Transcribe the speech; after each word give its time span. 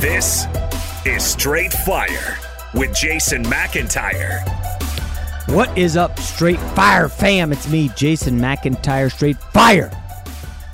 This 0.00 0.46
is 1.04 1.22
Straight 1.22 1.74
Fire 1.74 2.38
with 2.72 2.94
Jason 2.94 3.44
McIntyre. 3.44 4.40
What 5.50 5.76
is 5.76 5.94
up, 5.94 6.18
Straight 6.18 6.58
Fire 6.74 7.06
fam? 7.06 7.52
It's 7.52 7.68
me, 7.68 7.90
Jason 7.90 8.38
McIntyre, 8.38 9.12
Straight 9.12 9.36
Fire 9.52 9.90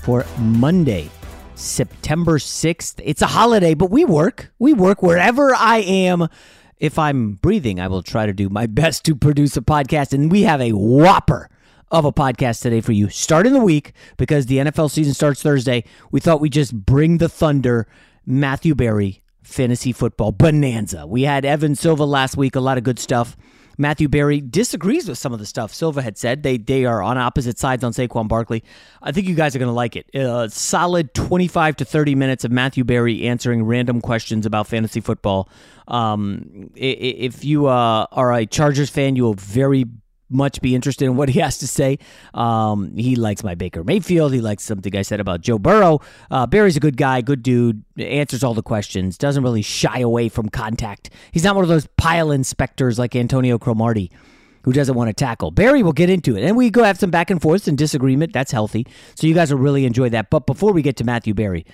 for 0.05 0.25
Monday, 0.39 1.11
September 1.57 2.39
6th. 2.39 3.01
It's 3.03 3.21
a 3.21 3.27
holiday, 3.27 3.75
but 3.75 3.91
we 3.91 4.05
work. 4.05 4.53
We 4.61 4.73
work 4.73 5.03
wherever 5.03 5.53
I 5.53 5.79
am. 5.79 6.29
If 6.79 6.97
I'm 6.97 7.33
breathing, 7.33 7.81
I 7.81 7.89
will 7.89 8.05
try 8.05 8.27
to 8.27 8.33
do 8.33 8.49
my 8.49 8.67
best 8.69 9.05
to 9.07 9.17
produce 9.17 9.57
a 9.57 9.61
podcast, 9.61 10.13
and 10.13 10.31
we 10.31 10.43
have 10.43 10.61
a 10.61 10.71
whopper 10.71 11.51
of 11.91 12.05
a 12.05 12.13
podcast 12.13 12.63
today 12.63 12.81
for 12.81 12.93
you. 12.93 13.09
Starting 13.09 13.55
the 13.55 13.61
week 13.61 13.93
because 14.19 14.47
the 14.47 14.59
NFL 14.59 14.89
season 14.89 15.15
starts 15.15 15.43
Thursday. 15.43 15.83
We 16.13 16.21
thought 16.21 16.41
we'd 16.41 16.53
just 16.53 16.77
bring 16.87 17.19
the 17.19 17.29
thunder 17.29 17.89
Matthew 18.27 18.75
Berry 18.75 19.23
fantasy 19.47 19.93
football 19.93 20.33
bonanza. 20.33 21.07
We 21.07 21.23
had 21.23 21.45
Evan 21.45 21.77
Silva 21.77 22.05
last 22.05 22.37
week, 22.37 22.57
a 22.57 22.61
lot 22.61 22.79
of 22.79 22.85
good 22.85 22.99
stuff. 22.99 23.37
Matthew 23.79 24.09
Berry 24.09 24.41
disagrees 24.41 25.07
with 25.07 25.19
some 25.19 25.33
of 25.33 25.39
the 25.39 25.47
stuff 25.47 25.73
Silva 25.73 26.01
had 26.01 26.17
said. 26.17 26.43
They 26.43 26.57
they 26.57 26.87
are 26.87 27.03
on 27.03 27.19
opposite 27.19 27.59
sides 27.59 27.85
on 27.85 27.93
Saquon 27.93 28.27
Barkley. 28.27 28.65
I 29.03 29.13
think 29.13 29.29
you 29.29 29.35
guys 29.35 29.55
are 29.55 29.59
going 29.59 29.69
to 29.69 29.75
like 29.75 29.97
it. 29.97 30.09
A 30.15 30.49
solid 30.49 31.13
25 31.15 31.77
to 31.77 31.85
30 31.85 32.15
minutes 32.15 32.45
of 32.45 32.51
Matthew 32.51 32.85
Berry 32.85 33.29
answering 33.29 33.65
random 33.65 34.01
questions 34.01 34.47
about 34.47 34.67
fantasy 34.67 35.01
football. 35.01 35.51
Um, 35.89 36.71
if 36.75 37.45
you 37.45 37.67
uh, 37.67 38.07
are 38.11 38.33
a 38.33 38.47
Chargers 38.47 38.89
fan, 38.89 39.15
you 39.15 39.25
will 39.25 39.35
very 39.35 39.85
much 40.29 40.61
be 40.61 40.75
interested 40.75 41.05
in 41.05 41.17
what 41.17 41.29
he 41.29 41.41
has 41.41 41.59
to 41.59 41.67
say. 41.67 41.99
Um, 42.35 42.97
he 42.97 43.17
likes 43.17 43.45
my 43.45 43.55
Baker 43.55 43.85
Mayfield. 43.85 44.33
He 44.33 44.41
likes 44.41 44.65
something 44.65 44.97
I 44.97 45.03
said 45.03 45.21
about 45.21 45.41
Joe 45.41 45.59
Burrow. 45.59 46.01
Uh, 46.31 46.47
Berry's 46.47 46.77
a 46.77 46.81
good 46.81 46.97
guy, 46.97 47.21
good 47.21 47.43
dude, 47.43 47.85
answers 47.99 48.43
all 48.43 48.55
the 48.55 48.63
questions, 48.63 49.19
doesn't 49.19 49.43
really 49.43 49.63
shy 49.63 50.01
away 50.01 50.29
from 50.29 50.49
contact. 50.49 51.11
He's 51.33 51.45
not 51.45 51.55
one 51.55 51.65
of 51.65 51.69
those 51.69 51.87
pile 51.97 52.31
inspectors 52.31 52.99
like 52.99 53.15
Antonio 53.15 53.59
Cromartie 53.59 54.11
who 54.63 54.73
doesn't 54.73 54.97
want 54.97 55.09
to 55.09 55.15
tackle. 55.15 55.53
Berry 55.53 55.85
will 55.85 55.93
get 55.93 56.11
into 56.11 56.37
it. 56.37 56.43
And 56.43 56.57
we 56.57 56.71
go 56.71 56.83
have 56.83 56.99
some 56.99 57.11
back 57.11 57.31
and 57.31 57.41
forth 57.41 57.69
and 57.69 57.79
disagreement. 57.79 58.33
That's 58.33 58.51
healthy. 58.51 58.85
So 59.15 59.29
you 59.29 59.35
guys 59.35 59.53
will 59.53 59.61
really 59.61 59.85
enjoy 59.85 60.09
that. 60.09 60.29
But 60.29 60.45
before 60.45 60.73
we 60.73 60.83
get 60.83 60.97
to 60.97 61.05
Matthew 61.05 61.35
Berry, 61.35 61.65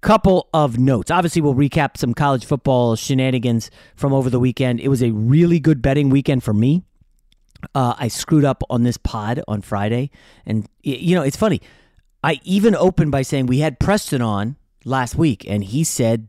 couple 0.00 0.48
of 0.54 0.78
notes. 0.78 1.10
Obviously, 1.10 1.42
we'll 1.42 1.54
recap 1.54 1.96
some 1.96 2.14
college 2.14 2.44
football 2.44 2.96
shenanigans 2.96 3.70
from 3.96 4.12
over 4.12 4.30
the 4.30 4.40
weekend. 4.40 4.80
It 4.80 4.88
was 4.88 5.02
a 5.02 5.10
really 5.10 5.60
good 5.60 5.82
betting 5.82 6.08
weekend 6.08 6.44
for 6.44 6.54
me. 6.54 6.84
Uh, 7.74 7.94
I 7.98 8.08
screwed 8.08 8.44
up 8.44 8.62
on 8.70 8.82
this 8.82 8.96
pod 8.96 9.42
on 9.48 9.62
Friday, 9.62 10.10
and 10.46 10.68
you 10.82 11.14
know 11.14 11.22
it's 11.22 11.36
funny. 11.36 11.60
I 12.22 12.40
even 12.44 12.74
opened 12.74 13.12
by 13.12 13.22
saying 13.22 13.46
we 13.46 13.60
had 13.60 13.78
Preston 13.78 14.22
on 14.22 14.56
last 14.84 15.16
week, 15.16 15.44
and 15.48 15.62
he 15.64 15.84
said 15.84 16.28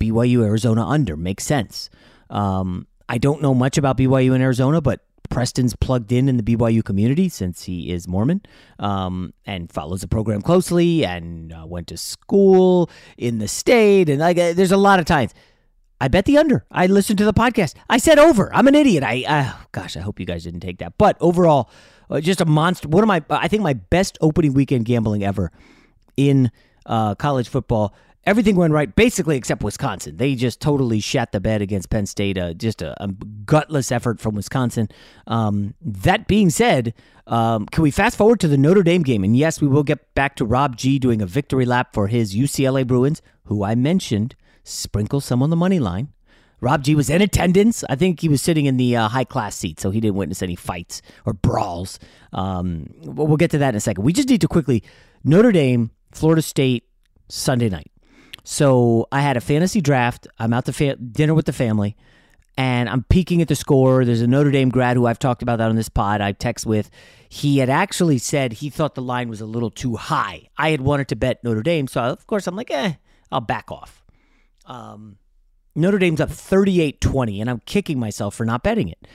BYU 0.00 0.44
Arizona 0.44 0.86
under 0.86 1.16
makes 1.16 1.44
sense. 1.44 1.90
Um, 2.30 2.86
I 3.08 3.18
don't 3.18 3.42
know 3.42 3.54
much 3.54 3.78
about 3.78 3.96
BYU 3.96 4.34
in 4.34 4.40
Arizona, 4.40 4.80
but 4.80 5.00
Preston's 5.30 5.76
plugged 5.76 6.12
in 6.12 6.28
in 6.28 6.36
the 6.36 6.42
BYU 6.42 6.84
community 6.84 7.28
since 7.28 7.62
he 7.62 7.92
is 7.92 8.08
Mormon 8.08 8.42
um, 8.78 9.32
and 9.46 9.70
follows 9.70 10.00
the 10.00 10.08
program 10.08 10.42
closely 10.42 11.04
and 11.04 11.52
uh, 11.52 11.64
went 11.66 11.86
to 11.88 11.96
school 11.96 12.90
in 13.16 13.38
the 13.38 13.48
state. 13.48 14.08
And 14.08 14.18
like, 14.18 14.38
uh, 14.38 14.52
there's 14.52 14.72
a 14.72 14.76
lot 14.76 14.98
of 14.98 15.06
times 15.06 15.32
I 16.00 16.08
bet 16.08 16.24
the 16.24 16.38
under. 16.38 16.64
I 16.70 16.86
listened 16.86 17.18
to 17.18 17.24
the 17.24 17.34
podcast. 17.34 17.74
I 17.88 17.98
said 17.98 18.18
over. 18.18 18.52
I'm 18.54 18.66
an 18.66 18.74
idiot. 18.74 19.04
I, 19.04 19.24
uh, 19.26 19.52
gosh, 19.72 19.96
I 19.96 20.00
hope 20.00 20.18
you 20.18 20.26
guys 20.26 20.44
didn't 20.44 20.60
take 20.60 20.78
that. 20.78 20.94
But 20.96 21.18
overall, 21.20 21.70
uh, 22.08 22.20
just 22.20 22.40
a 22.40 22.46
monster. 22.46 22.88
One 22.88 23.04
of 23.04 23.08
my, 23.08 23.22
I 23.28 23.48
think 23.48 23.62
my 23.62 23.74
best 23.74 24.16
opening 24.22 24.54
weekend 24.54 24.86
gambling 24.86 25.22
ever 25.22 25.52
in 26.16 26.50
uh, 26.86 27.14
college 27.14 27.48
football. 27.48 27.94
everything 28.24 28.56
went 28.56 28.72
right, 28.72 28.94
basically 28.96 29.36
except 29.36 29.62
Wisconsin. 29.62 30.16
They 30.16 30.34
just 30.34 30.60
totally 30.60 31.00
shat 31.00 31.32
the 31.32 31.40
bed 31.40 31.62
against 31.62 31.90
Penn 31.90 32.06
State. 32.06 32.38
Uh, 32.38 32.54
just 32.54 32.80
a, 32.82 33.02
a, 33.02 33.08
gutless 33.44 33.92
effort 33.92 34.20
from 34.20 34.34
Wisconsin. 34.34 34.88
Um, 35.26 35.74
that 35.80 36.26
being 36.26 36.50
said, 36.50 36.94
um, 37.26 37.66
can 37.66 37.82
we 37.82 37.90
fast 37.90 38.16
forward 38.16 38.40
to 38.40 38.48
the 38.48 38.58
Notre 38.58 38.82
Dame 38.82 39.02
game? 39.02 39.24
And 39.24 39.36
yes, 39.36 39.60
we 39.60 39.68
will 39.68 39.82
get 39.82 40.14
back 40.14 40.36
to 40.36 40.44
Rob 40.44 40.76
G 40.76 40.98
doing 40.98 41.20
a 41.22 41.26
victory 41.26 41.64
lap 41.64 41.92
for 41.92 42.08
his 42.08 42.34
UCLA 42.34 42.86
Bruins, 42.86 43.22
who 43.44 43.64
I 43.64 43.74
mentioned 43.74 44.34
sprinkle 44.64 45.20
some 45.20 45.42
on 45.42 45.50
the 45.50 45.56
money 45.56 45.78
line. 45.78 46.08
Rob 46.60 46.82
G 46.82 46.94
was 46.94 47.08
in 47.08 47.22
attendance. 47.22 47.84
I 47.88 47.96
think 47.96 48.20
he 48.20 48.28
was 48.28 48.42
sitting 48.42 48.66
in 48.66 48.76
the 48.76 48.96
uh, 48.96 49.08
high 49.08 49.24
class 49.24 49.56
seat, 49.56 49.80
so 49.80 49.90
he 49.90 50.00
didn't 50.00 50.16
witness 50.16 50.42
any 50.42 50.56
fights 50.56 51.00
or 51.24 51.32
brawls. 51.32 51.98
Um, 52.32 52.86
we'll 53.02 53.38
get 53.38 53.50
to 53.52 53.58
that 53.58 53.70
in 53.70 53.76
a 53.76 53.80
second. 53.80 54.04
We 54.04 54.12
just 54.12 54.28
need 54.28 54.42
to 54.42 54.48
quickly 54.48 54.82
Notre 55.24 55.52
Dame, 55.52 55.90
Florida 56.12 56.42
State, 56.42 56.84
Sunday 57.28 57.70
night. 57.70 57.90
So 58.44 59.06
I 59.10 59.20
had 59.20 59.36
a 59.36 59.40
fantasy 59.40 59.80
draft. 59.80 60.26
I'm 60.38 60.52
out 60.52 60.66
to 60.66 60.72
fa- 60.72 60.96
dinner 60.96 61.34
with 61.34 61.46
the 61.46 61.52
family, 61.52 61.96
and 62.58 62.88
I'm 62.88 63.04
peeking 63.04 63.40
at 63.40 63.48
the 63.48 63.56
score. 63.56 64.04
There's 64.04 64.20
a 64.20 64.26
Notre 64.26 64.50
Dame 64.50 64.68
grad 64.68 64.96
who 64.96 65.06
I've 65.06 65.18
talked 65.18 65.42
about 65.42 65.58
that 65.58 65.70
on 65.70 65.76
this 65.76 65.88
pod. 65.88 66.20
I 66.20 66.32
text 66.32 66.66
with. 66.66 66.90
He 67.28 67.58
had 67.58 67.70
actually 67.70 68.18
said 68.18 68.54
he 68.54 68.68
thought 68.68 68.94
the 68.94 69.02
line 69.02 69.28
was 69.30 69.40
a 69.40 69.46
little 69.46 69.70
too 69.70 69.96
high. 69.96 70.48
I 70.58 70.70
had 70.70 70.80
wanted 70.82 71.08
to 71.08 71.16
bet 71.16 71.42
Notre 71.42 71.62
Dame, 71.62 71.86
so 71.86 72.02
of 72.02 72.26
course 72.26 72.46
I'm 72.46 72.56
like, 72.56 72.70
eh, 72.70 72.94
I'll 73.32 73.40
back 73.40 73.70
off. 73.70 73.99
Um, 74.70 75.16
Notre 75.74 75.98
Dame's 75.98 76.20
up 76.20 76.30
38-20, 76.30 77.40
and 77.40 77.50
I'm 77.50 77.60
kicking 77.66 77.98
myself 77.98 78.34
for 78.34 78.44
not 78.44 78.62
betting 78.62 78.88
it. 78.88 79.06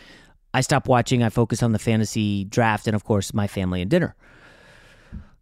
I 0.54 0.62
stop 0.62 0.88
watching. 0.88 1.24
I 1.24 1.30
focus 1.30 1.63
on 1.63 1.72
the 1.72 1.80
fantasy 1.80 2.44
draft, 2.44 2.88
and 2.88 2.96
of 2.96 3.04
course 3.04 3.34
my 3.34 3.48
family 3.48 3.81
and 3.81 3.90
dinner. 3.90 4.16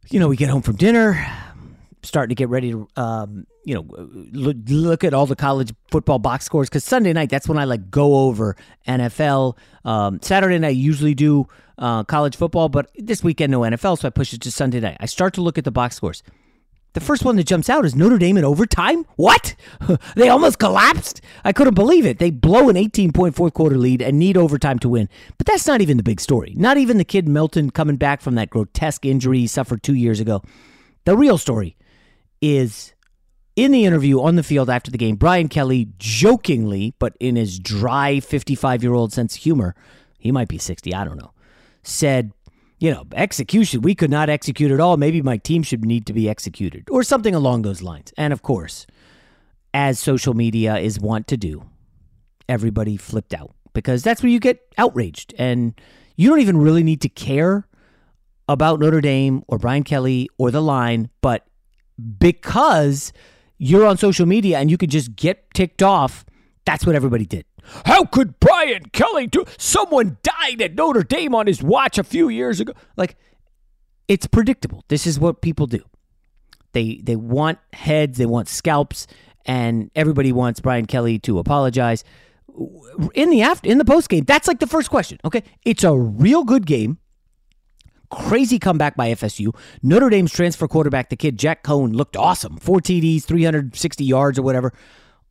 You 0.10 0.19
know, 0.19 0.27
we 0.27 0.36
get 0.36 0.50
home 0.50 0.62
from 0.62 0.75
dinner 0.75 1.25
starting 2.04 2.30
to 2.30 2.36
get 2.36 2.50
ready 2.50 2.71
to, 2.71 2.88
um, 2.98 3.48
you 3.63 3.74
know, 3.74 3.86
look, 4.33 4.57
look, 4.68 5.04
at 5.04 5.13
all 5.13 5.25
the 5.25 5.36
college 5.36 5.74
football 5.89 6.19
box 6.19 6.45
scores 6.45 6.69
because 6.69 6.83
Sunday 6.83 7.13
night 7.13 7.30
that's 7.30 7.48
when 7.48 7.57
I 7.57 7.63
like 7.63 7.89
go 7.89 8.27
over 8.27 8.57
NFL. 8.88 9.57
Um, 9.86 10.19
Saturday 10.21 10.60
night 10.60 10.68
I 10.68 10.71
usually 10.71 11.15
do 11.15 11.48
uh, 11.77 12.04
college 12.04 12.36
football, 12.36 12.68
but 12.69 12.92
this 12.95 13.24
weekend 13.24 13.51
no 13.51 13.62
NFL, 13.62 14.00
so 14.00 14.07
I 14.07 14.12
push 14.12 14.33
it 14.33 14.42
to 14.42 14.51
Sunday 14.51 14.81
night. 14.81 14.98
I 15.00 15.06
start 15.06 15.33
to 15.36 15.42
look 15.42 15.57
at 15.57 15.63
the 15.63 15.71
box 15.71 15.95
scores. 15.95 16.24
The 16.93 17.01
first 17.01 17.25
one 17.25 17.35
that 17.37 17.45
jumps 17.45 17.69
out 17.69 17.85
is 17.85 17.95
Notre 17.95 18.19
Dame 18.19 18.37
in 18.37 18.45
overtime. 18.45 19.05
What? 19.15 19.55
they 20.15 20.29
almost 20.29 20.59
collapsed. 20.59 21.21
I 21.43 21.51
couldn't 21.51 21.73
believe 21.73 22.05
it. 22.05 22.19
They 22.19 22.29
blow 22.29 22.69
an 22.69 22.77
18 22.77 23.11
point 23.11 23.35
fourth 23.35 23.53
quarter 23.53 23.77
lead 23.77 24.01
and 24.01 24.19
need 24.19 24.37
overtime 24.37 24.77
to 24.79 24.89
win. 24.89 25.09
But 25.37 25.47
that's 25.47 25.65
not 25.65 25.81
even 25.81 25.97
the 25.97 26.03
big 26.03 26.21
story. 26.21 26.53
Not 26.55 26.77
even 26.77 26.97
the 26.97 27.03
kid 27.03 27.27
Milton 27.27 27.71
coming 27.71 27.97
back 27.97 28.21
from 28.21 28.35
that 28.35 28.51
grotesque 28.51 29.05
injury 29.05 29.39
he 29.39 29.47
suffered 29.47 29.81
two 29.81 29.95
years 29.95 30.19
ago. 30.19 30.43
The 31.05 31.17
real 31.17 31.39
story 31.39 31.75
is 32.41 32.93
in 33.55 33.71
the 33.71 33.85
interview 33.85 34.21
on 34.21 34.35
the 34.35 34.43
field 34.43 34.69
after 34.69 34.91
the 34.91 34.97
game, 34.97 35.15
Brian 35.15 35.47
Kelly 35.47 35.89
jokingly, 35.97 36.93
but 36.99 37.15
in 37.19 37.35
his 37.35 37.59
dry 37.59 38.19
55 38.19 38.83
year 38.83 38.93
old 38.93 39.13
sense 39.13 39.35
of 39.35 39.41
humor, 39.41 39.75
he 40.19 40.31
might 40.31 40.47
be 40.47 40.57
60, 40.57 40.93
I 40.93 41.03
don't 41.03 41.17
know, 41.17 41.31
said, 41.83 42.31
you 42.83 42.91
know, 42.91 43.06
execution, 43.13 43.81
we 43.81 43.95
could 43.95 44.09
not 44.09 44.27
execute 44.27 44.69
at 44.69 44.81
all. 44.81 44.97
Maybe 44.97 45.21
my 45.21 45.38
team 45.38 45.63
should 45.63 45.85
need 45.85 46.06
to 46.06 46.12
be 46.12 46.27
executed 46.27 46.89
or 46.91 47.01
something 47.01 47.33
along 47.33 47.62
those 47.62 47.81
lines. 47.81 48.12
And 48.18 48.33
of 48.33 48.41
course, 48.41 48.85
as 49.74 50.00
social 50.00 50.33
media 50.33 50.75
is 50.75 51.00
wont 51.00 51.27
to 51.27 51.38
do, 51.38 51.63
everybody 52.50 52.97
flipped 52.97 53.33
out 53.33 53.56
because 53.71 54.03
that's 54.03 54.21
where 54.21 54.30
you 54.30 54.41
get 54.41 54.59
outraged. 54.77 55.33
And 55.38 55.80
you 56.18 56.27
don't 56.27 56.41
even 56.41 56.57
really 56.57 56.83
need 56.83 57.00
to 57.03 57.07
care 57.07 57.69
about 58.50 58.81
Notre 58.81 59.00
Dame 59.00 59.45
or 59.47 59.57
Brian 59.57 59.86
Kelly 59.86 60.27
or 60.38 60.51
the 60.51 60.62
line, 60.62 61.09
but 61.21 61.47
because 62.19 63.13
you're 63.59 63.86
on 63.86 63.95
social 63.95 64.25
media 64.25 64.59
and 64.59 64.69
you 64.69 64.77
could 64.77 64.89
just 64.89 65.15
get 65.15 65.53
ticked 65.53 65.81
off. 65.81 66.25
That's 66.65 66.86
what 66.86 66.97
everybody 66.97 67.25
did. 67.25 67.45
How 67.86 68.06
could 68.06 68.39
Brian 68.39 68.86
Kelly 68.92 69.27
do? 69.27 69.45
Someone 69.57 70.18
died 70.24 70.62
at 70.62 70.75
Notre 70.75 71.04
Dame 71.04 71.36
on 71.36 71.48
his 71.48 71.63
watch 71.63 71.98
a 71.98 72.04
few 72.04 72.30
years 72.30 72.60
ago. 72.60 72.74
Like, 72.95 73.15
it's 74.07 74.27
predictable. 74.27 74.83
This 74.89 75.07
is 75.07 75.19
what 75.19 75.42
people 75.42 75.68
do. 75.68 75.83
They 76.74 77.00
they 77.04 77.15
want 77.15 77.60
heads, 77.71 78.18
they 78.18 78.25
want 78.25 78.50
scalps, 78.50 79.07
and 79.45 79.92
everybody 79.95 80.31
wants 80.31 80.60
Brian 80.60 80.86
Kelly 80.86 81.19
to 81.19 81.39
apologize. 81.39 82.04
In 83.13 83.30
the 83.30 83.42
after 83.42 83.69
in 83.69 83.77
the 83.77 83.86
post 83.86 84.10
game, 84.10 84.25
that's 84.25 84.48
like 84.48 84.60
the 84.60 84.68
first 84.68 84.89
question. 84.89 85.19
Okay, 85.24 85.44
it's 85.63 85.83
a 85.83 85.95
real 85.95 86.44
good 86.44 86.65
game. 86.65 86.98
Crazy 88.12 88.60
comeback 88.60 88.95
by 88.95 89.12
FSU. 89.12 89.56
Notre 89.81 90.10
Dame's 90.10 90.31
transfer 90.31 90.68
quarterback, 90.68 91.10
the 91.10 91.15
kid 91.15 91.39
Jack 91.39 91.63
Coan, 91.63 91.95
looked 91.95 92.15
awesome. 92.15 92.57
Four 92.57 92.80
TDs, 92.80 93.24
360 93.24 94.04
yards 94.04 94.38
or 94.38 94.44
whatever. 94.44 94.71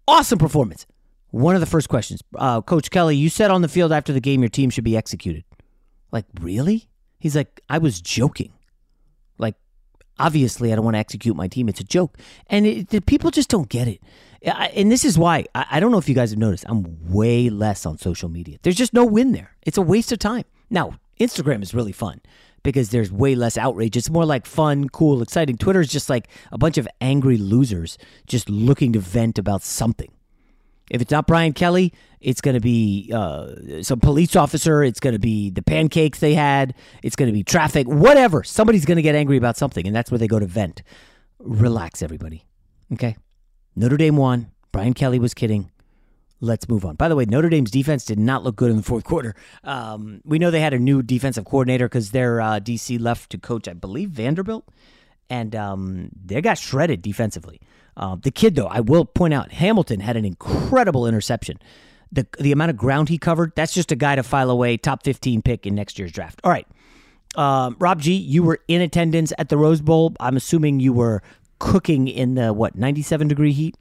Awesome 0.08 0.38
performance. 0.38 0.84
One 1.32 1.54
of 1.54 1.60
the 1.60 1.66
first 1.66 1.88
questions 1.88 2.22
uh, 2.36 2.60
Coach 2.60 2.90
Kelly, 2.90 3.16
you 3.16 3.28
said 3.28 3.50
on 3.50 3.62
the 3.62 3.68
field 3.68 3.90
after 3.90 4.12
the 4.12 4.20
game 4.20 4.42
your 4.42 4.50
team 4.50 4.70
should 4.70 4.84
be 4.84 4.96
executed. 4.96 5.44
Like, 6.12 6.26
really? 6.40 6.88
He's 7.18 7.34
like, 7.34 7.62
I 7.70 7.78
was 7.78 8.02
joking. 8.02 8.52
Like, 9.38 9.54
obviously, 10.18 10.72
I 10.72 10.76
don't 10.76 10.84
want 10.84 10.94
to 10.94 10.98
execute 10.98 11.34
my 11.34 11.48
team. 11.48 11.70
It's 11.70 11.80
a 11.80 11.84
joke. 11.84 12.18
And 12.48 12.66
it, 12.66 13.06
people 13.06 13.30
just 13.30 13.48
don't 13.48 13.68
get 13.70 13.88
it. 13.88 14.02
And 14.42 14.92
this 14.92 15.06
is 15.06 15.16
why 15.16 15.46
I, 15.54 15.66
I 15.72 15.80
don't 15.80 15.90
know 15.90 15.98
if 15.98 16.08
you 16.08 16.14
guys 16.14 16.30
have 16.30 16.38
noticed, 16.38 16.66
I'm 16.68 16.98
way 17.10 17.48
less 17.48 17.86
on 17.86 17.96
social 17.96 18.28
media. 18.28 18.58
There's 18.62 18.76
just 18.76 18.92
no 18.92 19.04
win 19.04 19.32
there. 19.32 19.56
It's 19.62 19.78
a 19.78 19.82
waste 19.82 20.12
of 20.12 20.18
time. 20.18 20.44
Now, 20.68 20.98
Instagram 21.18 21.62
is 21.62 21.72
really 21.72 21.92
fun 21.92 22.20
because 22.62 22.90
there's 22.90 23.10
way 23.10 23.34
less 23.34 23.56
outrage. 23.56 23.96
It's 23.96 24.10
more 24.10 24.26
like 24.26 24.44
fun, 24.44 24.90
cool, 24.90 25.22
exciting. 25.22 25.56
Twitter 25.56 25.80
is 25.80 25.88
just 25.88 26.10
like 26.10 26.28
a 26.50 26.58
bunch 26.58 26.76
of 26.76 26.86
angry 27.00 27.38
losers 27.38 27.96
just 28.26 28.50
looking 28.50 28.92
to 28.92 28.98
vent 28.98 29.38
about 29.38 29.62
something. 29.62 30.12
If 30.92 31.00
it's 31.02 31.10
not 31.10 31.26
Brian 31.26 31.52
Kelly, 31.52 31.92
it's 32.20 32.40
going 32.40 32.54
to 32.54 32.60
be 32.60 33.10
uh, 33.12 33.82
some 33.82 33.98
police 33.98 34.36
officer. 34.36 34.84
It's 34.84 35.00
going 35.00 35.14
to 35.14 35.18
be 35.18 35.50
the 35.50 35.62
pancakes 35.62 36.20
they 36.20 36.34
had. 36.34 36.74
It's 37.02 37.16
going 37.16 37.26
to 37.28 37.32
be 37.32 37.42
traffic, 37.42 37.88
whatever. 37.88 38.44
Somebody's 38.44 38.84
going 38.84 38.96
to 38.96 39.02
get 39.02 39.16
angry 39.16 39.36
about 39.36 39.56
something, 39.56 39.86
and 39.86 39.96
that's 39.96 40.10
where 40.10 40.18
they 40.18 40.28
go 40.28 40.38
to 40.38 40.46
vent. 40.46 40.82
Relax, 41.40 42.02
everybody. 42.02 42.44
Okay? 42.92 43.16
Notre 43.74 43.96
Dame 43.96 44.16
won. 44.16 44.52
Brian 44.70 44.94
Kelly 44.94 45.18
was 45.18 45.34
kidding 45.34 45.72
let's 46.42 46.68
move 46.68 46.84
on. 46.84 46.96
By 46.96 47.08
the 47.08 47.16
way, 47.16 47.24
Notre 47.24 47.48
Dame's 47.48 47.70
defense 47.70 48.04
did 48.04 48.18
not 48.18 48.42
look 48.42 48.56
good 48.56 48.70
in 48.70 48.76
the 48.76 48.82
fourth 48.82 49.04
quarter. 49.04 49.34
Um, 49.64 50.20
we 50.24 50.38
know 50.38 50.50
they 50.50 50.60
had 50.60 50.74
a 50.74 50.78
new 50.78 51.02
defensive 51.02 51.46
coordinator 51.46 51.88
because 51.88 52.10
their 52.10 52.40
uh, 52.40 52.60
DC 52.60 53.00
left 53.00 53.30
to 53.30 53.38
coach, 53.38 53.66
I 53.68 53.72
believe, 53.72 54.10
Vanderbilt, 54.10 54.68
and 55.30 55.56
um, 55.56 56.10
they 56.22 56.42
got 56.42 56.58
shredded 56.58 57.00
defensively. 57.00 57.60
Uh, 57.96 58.16
the 58.16 58.30
kid, 58.30 58.54
though, 58.54 58.66
I 58.66 58.80
will 58.80 59.04
point 59.04 59.34
out, 59.34 59.52
Hamilton 59.52 60.00
had 60.00 60.16
an 60.16 60.24
incredible 60.24 61.06
interception. 61.06 61.58
The 62.10 62.26
the 62.38 62.52
amount 62.52 62.70
of 62.70 62.76
ground 62.76 63.08
he 63.08 63.18
covered, 63.18 63.52
that's 63.56 63.72
just 63.72 63.90
a 63.90 63.96
guy 63.96 64.16
to 64.16 64.22
file 64.22 64.50
away, 64.50 64.76
top 64.76 65.02
15 65.02 65.42
pick 65.42 65.66
in 65.66 65.74
next 65.74 65.98
year's 65.98 66.12
draft. 66.12 66.40
All 66.44 66.50
right. 66.50 66.66
Um, 67.34 67.76
Rob 67.78 68.00
G, 68.00 68.14
you 68.14 68.42
were 68.42 68.60
in 68.68 68.82
attendance 68.82 69.32
at 69.38 69.48
the 69.48 69.56
Rose 69.56 69.80
Bowl. 69.80 70.14
I'm 70.20 70.36
assuming 70.36 70.80
you 70.80 70.92
were 70.92 71.22
cooking 71.58 72.08
in 72.08 72.34
the, 72.34 72.52
what, 72.52 72.76
97 72.76 73.28
degree 73.28 73.52
heat? 73.52 73.76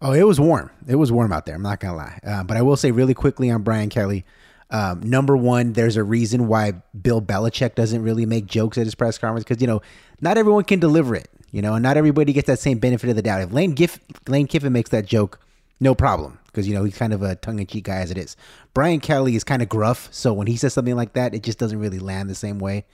Oh, 0.00 0.12
it 0.12 0.24
was 0.24 0.38
warm. 0.38 0.70
It 0.86 0.96
was 0.96 1.10
warm 1.10 1.32
out 1.32 1.46
there. 1.46 1.54
I'm 1.54 1.62
not 1.62 1.80
gonna 1.80 1.96
lie. 1.96 2.18
Uh, 2.24 2.44
but 2.44 2.56
I 2.56 2.62
will 2.62 2.76
say 2.76 2.90
really 2.90 3.14
quickly 3.14 3.50
on 3.50 3.62
Brian 3.62 3.88
Kelly. 3.88 4.24
Um, 4.70 5.00
number 5.00 5.36
one, 5.36 5.74
there's 5.74 5.96
a 5.96 6.02
reason 6.02 6.48
why 6.48 6.72
Bill 7.00 7.20
Belichick 7.20 7.74
doesn't 7.74 8.02
really 8.02 8.26
make 8.26 8.46
jokes 8.46 8.78
at 8.78 8.84
his 8.84 8.94
press 8.94 9.18
conference 9.18 9.44
because 9.44 9.60
you 9.60 9.66
know 9.66 9.80
not 10.20 10.38
everyone 10.38 10.64
can 10.64 10.80
deliver 10.80 11.14
it. 11.14 11.28
You 11.52 11.62
know, 11.62 11.74
and 11.74 11.82
not 11.82 11.96
everybody 11.96 12.32
gets 12.32 12.48
that 12.48 12.58
same 12.58 12.78
benefit 12.78 13.10
of 13.10 13.16
the 13.16 13.22
doubt. 13.22 13.42
If 13.42 13.52
Lane 13.52 13.72
Giff, 13.74 14.00
Lane 14.26 14.46
Kiffin 14.46 14.72
makes 14.72 14.90
that 14.90 15.06
joke, 15.06 15.38
no 15.78 15.94
problem 15.94 16.38
because 16.46 16.68
you 16.68 16.74
know 16.74 16.84
he's 16.84 16.96
kind 16.96 17.12
of 17.12 17.22
a 17.22 17.34
tongue-in-cheek 17.36 17.84
guy 17.84 17.96
as 17.96 18.10
it 18.10 18.18
is. 18.18 18.36
Brian 18.74 19.00
Kelly 19.00 19.36
is 19.36 19.44
kind 19.44 19.62
of 19.62 19.68
gruff, 19.68 20.08
so 20.12 20.32
when 20.32 20.46
he 20.46 20.56
says 20.56 20.72
something 20.72 20.96
like 20.96 21.12
that, 21.14 21.34
it 21.34 21.42
just 21.42 21.58
doesn't 21.58 21.78
really 21.78 21.98
land 21.98 22.28
the 22.28 22.34
same 22.34 22.58
way. 22.58 22.84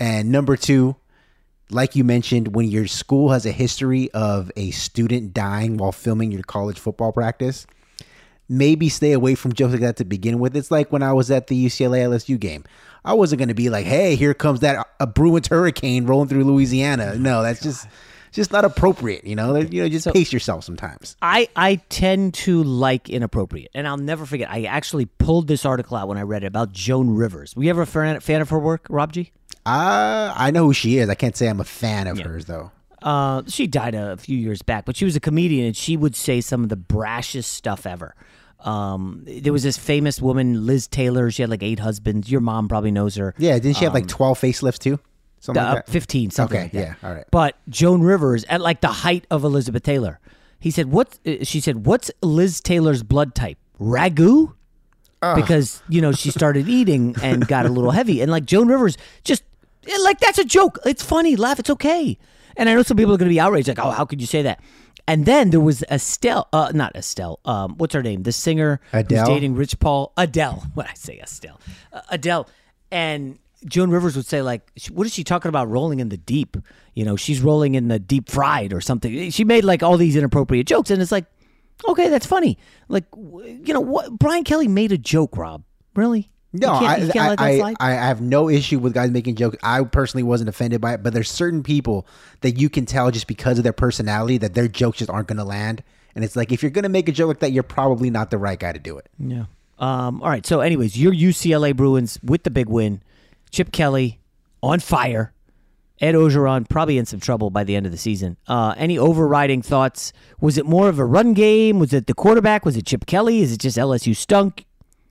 And 0.00 0.30
number 0.30 0.56
two, 0.56 0.96
like 1.70 1.96
you 1.96 2.04
mentioned, 2.04 2.54
when 2.54 2.68
your 2.68 2.86
school 2.86 3.30
has 3.30 3.46
a 3.46 3.52
history 3.52 4.10
of 4.12 4.50
a 4.56 4.70
student 4.72 5.32
dying 5.32 5.76
while 5.76 5.92
filming 5.92 6.30
your 6.30 6.42
college 6.42 6.78
football 6.78 7.12
practice, 7.12 7.66
maybe 8.48 8.88
stay 8.88 9.12
away 9.12 9.34
from 9.34 9.52
jokes 9.52 9.72
like 9.72 9.80
that 9.80 9.96
to 9.96 10.04
begin 10.04 10.38
with. 10.38 10.56
It's 10.56 10.70
like 10.70 10.92
when 10.92 11.02
I 11.02 11.12
was 11.12 11.30
at 11.30 11.46
the 11.46 11.66
UCLA 11.66 12.00
LSU 12.00 12.38
game. 12.38 12.64
I 13.04 13.14
wasn't 13.14 13.38
going 13.38 13.48
to 13.48 13.54
be 13.54 13.68
like, 13.68 13.86
"Hey, 13.86 14.16
here 14.16 14.34
comes 14.34 14.60
that 14.60 14.86
a 15.00 15.06
Bruins 15.06 15.48
hurricane 15.48 16.06
rolling 16.06 16.28
through 16.28 16.44
Louisiana." 16.44 17.16
No, 17.16 17.42
that's 17.42 17.60
just 17.60 17.86
just 18.32 18.52
not 18.52 18.64
appropriate. 18.64 19.24
You 19.24 19.36
know, 19.36 19.56
you 19.56 19.82
know, 19.82 19.88
just 19.88 20.04
so, 20.04 20.12
pace 20.12 20.32
yourself 20.32 20.64
sometimes. 20.64 21.16
I 21.22 21.48
I 21.54 21.76
tend 21.88 22.34
to 22.34 22.62
like 22.62 23.08
inappropriate, 23.08 23.70
and 23.74 23.86
I'll 23.86 23.96
never 23.98 24.26
forget. 24.26 24.50
I 24.50 24.64
actually 24.64 25.06
pulled 25.06 25.46
this 25.46 25.64
article 25.64 25.96
out 25.96 26.08
when 26.08 26.18
I 26.18 26.22
read 26.22 26.42
it 26.42 26.46
about 26.46 26.72
Joan 26.72 27.10
Rivers. 27.10 27.54
Were 27.54 27.64
you 27.64 27.70
ever 27.70 27.82
a 27.82 27.86
fan, 27.86 28.18
fan 28.20 28.40
of 28.40 28.50
her 28.50 28.58
work, 28.58 28.86
Rob 28.88 29.12
G? 29.12 29.32
Uh, 29.64 30.34
I 30.36 30.50
know 30.50 30.64
who 30.64 30.72
she 30.72 30.98
is. 30.98 31.08
I 31.08 31.14
can't 31.14 31.36
say 31.36 31.48
I'm 31.48 31.60
a 31.60 31.64
fan 31.64 32.06
of 32.08 32.18
yeah. 32.18 32.24
hers 32.24 32.46
though. 32.46 32.72
Uh, 33.00 33.42
she 33.48 33.66
died 33.66 33.94
a 33.94 34.16
few 34.16 34.38
years 34.38 34.62
back, 34.62 34.84
but 34.84 34.96
she 34.96 35.04
was 35.04 35.16
a 35.16 35.20
comedian, 35.20 35.66
and 35.66 35.76
she 35.76 35.96
would 35.96 36.16
say 36.16 36.40
some 36.40 36.62
of 36.62 36.68
the 36.68 36.76
brashest 36.76 37.50
stuff 37.50 37.86
ever. 37.86 38.14
Um, 38.64 39.22
there 39.26 39.52
was 39.52 39.62
this 39.62 39.76
famous 39.76 40.20
woman, 40.22 40.66
Liz 40.66 40.86
Taylor. 40.86 41.30
She 41.30 41.42
had 41.42 41.50
like 41.50 41.62
eight 41.62 41.78
husbands. 41.80 42.30
Your 42.30 42.40
mom 42.40 42.68
probably 42.68 42.90
knows 42.90 43.16
her. 43.16 43.34
Yeah, 43.38 43.54
didn't 43.58 43.76
she 43.76 43.84
have 43.84 43.94
like 43.94 44.04
um, 44.04 44.08
twelve 44.08 44.38
facelifts 44.40 44.78
too? 44.78 44.98
Something 45.40 45.62
like 45.64 45.72
uh, 45.72 45.74
that? 45.76 45.88
15, 45.88 46.30
something 46.30 46.56
Okay, 46.56 46.64
like 46.66 46.72
that. 46.72 46.78
yeah, 47.02 47.08
all 47.08 47.14
right. 47.14 47.24
But 47.32 47.56
Joan 47.68 48.02
Rivers, 48.02 48.44
at 48.44 48.60
like 48.60 48.80
the 48.80 48.86
height 48.88 49.26
of 49.28 49.42
Elizabeth 49.42 49.82
Taylor, 49.82 50.20
he 50.60 50.70
said, 50.70 50.92
"What?" 50.92 51.18
uh, 51.26 51.42
She 51.42 51.58
said, 51.60 51.84
"What's 51.84 52.10
Liz 52.22 52.60
Taylor's 52.60 53.02
blood 53.02 53.34
type? 53.34 53.58
Ragu?" 53.80 54.54
Because 55.36 55.82
you 55.88 56.00
know 56.00 56.10
she 56.12 56.30
started 56.32 56.68
eating 56.68 57.14
and 57.22 57.46
got 57.46 57.64
a 57.64 57.68
little 57.68 57.92
heavy, 57.92 58.20
and 58.20 58.30
like 58.30 58.44
Joan 58.44 58.66
Rivers, 58.68 58.96
just 59.22 59.44
eh, 59.88 59.96
like 60.02 60.18
that's 60.18 60.38
a 60.38 60.44
joke. 60.44 60.78
It's 60.84 61.02
funny, 61.02 61.36
laugh. 61.36 61.60
It's 61.60 61.70
okay. 61.70 62.18
And 62.56 62.68
I 62.68 62.74
know 62.74 62.82
some 62.82 62.96
people 62.96 63.14
are 63.14 63.16
going 63.18 63.28
to 63.28 63.32
be 63.34 63.38
outraged, 63.40 63.68
like, 63.68 63.78
"Oh, 63.78 63.90
how 63.92 64.04
could 64.04 64.20
you 64.20 64.26
say 64.26 64.42
that?" 64.42 64.60
And 65.06 65.26
then 65.26 65.50
there 65.50 65.60
was 65.60 65.82
Estelle, 65.90 66.48
uh, 66.52 66.70
not 66.74 66.94
Estelle. 66.94 67.40
Um, 67.44 67.74
what's 67.76 67.94
her 67.94 68.02
name? 68.02 68.22
The 68.22 68.32
singer 68.32 68.80
Adele? 68.92 69.18
who's 69.18 69.28
dating 69.28 69.56
Rich 69.56 69.78
Paul. 69.78 70.12
Adele. 70.16 70.64
What 70.74 70.88
I 70.88 70.94
say, 70.94 71.18
Estelle? 71.20 71.60
Uh, 71.92 72.00
Adele. 72.10 72.48
And 72.90 73.38
Joan 73.64 73.90
Rivers 73.90 74.16
would 74.16 74.26
say, 74.26 74.42
like, 74.42 74.62
what 74.90 75.06
is 75.06 75.14
she 75.14 75.24
talking 75.24 75.48
about? 75.48 75.68
Rolling 75.68 76.00
in 76.00 76.08
the 76.08 76.16
deep. 76.16 76.56
You 76.94 77.04
know, 77.04 77.16
she's 77.16 77.40
rolling 77.40 77.74
in 77.74 77.88
the 77.88 77.98
deep 77.98 78.28
fried 78.30 78.72
or 78.72 78.80
something. 78.80 79.30
She 79.30 79.44
made 79.44 79.64
like 79.64 79.82
all 79.82 79.96
these 79.96 80.16
inappropriate 80.16 80.66
jokes, 80.66 80.90
and 80.90 81.00
it's 81.00 81.12
like, 81.12 81.26
okay, 81.88 82.08
that's 82.08 82.26
funny. 82.26 82.58
Like, 82.88 83.04
you 83.14 83.72
know, 83.72 83.80
what? 83.80 84.18
Brian 84.18 84.44
Kelly 84.44 84.68
made 84.68 84.92
a 84.92 84.98
joke. 84.98 85.36
Rob, 85.36 85.62
really? 85.94 86.30
No, 86.52 86.74
I, 86.74 86.98
can't 86.98 87.16
let 87.16 87.38
that 87.38 87.40
I? 87.40 87.74
I, 87.80 87.90
I 87.90 87.90
have 87.92 88.20
no 88.20 88.48
issue 88.48 88.78
with 88.78 88.92
guys 88.92 89.10
making 89.10 89.36
jokes. 89.36 89.56
I 89.62 89.82
personally 89.84 90.22
wasn't 90.22 90.50
offended 90.50 90.80
by 90.80 90.94
it, 90.94 91.02
but 91.02 91.14
there's 91.14 91.30
certain 91.30 91.62
people 91.62 92.06
that 92.42 92.60
you 92.60 92.68
can 92.68 92.84
tell 92.84 93.10
just 93.10 93.26
because 93.26 93.58
of 93.58 93.64
their 93.64 93.72
personality 93.72 94.38
that 94.38 94.54
their 94.54 94.68
jokes 94.68 94.98
just 94.98 95.10
aren't 95.10 95.28
going 95.28 95.38
to 95.38 95.44
land. 95.44 95.82
And 96.14 96.24
it's 96.24 96.36
like 96.36 96.52
if 96.52 96.62
you're 96.62 96.70
going 96.70 96.82
to 96.82 96.90
make 96.90 97.08
a 97.08 97.12
joke 97.12 97.28
like 97.28 97.38
that, 97.40 97.52
you're 97.52 97.62
probably 97.62 98.10
not 98.10 98.30
the 98.30 98.38
right 98.38 98.58
guy 98.58 98.72
to 98.72 98.78
do 98.78 98.98
it. 98.98 99.08
Yeah. 99.18 99.44
Um, 99.78 100.22
all 100.22 100.28
right. 100.28 100.44
So, 100.44 100.60
anyways, 100.60 100.98
your 101.00 101.12
UCLA 101.12 101.74
Bruins 101.74 102.18
with 102.22 102.42
the 102.42 102.50
big 102.50 102.68
win. 102.68 103.02
Chip 103.50 103.72
Kelly 103.72 104.20
on 104.62 104.80
fire. 104.80 105.32
Ed 106.00 106.14
Orgeron 106.14 106.68
probably 106.68 106.98
in 106.98 107.06
some 107.06 107.20
trouble 107.20 107.50
by 107.50 107.62
the 107.64 107.76
end 107.76 107.86
of 107.86 107.92
the 107.92 107.98
season. 107.98 108.36
Uh, 108.48 108.74
any 108.76 108.98
overriding 108.98 109.62
thoughts? 109.62 110.12
Was 110.40 110.58
it 110.58 110.66
more 110.66 110.88
of 110.88 110.98
a 110.98 111.04
run 111.04 111.32
game? 111.32 111.78
Was 111.78 111.92
it 111.92 112.08
the 112.08 112.14
quarterback? 112.14 112.64
Was 112.64 112.76
it 112.76 112.86
Chip 112.86 113.06
Kelly? 113.06 113.40
Is 113.40 113.52
it 113.52 113.60
just 113.60 113.76
LSU 113.76 114.16
stunk? 114.16 114.66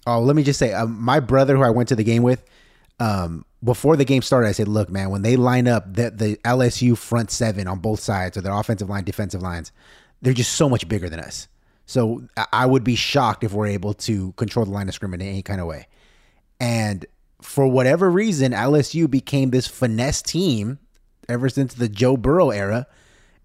Oh, 0.08 0.20
let 0.22 0.36
me 0.36 0.44
just 0.44 0.60
say, 0.60 0.74
um, 0.74 1.00
my 1.00 1.20
brother 1.20 1.56
who 1.58 1.64
I 1.64 1.70
went 1.70 1.90
to 1.90 1.96
the 1.96 2.04
game 2.04 2.24
with, 2.24 2.44
um, 3.00 3.46
before 3.64 3.96
the 3.96 4.06
game 4.06 4.22
started, 4.22 4.48
I 4.48 4.52
said, 4.52 4.68
"Look, 4.68 4.90
man, 4.90 5.10
when 5.12 5.22
they 5.22 5.36
line 5.36 5.68
up 5.68 5.94
the 5.94 6.10
the 6.12 6.38
LSU 6.44 6.96
front 6.98 7.30
seven 7.32 7.68
on 7.68 7.80
both 7.80 8.00
sides, 8.00 8.38
or 8.38 8.42
their 8.42 8.54
offensive 8.54 8.90
line, 8.90 9.04
defensive 9.04 9.42
lines, 9.42 9.72
they're 10.22 10.34
just 10.34 10.54
so 10.54 10.68
much 10.70 10.88
bigger 10.88 11.10
than 11.10 11.20
us. 11.20 11.48
So 11.86 12.24
I- 12.38 12.48
I 12.54 12.66
would 12.66 12.84
be 12.84 12.96
shocked 12.96 13.44
if 13.44 13.54
we're 13.54 13.68
able 13.68 13.94
to 13.96 14.32
control 14.34 14.66
the 14.66 14.72
line 14.72 14.88
of 14.88 14.94
scrimmage 14.96 15.22
in 15.22 15.28
any 15.28 15.42
kind 15.42 15.60
of 15.62 15.68
way. 15.68 15.88
And 16.60 17.06
for 17.42 17.68
whatever 17.68 18.10
reason, 18.10 18.54
LSU 18.54 19.08
became 19.08 19.50
this 19.50 19.68
finesse 19.68 20.22
team 20.22 20.80
ever 21.28 21.50
since 21.50 21.74
the 21.74 21.90
Joe 21.90 22.18
Burrow 22.18 22.50
era. 22.52 22.88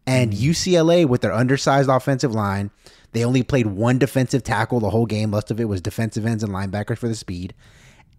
And 0.07 0.33
UCLA, 0.33 1.05
with 1.07 1.21
their 1.21 1.33
undersized 1.33 1.89
offensive 1.89 2.33
line, 2.33 2.71
they 3.13 3.25
only 3.25 3.43
played 3.43 3.67
one 3.67 3.99
defensive 3.99 4.45
tackle 4.45 4.79
the 4.79 4.91
whole 4.91 5.07
game. 5.07 5.31
Most 5.31 5.51
of 5.51 5.61
it 5.61 5.65
was 5.65 5.81
defensive 5.81 6.27
ends 6.27 6.43
and 6.45 6.53
linebackers 6.53 6.99
for 6.99 7.09
the 7.09 7.15
speed. 7.15 7.55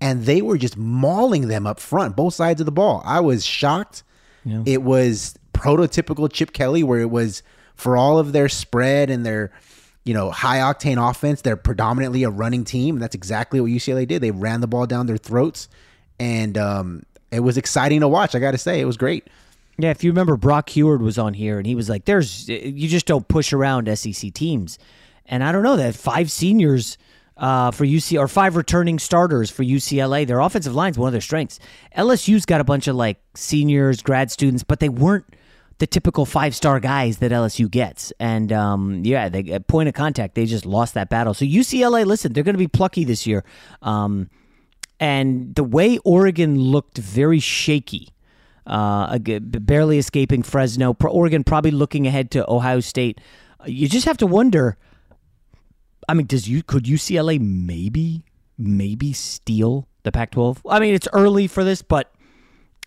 And 0.01 0.25
they 0.25 0.41
were 0.41 0.57
just 0.57 0.77
mauling 0.77 1.47
them 1.47 1.65
up 1.65 1.79
front, 1.79 2.15
both 2.15 2.33
sides 2.33 2.61
of 2.61 2.65
the 2.65 2.71
ball. 2.71 3.01
I 3.05 3.19
was 3.19 3.45
shocked. 3.45 4.03
It 4.65 4.83
was 4.83 5.37
prototypical 5.53 6.31
Chip 6.31 6.53
Kelly, 6.53 6.83
where 6.83 6.99
it 6.99 7.09
was 7.09 7.41
for 7.75 7.97
all 7.97 8.19
of 8.19 8.31
their 8.31 8.49
spread 8.49 9.09
and 9.09 9.25
their, 9.25 9.51
you 10.03 10.13
know, 10.13 10.31
high 10.31 10.59
octane 10.59 10.97
offense, 11.09 11.41
they're 11.41 11.57
predominantly 11.57 12.23
a 12.23 12.29
running 12.29 12.63
team. 12.63 12.95
And 12.95 13.01
that's 13.01 13.15
exactly 13.15 13.61
what 13.61 13.71
UCLA 13.71 14.07
did. 14.07 14.21
They 14.21 14.31
ran 14.31 14.61
the 14.61 14.67
ball 14.67 14.87
down 14.87 15.05
their 15.05 15.17
throats. 15.17 15.67
And 16.19 16.57
um, 16.57 17.03
it 17.31 17.41
was 17.41 17.57
exciting 17.57 18.01
to 18.01 18.07
watch. 18.07 18.35
I 18.35 18.39
got 18.39 18.51
to 18.51 18.57
say, 18.57 18.79
it 18.79 18.85
was 18.85 18.97
great. 18.97 19.27
Yeah, 19.79 19.91
if 19.91 20.03
you 20.03 20.11
remember, 20.11 20.37
Brock 20.37 20.69
Huard 20.71 21.01
was 21.01 21.17
on 21.19 21.35
here, 21.35 21.57
and 21.57 21.67
he 21.67 21.75
was 21.75 21.89
like, 21.89 22.05
"There's 22.05 22.49
you 22.49 22.87
just 22.87 23.05
don't 23.05 23.27
push 23.27 23.53
around 23.53 23.87
SEC 23.97 24.33
teams," 24.33 24.79
and 25.25 25.43
I 25.43 25.51
don't 25.51 25.63
know 25.63 25.77
that 25.77 25.95
five 25.95 26.31
seniors 26.31 26.97
uh, 27.37 27.71
for 27.71 27.85
UC 27.85 28.19
or 28.19 28.27
five 28.27 28.55
returning 28.55 28.99
starters 28.99 29.49
for 29.49 29.63
UCLA. 29.63 30.25
Their 30.25 30.39
offensive 30.39 30.75
line's 30.75 30.97
one 30.97 31.07
of 31.07 31.11
their 31.11 31.21
strengths. 31.21 31.59
LSU's 31.95 32.45
got 32.45 32.61
a 32.61 32.63
bunch 32.63 32.87
of 32.87 32.95
like 32.95 33.17
seniors, 33.35 34.01
grad 34.01 34.31
students, 34.31 34.63
but 34.63 34.79
they 34.79 34.89
weren't 34.89 35.25
the 35.79 35.87
typical 35.87 36.25
five 36.25 36.55
star 36.55 36.79
guys 36.79 37.19
that 37.19 37.31
LSU 37.31 37.69
gets. 37.69 38.11
And 38.19 38.51
um, 38.51 39.01
yeah, 39.05 39.29
they 39.29 39.59
point 39.59 39.89
of 39.89 39.95
contact, 39.95 40.35
they 40.35 40.45
just 40.45 40.65
lost 40.65 40.93
that 40.95 41.09
battle. 41.09 41.33
So 41.33 41.45
UCLA, 41.45 42.05
listen, 42.05 42.33
they're 42.33 42.43
going 42.43 42.55
to 42.55 42.59
be 42.59 42.67
plucky 42.67 43.03
this 43.03 43.27
year. 43.27 43.43
Um, 43.81 44.29
and 44.99 45.53
the 45.53 45.63
way 45.63 45.99
Oregon 45.99 46.59
looked 46.59 46.97
very 46.97 47.39
shaky 47.39 48.09
uh, 48.67 49.17
barely 49.17 49.97
escaping 49.97 50.43
Fresno. 50.43 50.95
Oregon 51.01 51.43
probably 51.43 51.71
looking 51.71 52.05
ahead 52.05 52.29
to 52.31 52.49
Ohio 52.49 52.81
State. 52.81 53.19
You 53.65 53.87
just 53.87 54.05
have 54.05 54.17
to 54.17 54.27
wonder. 54.27 54.77
I 56.07 56.13
mean, 56.13 56.27
does 56.27 56.47
you 56.47 56.63
could 56.63 56.83
UCLA 56.83 57.39
maybe 57.39 58.23
maybe 58.57 59.13
steal 59.13 59.87
the 60.03 60.11
Pac-12? 60.11 60.59
I 60.69 60.79
mean, 60.79 60.93
it's 60.93 61.07
early 61.13 61.47
for 61.47 61.63
this, 61.63 61.81
but 61.81 62.13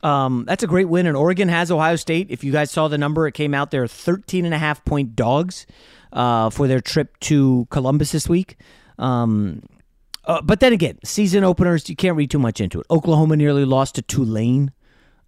um, 0.02 0.44
that's 0.46 0.62
a 0.62 0.66
great 0.66 0.88
win. 0.88 1.06
And 1.06 1.16
Oregon 1.16 1.49
has 1.49 1.70
Ohio 1.70 1.96
State. 1.96 2.28
If 2.30 2.44
you 2.44 2.52
guys 2.52 2.70
saw 2.70 2.88
the 2.88 2.99
number, 2.99 3.26
it 3.26 3.32
came 3.32 3.54
out 3.54 3.70
there 3.70 3.87
13 3.87 4.44
and 4.44 4.54
a 4.54 4.58
half 4.58 4.84
point 4.84 5.16
dogs 5.16 5.66
uh, 6.12 6.50
for 6.50 6.66
their 6.66 6.80
trip 6.80 7.18
to 7.20 7.66
Columbus 7.70 8.12
this 8.12 8.28
week. 8.28 8.58
Um, 8.99 9.62
uh, 10.25 10.42
but 10.42 10.60
then 10.60 10.72
again, 10.72 10.99
season 11.04 11.44
openers, 11.44 11.88
you 11.88 11.96
can't 11.96 12.16
read 12.16 12.30
too 12.30 12.38
much 12.38 12.60
into 12.60 12.80
it. 12.80 12.87
Oklahoma 12.90 13.37
nearly 13.37 13.64
lost 13.64 13.94
to 13.96 14.02
Tulane. 14.02 14.72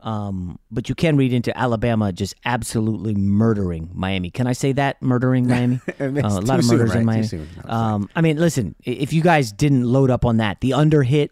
Um, 0.03 0.59
but 0.71 0.89
you 0.89 0.95
can 0.95 1.17
read 1.17 1.33
into 1.33 1.57
Alabama 1.57 2.13
just 2.13 2.35
absolutely 2.45 3.15
murdering 3.15 3.91
Miami. 3.95 4.31
Can 4.31 4.47
I 4.49 4.53
say 4.53 4.73
that? 4.73 5.01
Murdering 5.01 5.47
Miami? 5.49 5.81
Uh, 6.01 6.07
a 6.07 6.11
lot 6.41 6.59
of 6.59 6.65
soon, 6.65 6.79
murders 6.79 6.91
right? 6.91 7.01
in 7.01 7.07
Miami. 7.07 7.27
soon. 7.27 7.49
Um, 7.65 8.11
I 8.17 8.21
mean, 8.21 8.37
listen, 8.37 8.75
if 8.85 9.13
you 9.13 9.23
guys 9.23 9.53
didn't 9.53 9.85
load 9.85 10.11
up 10.11 10.25
on 10.25 10.39
that, 10.39 10.61
the 10.61 10.75
under 10.75 11.03
hit, 11.05 11.31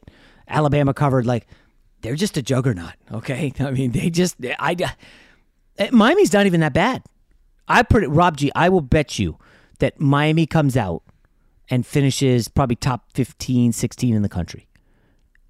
Alabama 0.49 0.95
covered, 0.95 1.27
like, 1.27 1.47
they're 2.03 2.15
just 2.15 2.37
a 2.37 2.43
juggernaut, 2.43 2.95
okay? 3.13 3.53
I 3.61 3.73
mean, 3.73 3.91
they 3.91 4.09
just, 4.09 4.37
I, 4.59 4.77
I 5.79 5.91
Miami's 5.91 6.33
not 6.33 6.47
even 6.47 6.61
that 6.61 6.73
bad. 6.73 7.03
I 7.69 7.83
put 7.83 8.03
it, 8.03 8.09
Rob 8.09 8.37
G, 8.37 8.51
I 8.55 8.69
will 8.69 8.81
bet 8.81 9.19
you 9.19 9.39
that 9.79 10.01
Miami 10.01 10.47
comes 10.47 10.77
out 10.77 11.03
and 11.69 11.87
finishes 11.87 12.49
probably 12.49 12.77
top 12.77 13.05
15, 13.15 13.73
16 13.73 14.15
in 14.15 14.23
the 14.23 14.29
country. 14.29 14.67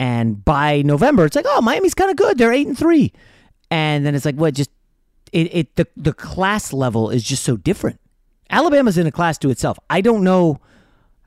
And 0.00 0.42
by 0.42 0.80
November, 0.80 1.26
it's 1.26 1.36
like, 1.36 1.44
oh, 1.46 1.60
Miami's 1.60 1.92
kind 1.94 2.10
of 2.10 2.16
good. 2.16 2.38
They're 2.38 2.54
eight 2.54 2.66
and 2.66 2.76
three. 2.76 3.12
And 3.70 4.06
then 4.06 4.14
it's 4.14 4.24
like, 4.24 4.34
what? 4.36 4.54
Just 4.54 4.70
it, 5.30 5.54
it 5.54 5.76
the 5.76 5.86
the 5.94 6.14
class 6.14 6.72
level 6.72 7.10
is 7.10 7.22
just 7.22 7.44
so 7.44 7.58
different. 7.58 8.00
Alabama's 8.48 8.96
in 8.96 9.06
a 9.06 9.12
class 9.12 9.36
to 9.38 9.50
itself. 9.50 9.78
I 9.90 10.00
don't 10.00 10.24
know 10.24 10.58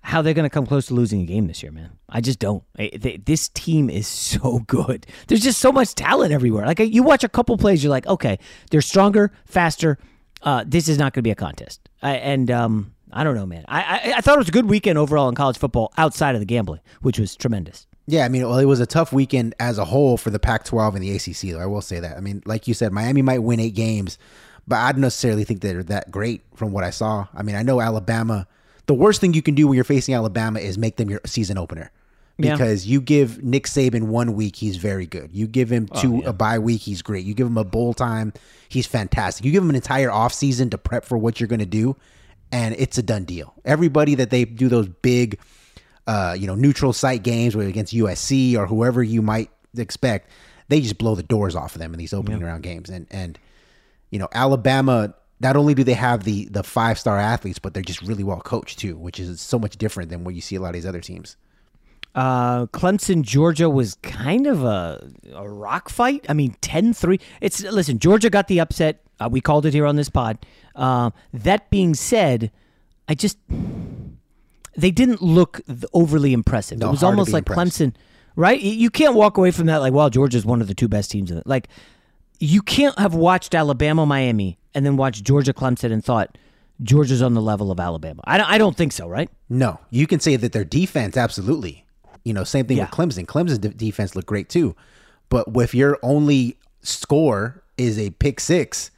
how 0.01 0.21
they're 0.23 0.33
going 0.33 0.43
to 0.49 0.49
come 0.49 0.65
close 0.65 0.87
to 0.87 0.93
losing 0.95 1.21
a 1.21 1.25
game 1.25 1.45
this 1.47 1.61
year, 1.63 1.71
man. 1.71 1.91
I 2.09 2.19
just 2.19 2.39
don't. 2.39 2.63
I- 2.77 2.89
they- 2.99 3.17
This 3.17 3.47
team 3.49 3.89
is 3.91 4.07
so 4.07 4.59
good. 4.67 5.05
There's 5.27 5.41
just 5.43 5.59
so 5.61 5.71
much 5.71 5.93
talent 5.93 6.33
everywhere. 6.33 6.65
Like 6.65 6.79
you 6.79 7.03
watch 7.03 7.23
a 7.23 7.29
couple 7.29 7.55
plays, 7.57 7.83
you're 7.83 7.91
like, 7.91 8.07
okay, 8.07 8.39
they're 8.71 8.81
stronger, 8.81 9.31
faster. 9.45 9.99
Uh, 10.41 10.63
this 10.67 10.89
is 10.89 10.97
not 10.97 11.13
going 11.13 11.21
to 11.21 11.27
be 11.27 11.31
a 11.31 11.35
contest. 11.35 11.87
I, 12.01 12.15
and 12.15 12.49
um, 12.51 12.93
I 13.13 13.23
don't 13.23 13.35
know, 13.35 13.45
man. 13.45 13.63
I, 13.67 13.81
I 13.81 14.13
I 14.17 14.21
thought 14.21 14.35
it 14.35 14.39
was 14.39 14.49
a 14.49 14.51
good 14.51 14.67
weekend 14.69 14.97
overall 14.97 15.29
in 15.29 15.35
college 15.35 15.57
football 15.59 15.93
outside 15.97 16.33
of 16.35 16.41
the 16.41 16.45
gambling, 16.47 16.81
which 17.03 17.17
was 17.19 17.35
tremendous. 17.37 17.85
Yeah, 18.05 18.25
I 18.25 18.29
mean, 18.29 18.43
well, 18.43 18.57
it 18.57 18.65
was 18.65 18.81
a 18.81 18.86
tough 18.86 19.13
weekend 19.13 19.55
as 19.60 19.77
a 19.77 19.86
whole 19.86 20.17
for 20.17 20.29
the 20.29 20.39
Pac-12 20.39 20.95
and 20.95 21.03
the 21.03 21.15
ACC. 21.15 21.53
Though 21.53 21.62
I 21.62 21.65
will 21.65 21.81
say 21.81 22.00
that. 22.00 22.17
I 22.17 22.19
mean, 22.19 22.43
like 22.45 22.67
you 22.67 22.74
said, 22.74 22.91
Miami 22.91 23.22
might 23.22 23.39
win 23.39 23.60
eight 23.60 23.75
games, 23.75 24.17
but 24.67 24.77
I 24.77 24.91
don't 24.91 25.01
necessarily 25.01 25.45
think 25.45 25.62
they're 25.62 25.83
that 25.83 26.12
great 26.12 26.41
from 26.53 26.72
what 26.72 26.83
I 26.83 26.89
saw. 26.89 27.27
I 27.33 27.43
mean, 27.43 27.55
I 27.55 27.63
know 27.63 27.79
Alabama. 27.79 28.48
The 28.88 28.93
worst 28.93 29.22
thing 29.22 29.33
you 29.33 29.41
can 29.41 29.55
do 29.55 29.67
when 29.67 29.75
you're 29.75 29.86
facing 29.86 30.13
Alabama 30.13 30.60
is 30.60 30.77
make 30.77 30.98
them 30.98 31.10
your 31.10 31.22
season 31.25 31.57
opener. 31.57 31.91
Yeah. 32.38 32.53
Because 32.53 32.86
you 32.88 33.00
give 33.00 33.43
Nick 33.43 33.67
Saban 33.67 34.03
one 34.03 34.33
week, 34.33 34.55
he's 34.55 34.77
very 34.77 35.05
good. 35.05 35.29
You 35.31 35.48
give 35.48 35.72
him 35.72 35.88
oh, 35.91 36.01
two 36.01 36.24
a 36.25 36.33
bye 36.33 36.60
week, 36.60 36.81
he's 36.81 37.01
great. 37.01 37.25
You 37.25 37.33
give 37.33 37.48
him 37.48 37.57
a 37.57 37.63
bowl 37.63 37.93
time, 37.93 38.33
he's 38.67 38.88
fantastic. 38.88 39.45
You 39.45 39.51
give 39.51 39.63
him 39.63 39.69
an 39.69 39.75
entire 39.75 40.10
offseason 40.10 40.72
to 40.72 40.77
prep 40.77 41.05
for 41.05 41.17
what 41.17 41.39
you're 41.39 41.48
going 41.48 41.60
to 41.60 41.65
do, 41.65 41.95
and 42.51 42.75
it's 42.77 42.98
a 42.98 43.03
done 43.03 43.24
deal. 43.25 43.53
Everybody 43.63 44.15
that 44.15 44.31
they 44.31 44.45
do 44.45 44.67
those 44.67 44.88
big 44.88 45.39
uh, 46.07 46.36
you 46.38 46.48
know, 46.48 46.55
neutral 46.55 46.93
site 46.93 47.24
games 47.24 47.55
whether 47.55 47.69
against 47.69 47.93
USC 47.93 48.55
or 48.55 48.67
whoever 48.67 49.01
you 49.01 49.22
might 49.22 49.50
expect, 49.77 50.29
they 50.67 50.81
just 50.81 50.98
blow 50.98 51.15
the 51.15 51.24
doors 51.24 51.55
off 51.55 51.75
of 51.75 51.79
them 51.79 51.93
in 51.93 52.00
these 52.00 52.13
opening 52.13 52.41
round 52.41 52.63
games. 52.63 52.89
And 52.89 53.07
and 53.12 53.39
you 54.10 54.19
know, 54.19 54.27
Alabama, 54.33 55.13
not 55.39 55.55
only 55.55 55.74
do 55.74 55.83
they 55.83 55.93
have 55.93 56.24
the 56.24 56.45
the 56.45 56.63
five 56.63 57.00
star 57.00 57.17
athletes, 57.17 57.60
but 57.60 57.74
they're 57.74 57.83
just 57.83 58.01
really 58.01 58.24
well 58.24 58.41
coached 58.41 58.79
too, 58.79 58.98
which 58.98 59.19
is 59.19 59.41
so 59.41 59.57
much 59.57 59.77
different 59.77 60.10
than 60.10 60.24
what 60.24 60.36
you 60.36 60.41
see 60.41 60.55
a 60.55 60.62
lot 60.62 60.69
of 60.69 60.74
these 60.74 60.86
other 60.86 61.01
teams. 61.01 61.38
Uh, 62.15 62.67
Clemson, 62.67 63.24
Georgia 63.24 63.69
was 63.69 63.95
kind 63.95 64.45
of 64.45 64.63
a, 64.63 65.10
a 65.33 65.50
rock 65.50 65.89
fight. 65.89 66.24
I 66.29 66.33
mean, 66.33 66.55
10-3. 66.62 67.19
It's 67.41 67.63
listen, 67.63 67.98
Georgia 67.98 68.29
got 68.29 68.48
the 68.48 68.60
upset. 68.60 69.01
Uh, 69.19 69.29
we 69.31 69.41
called 69.41 69.65
it 69.65 69.74
here 69.74 69.86
on 69.86 69.95
this 69.95 70.10
pod. 70.10 70.38
Uh, 70.75 71.10
that 71.33 71.69
being 71.72 71.95
said, 71.95 72.51
I 73.07 73.15
just 73.15 73.38
they 74.75 74.91
didn't 74.91 75.21
look 75.21 75.61
overly 75.93 76.33
impressive. 76.33 76.79
No, 76.79 76.87
it 76.87 76.91
was 76.91 77.03
almost 77.03 77.31
like 77.31 77.47
impressed. 77.49 77.79
Clemson, 77.79 77.95
right? 78.35 78.59
You 78.59 78.89
can't 78.89 79.15
walk 79.15 79.37
away 79.37 79.51
from 79.51 79.67
that 79.67 79.77
like, 79.77 79.93
well, 79.93 80.09
Georgia's 80.09 80.45
one 80.45 80.61
of 80.61 80.67
the 80.67 80.73
two 80.73 80.87
best 80.87 81.11
teams 81.11 81.31
in 81.31 81.37
it. 81.37 81.47
Like 81.47 81.67
you 82.39 82.61
can't 82.61 82.97
have 82.99 83.13
watched 83.15 83.53
Alabama 83.55 84.05
Miami 84.05 84.57
and 84.73 84.85
then 84.85 84.97
watched 84.97 85.23
Georgia 85.23 85.53
Clemson 85.53 85.91
and 85.91 86.03
thought 86.03 86.37
Georgia's 86.81 87.21
on 87.21 87.33
the 87.35 87.41
level 87.41 87.71
of 87.71 87.79
Alabama. 87.79 88.21
I 88.25 88.37
don't, 88.37 88.49
I 88.49 88.57
don't 88.57 88.75
think 88.75 88.91
so, 88.91 89.07
right? 89.07 89.29
No, 89.49 89.79
you 89.91 90.07
can 90.07 90.19
say 90.19 90.35
that 90.35 90.51
their 90.51 90.65
defense, 90.65 91.15
absolutely. 91.15 91.85
You 92.25 92.33
know, 92.33 92.43
same 92.43 92.65
thing 92.65 92.77
Yeah. 92.77 92.85
with 92.85 92.91
Clemson. 92.91 93.25
Clemson's 93.25 93.59
de- 93.59 93.69
defense 93.69 94.15
looked 94.15 94.27
great 94.27 94.49
too. 94.49 94.75
But 95.29 95.47
if 95.55 95.73
your 95.75 95.99
only 96.01 96.57
score 96.81 97.63
is 97.77 97.97
a 97.99 98.09
pick 98.11 98.39
six, 98.39 98.91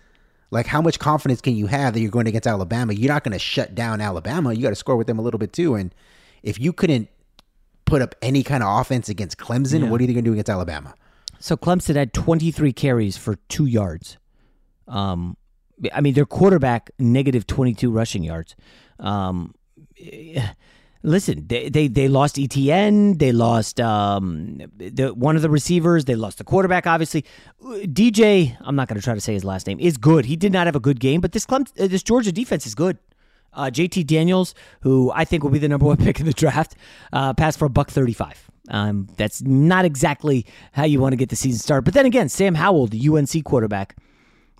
like 0.52 0.68
how 0.68 0.82
much 0.82 1.00
confidence 1.00 1.42
can 1.42 1.56
you 1.56 1.68
have 1.68 1.94
that 1.94 2.00
you're 2.00 2.12
going 2.12 2.28
against 2.28 2.48
Alabama? 2.48 2.94
You're 2.94 3.12
not 3.12 3.24
going 3.24 3.34
to 3.34 3.40
shut 3.40 3.76
down 3.76 4.02
Alabama. 4.02 4.54
You 4.54 4.62
got 4.62 4.70
to 4.70 4.76
score 4.76 4.96
with 4.96 5.08
them 5.08 5.20
a 5.20 5.22
little 5.22 5.38
bit 5.40 5.54
too. 5.54 5.76
And 5.76 5.94
if 6.44 6.60
you 6.60 6.72
couldn't 6.74 7.10
put 7.86 8.02
up 8.02 8.16
any 8.22 8.44
kind 8.44 8.64
of 8.64 8.80
offense 8.80 9.10
against 9.10 9.38
Clemson, 9.38 9.82
Yeah. 9.82 9.90
what 9.90 10.00
are 10.00 10.04
you 10.04 10.14
going 10.14 10.24
to 10.24 10.30
do 10.30 10.34
against 10.34 10.50
Alabama? 10.50 10.94
So 11.40 11.56
Clemson 11.58 11.96
had 11.96 12.14
23 12.14 12.72
carries 12.74 13.18
for 13.18 13.36
two 13.50 13.66
yards. 13.66 14.18
Um, 14.88 15.36
I 15.94 16.02
mean, 16.02 16.14
their 16.14 16.26
quarterback 16.26 16.90
negative 16.98 17.46
22 17.46 17.92
rushing 17.92 18.24
yards. 18.24 18.56
Um, 19.00 19.54
listen, 21.06 21.46
they, 21.48 21.70
they 21.70 21.88
they 21.88 22.08
lost 22.08 22.38
Etienne. 22.38 23.18
They 23.18 23.32
lost 23.32 23.80
um, 23.80 24.58
the 24.78 25.14
one 25.14 25.36
of 25.36 25.42
the 25.42 25.50
receivers. 25.50 26.06
They 26.06 26.16
lost 26.16 26.38
the 26.38 26.44
quarterback. 26.44 26.88
Obviously, 26.88 27.24
DJ. 27.64 28.58
I'm 28.62 28.76
not 28.76 28.88
going 28.88 29.00
to 29.00 29.04
try 29.04 29.14
to 29.14 29.22
say 29.22 29.34
his 29.34 29.46
last 29.46 29.68
name. 29.68 29.80
Is 29.80 29.98
good. 29.98 30.26
He 30.26 30.36
did 30.36 30.52
not 30.52 30.68
have 30.68 30.76
a 30.76 30.80
good 30.80 31.00
game, 31.00 31.22
but 31.22 31.32
this 31.32 31.46
Clem, 31.46 31.66
uh, 31.80 31.88
this 31.88 32.04
Georgia 32.04 32.32
defense 32.32 32.66
is 32.66 32.76
good. 32.76 32.98
Uh, 33.54 33.66
JT 33.68 34.06
Daniels, 34.06 34.54
who 34.82 35.12
I 35.16 35.24
think 35.24 35.44
will 35.44 35.52
be 35.52 35.60
the 35.60 35.70
number 35.70 35.86
one 35.86 35.98
pick 36.06 36.20
in 36.20 36.26
the 36.26 36.34
draft, 36.34 36.76
uh, 37.14 37.34
passed 37.34 37.60
for 37.60 37.66
a 37.66 37.70
buck 37.70 37.90
thirty-five. 37.90 38.50
Um, 38.70 39.08
that's 39.16 39.42
not 39.44 39.86
exactly 39.86 40.46
how 40.72 40.86
you 40.86 41.00
want 41.00 41.14
to 41.14 41.18
get 41.18 41.30
the 41.30 41.36
season 41.36 41.60
started. 41.60 41.84
But 41.84 41.94
then 41.94 42.06
again, 42.06 42.30
Sam 42.30 42.56
Howell, 42.56 42.88
the 42.88 43.10
UNC 43.10 43.44
quarterback, 43.44 43.96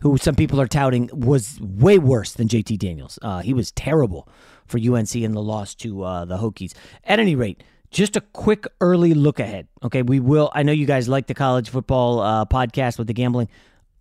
who 0.02 0.18
some 0.18 0.36
people 0.36 0.60
are 0.60 0.68
touting 0.68 1.10
was 1.14 1.60
way 1.62 1.98
worse 1.98 2.34
than 2.34 2.48
JT 2.48 2.78
Daniels. 2.78 3.18
Uh, 3.22 3.40
he 3.40 3.54
was 3.54 3.72
terrible 3.72 4.28
for 4.66 4.80
UNC 4.80 5.16
in 5.16 5.32
the 5.32 5.42
loss 5.42 5.76
to 5.76 6.04
uh, 6.04 6.26
the 6.26 6.38
Hokies. 6.38 6.74
At 7.04 7.20
any 7.20 7.36
rate, 7.36 7.64
just 7.92 8.16
a 8.16 8.22
quick 8.22 8.66
early 8.82 9.14
look 9.14 9.40
ahead. 9.40 9.68
Okay, 9.84 10.02
we 10.02 10.20
will. 10.20 10.52
I 10.54 10.64
know 10.64 10.72
you 10.72 10.86
guys 10.86 11.08
like 11.08 11.28
the 11.28 11.34
college 11.34 11.70
football 11.70 12.20
uh, 12.20 12.46
podcast 12.46 12.98
with 12.98 13.08
the 13.08 13.14
gambling. 13.14 13.50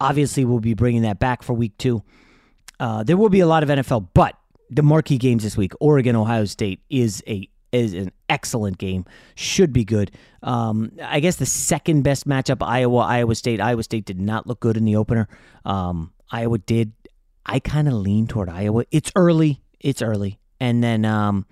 Obviously, 0.01 0.45
we'll 0.45 0.61
be 0.61 0.75
bringing 0.75 1.03
that 1.03 1.19
back 1.19 1.43
for 1.43 1.53
week 1.53 1.77
two. 1.79 2.03
Uh, 2.81 3.05
there 3.05 3.17
will 3.17 3.29
be 3.29 3.41
a 3.41 3.47
lot 3.47 3.63
of 3.63 3.69
NFL, 3.69 4.09
but 4.15 4.37
the 4.69 4.83
marquee 4.83 5.19
games 5.19 5.45
this 5.45 5.57
week, 5.57 5.73
Oregon, 5.81 6.17
Ohio 6.17 6.45
State, 6.45 6.81
is 6.91 7.23
a 7.29 7.49
is 7.75 7.95
an 7.95 8.13
excellent 8.29 8.79
game. 8.79 9.05
Should 9.35 9.73
be 9.73 9.85
good. 9.85 10.11
Um, 10.43 10.93
I 11.03 11.21
guess 11.21 11.37
the 11.37 11.47
second 11.47 12.03
best 12.03 12.27
matchup, 12.29 12.67
Iowa, 12.67 12.99
Iowa 12.99 13.35
State. 13.35 13.61
Iowa 13.61 13.83
State 13.83 14.05
did 14.05 14.21
not 14.21 14.47
look 14.47 14.61
good 14.61 14.77
in 14.77 14.85
the 14.85 14.97
opener. 14.97 15.29
Um, 15.65 16.13
Iowa 16.31 16.59
did. 16.59 16.93
I 17.47 17.59
kind 17.59 17.89
of 17.89 17.95
lean 17.95 18.27
toward 18.27 18.49
Iowa. 18.49 18.85
It's 18.91 19.13
early. 19.17 19.63
It's 19.81 20.01
early. 20.01 20.39
And 20.61 20.83
then 20.83 21.05
um, 21.05 21.47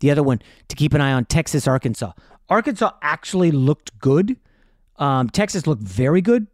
the 0.00 0.10
other 0.10 0.22
one 0.22 0.40
to 0.68 0.76
keep 0.76 0.92
an 0.94 1.00
eye 1.00 1.12
on 1.12 1.24
Texas, 1.24 1.68
Arkansas. 1.68 2.12
Arkansas 2.48 2.92
actually 3.02 3.50
looked 3.50 3.98
good. 3.98 4.36
Um, 4.96 5.30
Texas 5.30 5.66
looked 5.66 5.82
very 5.82 6.20
good. 6.20 6.46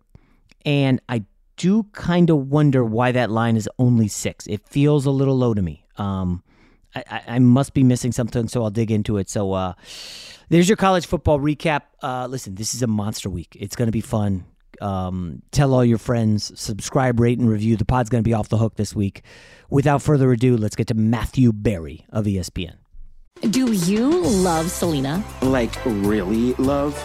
And 0.64 1.00
I 1.08 1.24
do 1.56 1.84
kind 1.92 2.30
of 2.30 2.50
wonder 2.50 2.84
why 2.84 3.12
that 3.12 3.30
line 3.30 3.56
is 3.56 3.68
only 3.78 4.08
six. 4.08 4.46
It 4.46 4.66
feels 4.66 5.06
a 5.06 5.10
little 5.10 5.36
low 5.36 5.54
to 5.54 5.62
me. 5.62 5.86
Um, 5.96 6.42
I, 6.94 7.04
I, 7.10 7.22
I 7.28 7.38
must 7.38 7.74
be 7.74 7.82
missing 7.82 8.12
something, 8.12 8.48
so 8.48 8.62
I'll 8.62 8.70
dig 8.70 8.90
into 8.90 9.16
it. 9.18 9.28
So 9.28 9.52
uh, 9.52 9.74
there's 10.48 10.68
your 10.68 10.76
college 10.76 11.06
football 11.06 11.38
recap. 11.38 11.82
Uh, 12.02 12.26
listen, 12.28 12.54
this 12.54 12.74
is 12.74 12.82
a 12.82 12.86
monster 12.86 13.30
week. 13.30 13.56
It's 13.58 13.76
going 13.76 13.88
to 13.88 13.92
be 13.92 14.00
fun. 14.00 14.44
Um, 14.80 15.42
tell 15.52 15.74
all 15.74 15.84
your 15.84 15.98
friends, 15.98 16.58
subscribe, 16.58 17.20
rate, 17.20 17.38
and 17.38 17.48
review. 17.48 17.76
The 17.76 17.84
pod's 17.84 18.10
going 18.10 18.22
to 18.22 18.28
be 18.28 18.34
off 18.34 18.48
the 18.48 18.58
hook 18.58 18.76
this 18.76 18.94
week. 18.94 19.22
Without 19.70 20.02
further 20.02 20.32
ado, 20.32 20.56
let's 20.56 20.76
get 20.76 20.88
to 20.88 20.94
Matthew 20.94 21.52
Berry 21.52 22.04
of 22.10 22.24
ESPN. 22.24 22.76
Do 23.50 23.72
you 23.72 24.22
love 24.22 24.70
Selena? 24.70 25.22
Like, 25.42 25.74
really 25.84 26.54
love? 26.54 26.96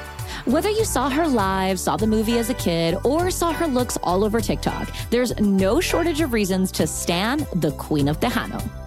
Whether 0.46 0.70
you 0.70 0.86
saw 0.86 1.10
her 1.10 1.28
live, 1.28 1.80
saw 1.80 1.98
the 1.98 2.08
movie 2.08 2.38
as 2.38 2.50
a 2.50 2.54
kid, 2.54 2.98
or 3.04 3.32
saw 3.32 3.54
her 3.54 3.68
looks 3.68 3.98
all 4.04 4.24
over 4.24 4.40
TikTok, 4.40 4.90
there's 5.10 5.38
no 5.40 5.80
shortage 5.80 6.22
of 6.22 6.34
reasons 6.34 6.72
to 6.74 6.88
stan 6.88 7.46
the 7.56 7.72
Queen 7.72 8.08
of 8.08 8.20
Tejano. 8.20 8.87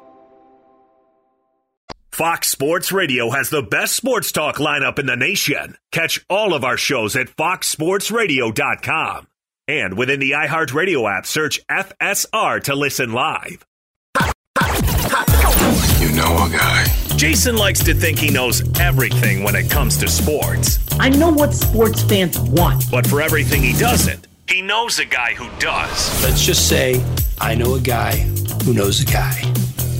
Fox 2.11 2.49
Sports 2.49 2.91
Radio 2.91 3.29
has 3.29 3.49
the 3.49 3.61
best 3.61 3.95
sports 3.95 4.33
talk 4.33 4.57
lineup 4.57 4.99
in 4.99 5.05
the 5.05 5.15
nation. 5.15 5.77
Catch 5.93 6.19
all 6.29 6.53
of 6.53 6.65
our 6.65 6.75
shows 6.75 7.15
at 7.15 7.27
foxsportsradio.com. 7.27 9.27
And 9.69 9.97
within 9.97 10.19
the 10.19 10.31
iHeartRadio 10.31 11.09
app, 11.09 11.25
search 11.25 11.65
FSR 11.67 12.63
to 12.63 12.75
listen 12.75 13.13
live. 13.13 13.65
You 16.01 16.11
know 16.11 16.45
a 16.45 16.49
guy. 16.51 16.83
Jason 17.15 17.55
likes 17.55 17.81
to 17.85 17.93
think 17.93 18.19
he 18.19 18.29
knows 18.29 18.61
everything 18.77 19.43
when 19.43 19.55
it 19.55 19.71
comes 19.71 19.95
to 19.99 20.09
sports. 20.09 20.79
I 20.99 21.07
know 21.09 21.31
what 21.31 21.53
sports 21.53 22.03
fans 22.03 22.37
want. 22.39 22.91
But 22.91 23.07
for 23.07 23.21
everything 23.21 23.63
he 23.63 23.71
doesn't, 23.79 24.27
he 24.49 24.61
knows 24.61 24.99
a 24.99 25.05
guy 25.05 25.33
who 25.33 25.47
does. 25.59 26.21
Let's 26.23 26.45
just 26.45 26.67
say 26.67 27.01
I 27.39 27.55
know 27.55 27.75
a 27.75 27.79
guy 27.79 28.17
who 28.65 28.73
knows 28.73 29.01
a 29.01 29.05
guy 29.05 29.31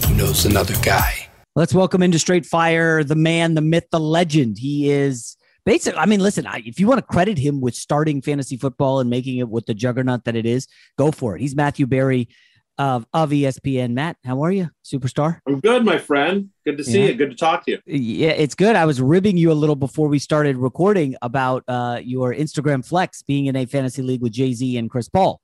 who 0.07 0.13
knows 0.15 0.45
another 0.45 0.75
guy. 0.83 1.29
Let's 1.53 1.73
welcome 1.73 2.01
into 2.01 2.17
Straight 2.17 2.45
Fire 2.45 3.03
the 3.03 3.15
man, 3.15 3.55
the 3.55 3.61
myth, 3.61 3.85
the 3.91 3.99
legend. 3.99 4.57
He 4.57 4.89
is 4.89 5.35
basically, 5.65 5.99
I 5.99 6.05
mean, 6.05 6.21
listen, 6.21 6.47
I, 6.47 6.63
if 6.65 6.79
you 6.79 6.87
want 6.87 6.99
to 6.99 7.05
credit 7.05 7.37
him 7.37 7.59
with 7.59 7.75
starting 7.75 8.21
fantasy 8.21 8.55
football 8.55 9.01
and 9.01 9.09
making 9.09 9.37
it 9.37 9.49
with 9.49 9.65
the 9.65 9.73
juggernaut 9.73 10.23
that 10.23 10.35
it 10.37 10.45
is, 10.45 10.65
go 10.97 11.11
for 11.11 11.35
it. 11.35 11.41
He's 11.41 11.53
Matthew 11.53 11.87
Berry 11.87 12.29
of, 12.77 13.05
of 13.13 13.31
ESPN. 13.31 13.91
Matt, 13.91 14.15
how 14.23 14.41
are 14.45 14.51
you, 14.51 14.69
superstar? 14.85 15.39
I'm 15.45 15.59
good, 15.59 15.83
my 15.83 15.97
friend. 15.97 16.51
Good 16.65 16.77
to 16.77 16.85
see 16.85 17.01
Yeah. 17.01 17.07
you. 17.09 17.15
Good 17.15 17.31
to 17.31 17.35
talk 17.35 17.65
to 17.65 17.71
you. 17.71 17.79
Yeah, 17.85 18.29
it's 18.31 18.55
good. 18.55 18.77
I 18.77 18.85
was 18.85 19.01
ribbing 19.01 19.35
you 19.35 19.51
a 19.51 19.53
little 19.53 19.75
before 19.75 20.07
we 20.07 20.19
started 20.19 20.55
recording 20.55 21.17
about 21.21 21.65
uh, 21.67 21.99
your 22.01 22.33
Instagram 22.33 22.85
flex 22.85 23.23
being 23.23 23.47
in 23.47 23.57
a 23.57 23.65
fantasy 23.65 24.01
league 24.01 24.21
with 24.21 24.31
Jay 24.31 24.53
Z 24.53 24.77
and 24.77 24.89
Chris 24.89 25.09
Paul. 25.09 25.41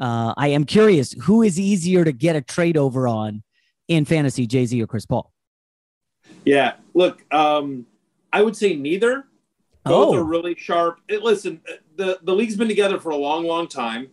Uh, 0.00 0.32
I 0.38 0.48
am 0.48 0.64
curious 0.64 1.12
who 1.12 1.42
is 1.42 1.60
easier 1.60 2.02
to 2.02 2.12
get 2.12 2.34
a 2.34 2.40
trade 2.40 2.78
over 2.78 3.06
on 3.06 3.42
in 3.88 4.06
fantasy, 4.06 4.46
Jay 4.46 4.64
Z 4.64 4.80
or 4.82 4.86
Chris 4.86 5.04
Paul? 5.04 5.30
Yeah. 6.44 6.74
Look, 6.94 7.22
um, 7.32 7.86
I 8.32 8.42
would 8.42 8.56
say 8.56 8.74
neither. 8.74 9.24
Both 9.84 10.14
Oh. 10.14 10.18
are 10.18 10.24
really 10.24 10.54
sharp. 10.56 11.00
It, 11.08 11.22
listen, 11.22 11.60
the 11.96 12.18
the 12.22 12.34
league's 12.34 12.56
been 12.56 12.68
together 12.68 13.00
for 13.00 13.10
a 13.10 13.16
long, 13.16 13.46
long 13.46 13.66
time. 13.66 14.08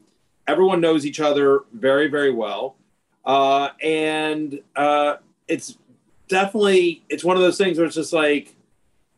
Everyone 0.48 0.80
knows 0.80 1.06
each 1.06 1.20
other 1.20 1.66
very, 1.74 2.08
very 2.08 2.32
well, 2.32 2.78
uh, 3.26 3.70
and 3.84 4.62
uh, 4.78 5.18
it's 5.50 5.78
definitely 6.30 7.04
it's 7.10 7.24
one 7.24 7.36
of 7.36 7.42
those 7.42 7.58
things 7.58 7.78
where 7.78 7.86
it's 7.86 7.96
just 7.96 8.13
like 8.13 8.56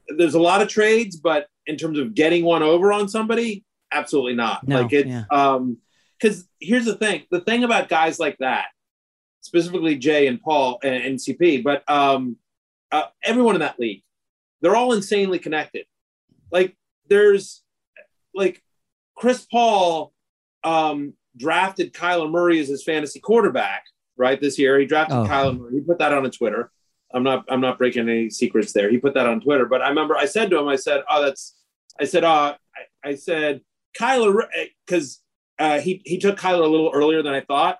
there's 0.07 0.33
a 0.33 0.39
lot 0.39 0.63
of 0.63 0.67
trades, 0.67 1.17
but 1.17 1.47
in 1.67 1.77
terms 1.77 1.99
of 1.99 2.15
getting 2.15 2.43
one 2.43 2.63
over 2.63 2.91
on 2.91 3.07
somebody, 3.07 3.63
absolutely 3.91 4.33
not. 4.33 4.67
No, 4.67 4.81
like 4.81 4.93
it's 4.93 5.07
yeah. 5.07 5.25
um 5.29 5.77
because 6.19 6.47
here's 6.59 6.85
the 6.85 6.95
thing: 6.95 7.23
the 7.29 7.41
thing 7.41 7.63
about 7.63 7.89
guys 7.89 8.19
like 8.19 8.39
that, 8.39 8.65
specifically 9.41 9.97
Jay 9.97 10.25
and 10.25 10.41
Paul 10.41 10.79
and, 10.83 11.03
and 11.03 11.19
CP, 11.19 11.63
but 11.63 11.87
um, 11.87 12.37
uh, 12.91 13.03
everyone 13.23 13.55
in 13.55 13.61
that 13.61 13.79
league, 13.79 14.03
they're 14.61 14.75
all 14.75 14.93
insanely 14.93 15.39
connected. 15.39 15.85
Like 16.51 16.75
there's 17.07 17.61
like 18.33 18.61
Chris 19.15 19.45
Paul 19.49 20.13
um, 20.63 21.13
drafted 21.37 21.93
Kyler 21.93 22.29
Murray 22.29 22.59
as 22.59 22.67
his 22.67 22.83
fantasy 22.83 23.19
quarterback 23.19 23.83
right 24.17 24.39
this 24.39 24.57
year. 24.59 24.79
He 24.79 24.85
drafted 24.85 25.17
Oh. 25.17 25.25
Kyler 25.25 25.57
Murray. 25.57 25.73
He 25.75 25.81
put 25.81 25.99
that 25.99 26.13
on 26.13 26.25
a 26.25 26.29
Twitter. 26.29 26.71
I'm 27.13 27.23
not 27.23 27.45
I'm 27.49 27.61
not 27.61 27.77
breaking 27.77 28.07
any 28.09 28.29
secrets 28.29 28.71
there. 28.73 28.89
He 28.89 28.97
put 28.97 29.13
that 29.15 29.25
on 29.27 29.41
Twitter. 29.41 29.65
But 29.65 29.81
I 29.81 29.89
remember 29.89 30.15
I 30.15 30.25
said 30.25 30.49
to 30.51 30.59
him, 30.59 30.67
I 30.67 30.75
said, 30.75 31.03
"Oh, 31.09 31.23
that's," 31.23 31.55
I 31.99 32.03
said, 32.05 32.23
"Uh, 32.23 32.55
I, 33.03 33.09
I 33.09 33.15
said 33.15 33.61
Kyler 33.97 34.43
because 34.85 35.21
uh, 35.57 35.79
he 35.79 36.01
he 36.05 36.19
took 36.19 36.37
Kyler 36.37 36.63
a 36.63 36.67
little 36.67 36.91
earlier 36.93 37.23
than 37.23 37.33
I 37.33 37.41
thought." 37.41 37.79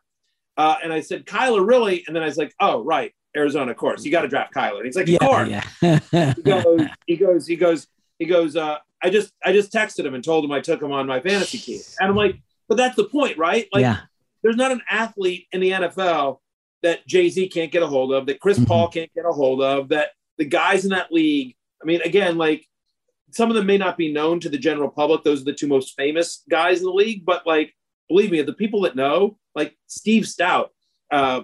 Uh, 0.58 0.76
and 0.84 0.92
I 0.92 1.00
said, 1.00 1.26
Kyler, 1.26 1.66
really? 1.66 2.04
And 2.06 2.14
then 2.14 2.22
I 2.22 2.26
was 2.26 2.36
like, 2.36 2.54
oh, 2.60 2.84
right, 2.84 3.14
Arizona, 3.36 3.72
of 3.72 3.78
course. 3.78 4.04
You 4.06 4.12
got 4.12 4.22
to 4.22 4.28
draft 4.28 4.54
Kyler. 4.54 4.78
And 4.78 4.86
he's 4.86 4.96
like, 4.96 5.10
of 5.10 5.20
course. 5.20 5.50
yeah. 5.50 6.34
he 6.34 6.42
goes, 6.42 6.82
he 7.08 7.16
goes, 7.16 7.48
he 7.48 7.56
goes, 7.56 7.88
he 8.18 8.26
goes, 8.26 8.56
uh, 8.56 8.78
I 9.02 9.10
just 9.10 9.34
I 9.44 9.54
just 9.54 9.72
texted 9.72 10.06
him 10.06 10.14
and 10.14 10.24
told 10.24 10.44
him 10.44 10.52
I 10.52 10.60
took 10.60 10.82
him 10.82 10.92
on 10.92 11.08
my 11.08 11.20
fantasy 11.20 11.58
team. 11.58 11.82
And 12.00 12.10
I'm 12.10 12.16
like, 12.16 12.36
but 12.68 12.76
that's 12.76 12.96
the 12.96 13.06
point, 13.06 13.38
right? 13.38 13.68
Like 13.72 13.82
yeah. 13.82 14.02
there's 14.44 14.58
not 14.58 14.72
an 14.72 14.82
athlete 14.90 15.48
in 15.52 15.62
the 15.62 15.72
NFL 15.72 16.40
that 16.82 17.06
Jay-Z 17.08 17.50
can't 17.50 17.72
get 17.72 17.84
a 17.84 17.88
hold 17.88 18.14
of, 18.14 18.26
that 18.26 18.40
Chris 18.40 18.58
Mm-hmm. 18.58 18.68
Paul 18.68 18.88
can't 18.90 19.14
get 19.14 19.26
a 19.26 19.32
hold 19.32 19.62
of, 19.62 19.90
that 19.90 20.12
the 20.38 20.46
guys 20.46 20.84
in 20.86 20.92
that 20.92 21.12
league, 21.12 21.56
I 21.82 21.86
mean, 21.86 22.02
again, 22.02 22.38
like 22.38 22.66
some 23.32 23.50
of 23.50 23.56
them 23.56 23.66
may 23.66 23.78
not 23.78 23.98
be 23.98 24.12
known 24.12 24.40
to 24.42 24.50
the 24.50 24.58
general 24.58 24.90
public. 24.90 25.24
Those 25.24 25.42
are 25.42 25.46
the 25.46 25.54
two 25.54 25.68
most 25.68 25.96
famous 25.96 26.44
guys 26.50 26.80
in 26.80 26.86
the 26.86 26.92
league, 26.92 27.26
but 27.26 27.46
like, 27.46 27.74
believe 28.08 28.32
me, 28.32 28.42
the 28.42 28.54
people 28.54 28.82
that 28.82 28.96
know, 28.96 29.38
like 29.56 29.78
Steve 29.88 30.28
Stout, 30.28 30.72
uh, 31.12 31.42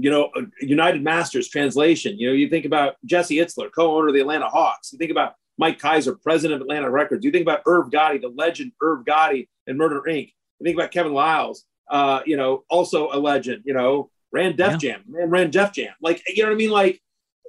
you 0.00 0.10
know, 0.10 0.30
uh, 0.36 0.42
United 0.60 1.02
Masters 1.02 1.48
translation. 1.48 2.18
You 2.18 2.28
know, 2.28 2.34
you 2.34 2.48
think 2.48 2.64
about 2.64 2.96
Jesse 3.04 3.36
Itzler, 3.36 3.70
co-owner 3.74 4.08
of 4.08 4.14
the 4.14 4.20
Atlanta 4.20 4.48
Hawks. 4.48 4.92
You 4.92 4.98
think 4.98 5.10
about 5.10 5.34
Mike 5.58 5.80
Kyser, 5.80 6.20
president 6.22 6.60
of 6.60 6.62
Atlantic 6.62 6.92
Records. 6.92 7.24
You 7.24 7.32
think 7.32 7.42
about 7.42 7.62
Irv 7.66 7.90
Gotti, 7.90 8.20
the 8.20 8.28
legend 8.28 8.72
Irv 8.80 9.04
Gotti 9.04 9.48
and 9.66 9.76
Murder 9.76 10.02
Inc. 10.08 10.32
You 10.60 10.64
think 10.64 10.76
about 10.76 10.92
Kevin 10.92 11.12
Liles, 11.12 11.64
uh, 11.90 12.20
you 12.24 12.36
know, 12.36 12.64
also 12.70 13.10
a 13.12 13.18
legend. 13.18 13.62
You 13.64 13.74
know, 13.74 14.10
ran 14.30 14.54
Def 14.54 14.78
Jam, 14.78 15.02
man, 15.08 15.30
ran 15.30 15.50
Def 15.50 15.72
Jam. 15.72 15.94
Like, 16.00 16.22
you 16.28 16.44
know 16.44 16.50
what 16.50 16.54
I 16.54 16.58
mean? 16.58 16.70
Like, 16.70 17.02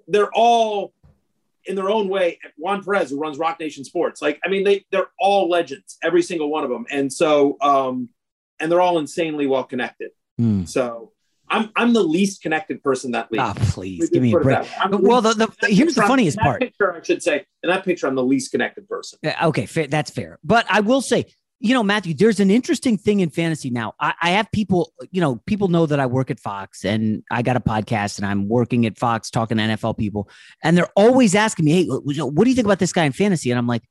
they're 0.07 0.33
all 0.33 0.93
in 1.65 1.75
their 1.75 1.89
own 1.89 2.09
way. 2.09 2.39
Juan 2.57 2.83
Perez, 2.83 3.11
who 3.11 3.19
runs 3.19 3.37
Roc 3.37 3.59
Nation 3.59 3.83
Sports, 3.83 4.23
like, 4.23 4.39
I 4.43 4.49
mean, 4.49 4.63
they 4.63 4.85
they're 4.91 5.09
all 5.19 5.49
legends, 5.49 5.97
every 6.01 6.23
single 6.23 6.49
one 6.49 6.63
of 6.63 6.71
them, 6.71 6.85
and 6.89 7.13
so, 7.13 7.57
um, 7.61 8.09
and 8.59 8.71
they're 8.71 8.81
all 8.81 8.97
insanely 8.97 9.45
well 9.45 9.63
connected. 9.63 10.11
Hmm. 10.39 10.65
So. 10.65 11.11
I'm, 11.49 11.69
I'm 11.75 11.93
the 11.93 12.03
least 12.03 12.41
connected 12.41 12.83
person 12.83 13.11
that 13.11 13.31
league. 13.31 13.41
Ah, 13.41 13.53
please, 13.55 14.09
give 14.09 14.21
me 14.21 14.33
a 14.33 14.39
break. 14.39 14.57
that 14.57 14.63
way. 14.65 14.71
I'm 14.95 15.01
Well, 15.01 15.21
the- 15.21 15.33
least- 15.33 15.61
the- 15.61 15.67
here's 15.67 15.95
the 15.95 16.01
I'm- 16.01 16.09
funniest 16.09 16.37
part. 16.37 16.61
Picture, 16.61 16.93
I 16.95 17.01
should 17.01 17.23
say, 17.23 17.45
in 17.63 17.69
that 17.69 17.83
picture, 17.85 18.07
I'm 18.07 18.15
the 18.15 18.23
least 18.23 18.51
connected 18.51 18.87
person. 18.87 19.19
Yeah, 19.23 19.47
Okay, 19.47 19.65
fair, 19.65 19.87
that's 19.87 20.11
fair. 20.11 20.39
But 20.43 20.65
I 20.69 20.79
will 20.81 21.01
say, 21.01 21.25
you 21.61 21.73
know, 21.73 21.83
Matthew, 21.83 22.13
there's 22.13 22.39
an 22.39 22.49
interesting 22.49 22.97
thing 22.97 23.19
in 23.19 23.29
fantasy 23.29 23.69
now. 23.69 23.93
I, 23.99 24.13
I 24.21 24.29
have 24.31 24.49
people, 24.53 24.93
you 25.11 25.19
know, 25.19 25.41
people 25.45 25.67
know 25.67 25.85
that 25.87 25.99
I 25.99 26.05
work 26.05 26.31
at 26.31 26.39
Fox 26.39 26.85
and 26.85 27.21
I 27.31 27.41
got 27.41 27.57
a 27.57 27.59
podcast 27.59 28.17
and 28.17 28.25
I'm 28.25 28.47
working 28.47 28.85
at 28.85 28.97
Fox 28.97 29.29
talking 29.29 29.57
to 29.57 29.63
NFL 29.63 29.97
people, 29.97 30.29
and 30.63 30.77
they're 30.77 30.87
always 30.95 31.35
asking 31.35 31.65
me, 31.65 31.71
"Hey, 31.73 31.85
what 31.85 32.43
do 32.45 32.49
you 32.49 32.55
think 32.55 32.65
about 32.65 32.79
this 32.79 32.93
guy 32.93 33.03
in 33.03 33.11
fantasy?" 33.11 33.51
And 33.51 33.57
I'm 33.57 33.67
like, 33.67 33.83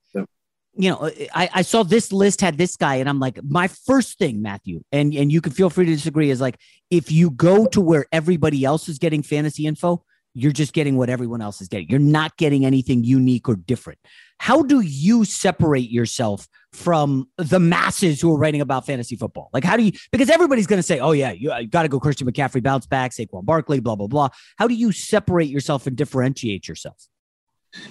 you 0.79 0.91
know, 0.91 1.11
I, 1.35 1.51
I 1.53 1.63
saw 1.63 1.83
this 1.83 2.13
list 2.13 2.41
had 2.41 2.57
this 2.57 2.77
guy, 2.77 2.97
and 2.97 3.09
I'm 3.09 3.19
like, 3.19 3.41
my 3.43 3.67
first 3.67 4.17
thing, 4.17 4.41
Matthew, 4.41 4.83
and 4.93 5.13
and 5.13 5.31
you 5.31 5.41
can 5.41 5.53
feel 5.53 5.71
free 5.71 5.87
to 5.87 5.93
disagree, 5.93 6.31
is 6.31 6.41
like 6.41 6.57
if 6.89 7.11
you 7.11 7.31
go 7.31 7.67
to 7.67 7.81
where 7.81 8.07
everybody 8.13 8.65
else 8.65 8.89
is 8.89 8.99
getting 8.99 9.25
fantasy 9.25 9.67
info, 9.67 10.05
you're 10.35 10.53
just 10.53 10.73
getting 10.73 10.97
what 10.97 11.11
everyone 11.11 11.43
else 11.43 11.61
is 11.61 11.67
getting. 11.67 11.89
You're 11.89 11.99
not 11.99 12.37
getting 12.37 12.65
anything 12.65 13.03
unique 13.03 13.49
or 13.49 13.57
different. 13.57 13.99
How 14.39 14.63
do 14.63 14.81
you 14.81 15.25
separate 15.25 15.91
yourself 15.91 16.47
from 16.73 17.29
the 17.39 17.59
masses 17.59 18.21
who 18.21 18.33
are 18.33 18.39
writing 18.39 18.61
about 18.61 18.87
fantasy 18.87 19.17
football? 19.17 19.51
Like, 19.53 19.65
how 19.65 19.77
do 19.77 19.83
you? 19.83 19.91
Because 20.13 20.31
everybody's 20.31 20.69
going 20.69 20.79
to 20.79 20.85
say, 20.85 21.01
"Oh 21.01 21.11
yeah, 21.11 21.33
you, 21.33 21.53
you 21.57 21.67
got 21.67 21.83
to 21.83 21.89
go 21.89 21.99
Christian 21.99 22.31
McCaffrey 22.31 22.63
bounce 22.63 22.87
back, 22.87 23.11
Saquon 23.11 23.45
Barkley, 23.45 23.81
blah 23.81 23.97
blah 23.97 24.07
blah." 24.07 24.29
How 24.57 24.69
do 24.69 24.75
you 24.75 24.93
separate 24.93 25.49
yourself 25.49 25.89
and 25.89 25.97
differentiate 25.97 26.69
yourself? 26.69 27.09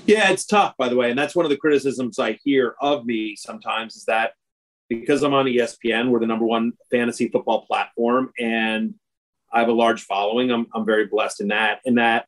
Yeah, 0.05 0.31
it's 0.31 0.45
tough, 0.45 0.75
by 0.77 0.89
the 0.89 0.95
way. 0.95 1.09
And 1.09 1.19
that's 1.19 1.35
one 1.35 1.45
of 1.45 1.49
the 1.49 1.57
criticisms 1.57 2.19
I 2.19 2.39
hear 2.43 2.75
of 2.81 3.05
me 3.05 3.35
sometimes 3.35 3.95
is 3.95 4.05
that 4.05 4.31
because 4.89 5.23
I'm 5.23 5.33
on 5.33 5.45
ESPN, 5.45 6.09
we're 6.09 6.19
the 6.19 6.27
number 6.27 6.45
one 6.45 6.73
fantasy 6.89 7.27
football 7.27 7.65
platform, 7.65 8.31
and 8.39 8.95
I 9.51 9.59
have 9.59 9.69
a 9.69 9.73
large 9.73 10.03
following. 10.03 10.51
I'm, 10.51 10.67
I'm 10.73 10.85
very 10.85 11.07
blessed 11.07 11.41
in 11.41 11.49
that. 11.49 11.81
In 11.85 11.95
that 11.95 12.25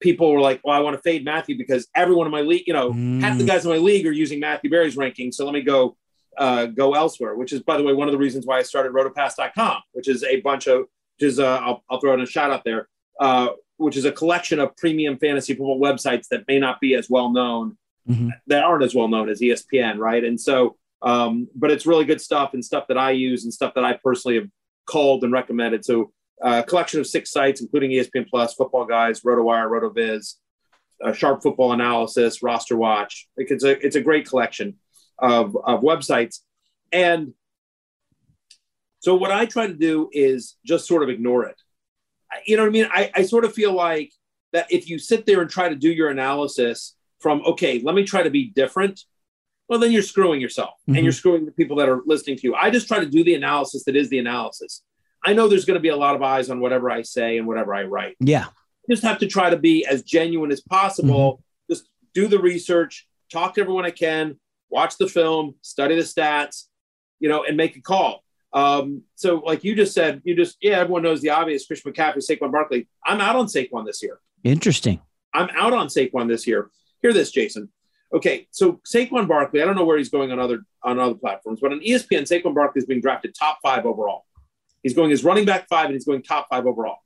people 0.00 0.32
were 0.32 0.40
like, 0.40 0.60
well, 0.64 0.74
I 0.74 0.80
want 0.80 0.96
to 0.96 1.02
fade 1.02 1.24
Matthew 1.24 1.56
because 1.56 1.86
everyone 1.94 2.26
in 2.26 2.32
my 2.32 2.40
league, 2.40 2.64
you 2.66 2.72
know, 2.72 2.92
half 3.20 3.38
the 3.38 3.44
guys 3.44 3.64
in 3.64 3.70
my 3.70 3.76
league 3.76 4.06
are 4.06 4.12
using 4.12 4.40
Matthew 4.40 4.70
Berry's 4.70 4.96
ranking. 4.96 5.30
So 5.30 5.44
let 5.44 5.54
me 5.54 5.62
go 5.62 5.96
uh, 6.38 6.66
go 6.66 6.94
elsewhere, 6.94 7.34
which 7.34 7.52
is, 7.52 7.60
by 7.62 7.76
the 7.76 7.82
way, 7.82 7.92
one 7.92 8.08
of 8.08 8.12
the 8.12 8.18
reasons 8.18 8.46
why 8.46 8.58
I 8.58 8.62
started 8.62 8.92
rotopass.com, 8.92 9.82
which 9.92 10.08
is 10.08 10.24
a 10.24 10.40
bunch 10.40 10.66
of, 10.66 10.86
which 11.18 11.28
is, 11.28 11.38
uh, 11.38 11.58
I'll, 11.58 11.84
I'll 11.90 12.00
throw 12.00 12.14
in 12.14 12.20
a 12.20 12.26
shout 12.26 12.50
out 12.50 12.64
there. 12.64 12.88
Uh, 13.18 13.48
which 13.80 13.96
is 13.96 14.04
a 14.04 14.12
collection 14.12 14.60
of 14.60 14.76
premium 14.76 15.18
fantasy 15.18 15.54
football 15.54 15.80
websites 15.80 16.28
that 16.28 16.46
may 16.46 16.58
not 16.58 16.80
be 16.80 16.94
as 16.94 17.08
well 17.08 17.32
known, 17.32 17.76
that 18.46 18.62
aren't 18.62 18.84
as 18.84 18.94
well 18.94 19.08
known 19.08 19.28
as 19.28 19.40
ESPN, 19.40 19.98
right? 19.98 20.22
And 20.22 20.38
so, 20.38 20.76
um, 21.02 21.48
but 21.54 21.70
it's 21.70 21.86
really 21.86 22.04
good 22.04 22.20
stuff 22.20 22.52
and 22.52 22.64
stuff 22.64 22.86
that 22.88 22.98
I 22.98 23.12
use 23.12 23.44
and 23.44 23.52
stuff 23.52 23.74
that 23.74 23.84
I 23.84 23.98
personally 24.04 24.36
have 24.36 24.48
called 24.86 25.24
and 25.24 25.32
recommended. 25.32 25.84
So, 25.84 26.12
uh, 26.44 26.62
a 26.64 26.68
collection 26.68 27.00
of 27.00 27.06
six 27.06 27.30
sites, 27.30 27.60
including 27.60 27.90
ESPN 27.90 28.28
Plus, 28.28 28.54
Football 28.54 28.86
Guys, 28.86 29.20
RotoWire, 29.20 29.68
RotoViz, 29.70 30.34
uh, 31.04 31.12
Sharp 31.12 31.42
Football 31.42 31.72
Analysis, 31.72 32.42
Roster 32.42 32.76
Watch. 32.76 33.28
It's 33.36 33.64
a 33.64 33.78
it's 33.84 33.96
a 33.96 34.00
great 34.00 34.28
collection 34.28 34.76
of 35.18 35.56
of 35.56 35.80
websites, 35.80 36.40
and 36.92 37.32
so 39.00 39.14
what 39.14 39.30
I 39.30 39.46
try 39.46 39.66
to 39.66 39.74
do 39.74 40.10
is 40.12 40.56
just 40.64 40.86
sort 40.86 41.02
of 41.02 41.08
ignore 41.08 41.44
it. 41.44 41.56
You 42.46 42.56
know 42.56 42.62
what 42.62 42.68
I 42.68 42.72
mean? 42.72 42.88
I, 42.90 43.10
I 43.14 43.22
sort 43.22 43.44
of 43.44 43.54
feel 43.54 43.72
like 43.72 44.12
that 44.52 44.66
if 44.70 44.88
you 44.88 44.98
sit 44.98 45.26
there 45.26 45.40
and 45.40 45.50
try 45.50 45.68
to 45.68 45.74
do 45.74 45.90
your 45.90 46.10
analysis 46.10 46.96
from 47.20 47.42
okay, 47.44 47.80
let 47.80 47.94
me 47.94 48.04
try 48.04 48.22
to 48.22 48.30
be 48.30 48.50
different. 48.50 49.00
Well, 49.68 49.78
then 49.78 49.92
you're 49.92 50.02
screwing 50.02 50.40
yourself 50.40 50.74
and 50.86 50.96
mm-hmm. 50.96 51.04
you're 51.04 51.12
screwing 51.12 51.46
the 51.46 51.52
people 51.52 51.76
that 51.76 51.88
are 51.88 52.02
listening 52.04 52.36
to 52.36 52.42
you. 52.42 52.54
I 52.54 52.70
just 52.70 52.88
try 52.88 52.98
to 52.98 53.06
do 53.06 53.22
the 53.22 53.34
analysis 53.34 53.84
that 53.84 53.94
is 53.94 54.08
the 54.08 54.18
analysis. 54.18 54.82
I 55.24 55.32
know 55.32 55.48
there's 55.48 55.64
going 55.64 55.76
to 55.76 55.82
be 55.82 55.90
a 55.90 55.96
lot 55.96 56.16
of 56.16 56.22
eyes 56.22 56.50
on 56.50 56.60
whatever 56.60 56.90
I 56.90 57.02
say 57.02 57.38
and 57.38 57.46
whatever 57.46 57.74
I 57.74 57.84
write 57.84 58.16
Yeah. 58.20 58.46
just 58.88 59.02
have 59.04 59.18
to 59.18 59.26
try 59.26 59.50
to 59.50 59.56
be 59.56 59.84
as 59.86 60.02
genuine 60.02 60.50
as 60.50 60.60
possible. 60.60 61.34
Mm-hmm. 61.34 61.72
Just 61.72 61.88
do 62.14 62.26
the 62.26 62.38
research, 62.38 63.06
talk 63.30 63.54
to 63.54 63.60
everyone 63.60 63.84
I 63.84 63.90
can, 63.90 64.40
watch 64.70 64.96
the 64.96 65.08
film, 65.08 65.54
study 65.62 65.94
the 65.94 66.02
stats, 66.02 66.64
you 67.20 67.28
know, 67.28 67.44
and 67.44 67.56
make 67.56 67.76
a 67.76 67.80
call. 67.80 68.24
Um, 68.52 69.02
so, 69.14 69.36
like 69.36 69.62
you 69.64 69.74
just 69.74 69.94
said, 69.94 70.22
you 70.24 70.34
just 70.34 70.56
yeah, 70.60 70.78
everyone 70.78 71.02
knows 71.02 71.20
the 71.20 71.30
obvious: 71.30 71.66
Christian 71.66 71.92
McCaffrey, 71.92 72.18
Saquon 72.18 72.50
Barkley. 72.50 72.88
I'm 73.04 73.20
out 73.20 73.36
on 73.36 73.46
Saquon 73.46 73.86
this 73.86 74.02
year. 74.02 74.20
Interesting. 74.42 75.00
I'm 75.32 75.48
out 75.56 75.72
on 75.72 75.86
Saquon 75.86 76.28
this 76.28 76.46
year. 76.46 76.70
Hear 77.02 77.12
this, 77.12 77.30
Jason. 77.30 77.70
Okay, 78.12 78.48
so 78.50 78.80
Saquon 78.84 79.28
Barkley, 79.28 79.62
I 79.62 79.64
don't 79.64 79.76
know 79.76 79.84
where 79.84 79.96
he's 79.96 80.08
going 80.08 80.32
on 80.32 80.40
other 80.40 80.62
on 80.82 80.98
other 80.98 81.14
platforms, 81.14 81.60
but 81.60 81.72
on 81.72 81.80
ESPN, 81.80 82.22
Saquon 82.22 82.54
Barkley 82.54 82.80
is 82.80 82.86
being 82.86 83.00
drafted 83.00 83.34
top 83.34 83.58
five 83.62 83.86
overall. 83.86 84.24
He's 84.82 84.94
going 84.94 85.12
as 85.12 85.22
running 85.22 85.44
back 85.44 85.68
five, 85.68 85.86
and 85.86 85.94
he's 85.94 86.04
going 86.04 86.22
top 86.22 86.48
five 86.48 86.66
overall. 86.66 86.98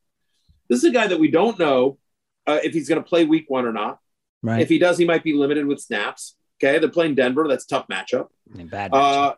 This 0.68 0.78
is 0.78 0.84
a 0.84 0.90
guy 0.90 1.06
that 1.08 1.20
we 1.20 1.30
don't 1.30 1.58
know 1.58 1.98
uh, 2.46 2.60
if 2.62 2.72
he's 2.72 2.88
going 2.88 3.02
to 3.02 3.08
play 3.08 3.24
week 3.24 3.44
one 3.48 3.66
or 3.66 3.72
not. 3.72 3.98
Right. 4.42 4.62
If 4.62 4.68
he 4.68 4.78
does, 4.78 4.96
he 4.96 5.04
might 5.04 5.22
be 5.22 5.34
limited 5.34 5.66
with 5.66 5.80
snaps. 5.80 6.36
Okay, 6.62 6.78
they're 6.78 6.88
playing 6.88 7.16
Denver. 7.16 7.46
That's 7.48 7.64
a 7.64 7.68
tough 7.68 7.88
matchup. 7.88 8.28
Bad. 8.46 8.94
Uh, 8.94 9.34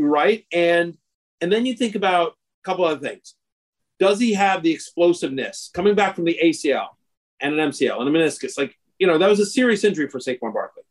right, 0.00 0.44
and 0.52 0.98
and 1.40 1.52
then 1.52 1.66
you 1.66 1.74
think 1.74 1.94
about 1.94 2.28
a 2.28 2.64
couple 2.64 2.84
other 2.84 3.00
things. 3.00 3.34
Does 3.98 4.20
he 4.20 4.34
have 4.34 4.62
the 4.62 4.72
explosiveness 4.72 5.70
coming 5.72 5.94
back 5.94 6.14
from 6.14 6.24
the 6.24 6.38
ACL 6.42 6.88
and 7.40 7.58
an 7.58 7.70
MCL 7.70 8.00
and 8.00 8.08
a 8.08 8.18
meniscus? 8.18 8.58
Like 8.58 8.76
you 8.98 9.06
know, 9.06 9.18
that 9.18 9.28
was 9.28 9.40
a 9.40 9.46
serious 9.46 9.84
injury 9.84 10.08
for 10.08 10.18
Saquon 10.18 10.52
Barkley. 10.52 10.82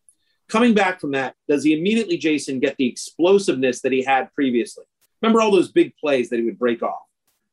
Coming 0.47 0.73
back 0.73 0.99
from 0.99 1.11
that, 1.11 1.35
does 1.49 1.63
he 1.63 1.73
immediately, 1.73 2.17
Jason, 2.17 2.59
get 2.59 2.75
the 2.77 2.87
explosiveness 2.87 3.81
that 3.81 3.91
he 3.91 4.03
had 4.03 4.31
previously? 4.33 4.85
Remember 5.21 5.41
all 5.41 5.51
those 5.51 5.71
big 5.71 5.95
plays 5.97 6.29
that 6.29 6.37
he 6.37 6.45
would 6.45 6.59
break 6.59 6.83
off, 6.83 7.01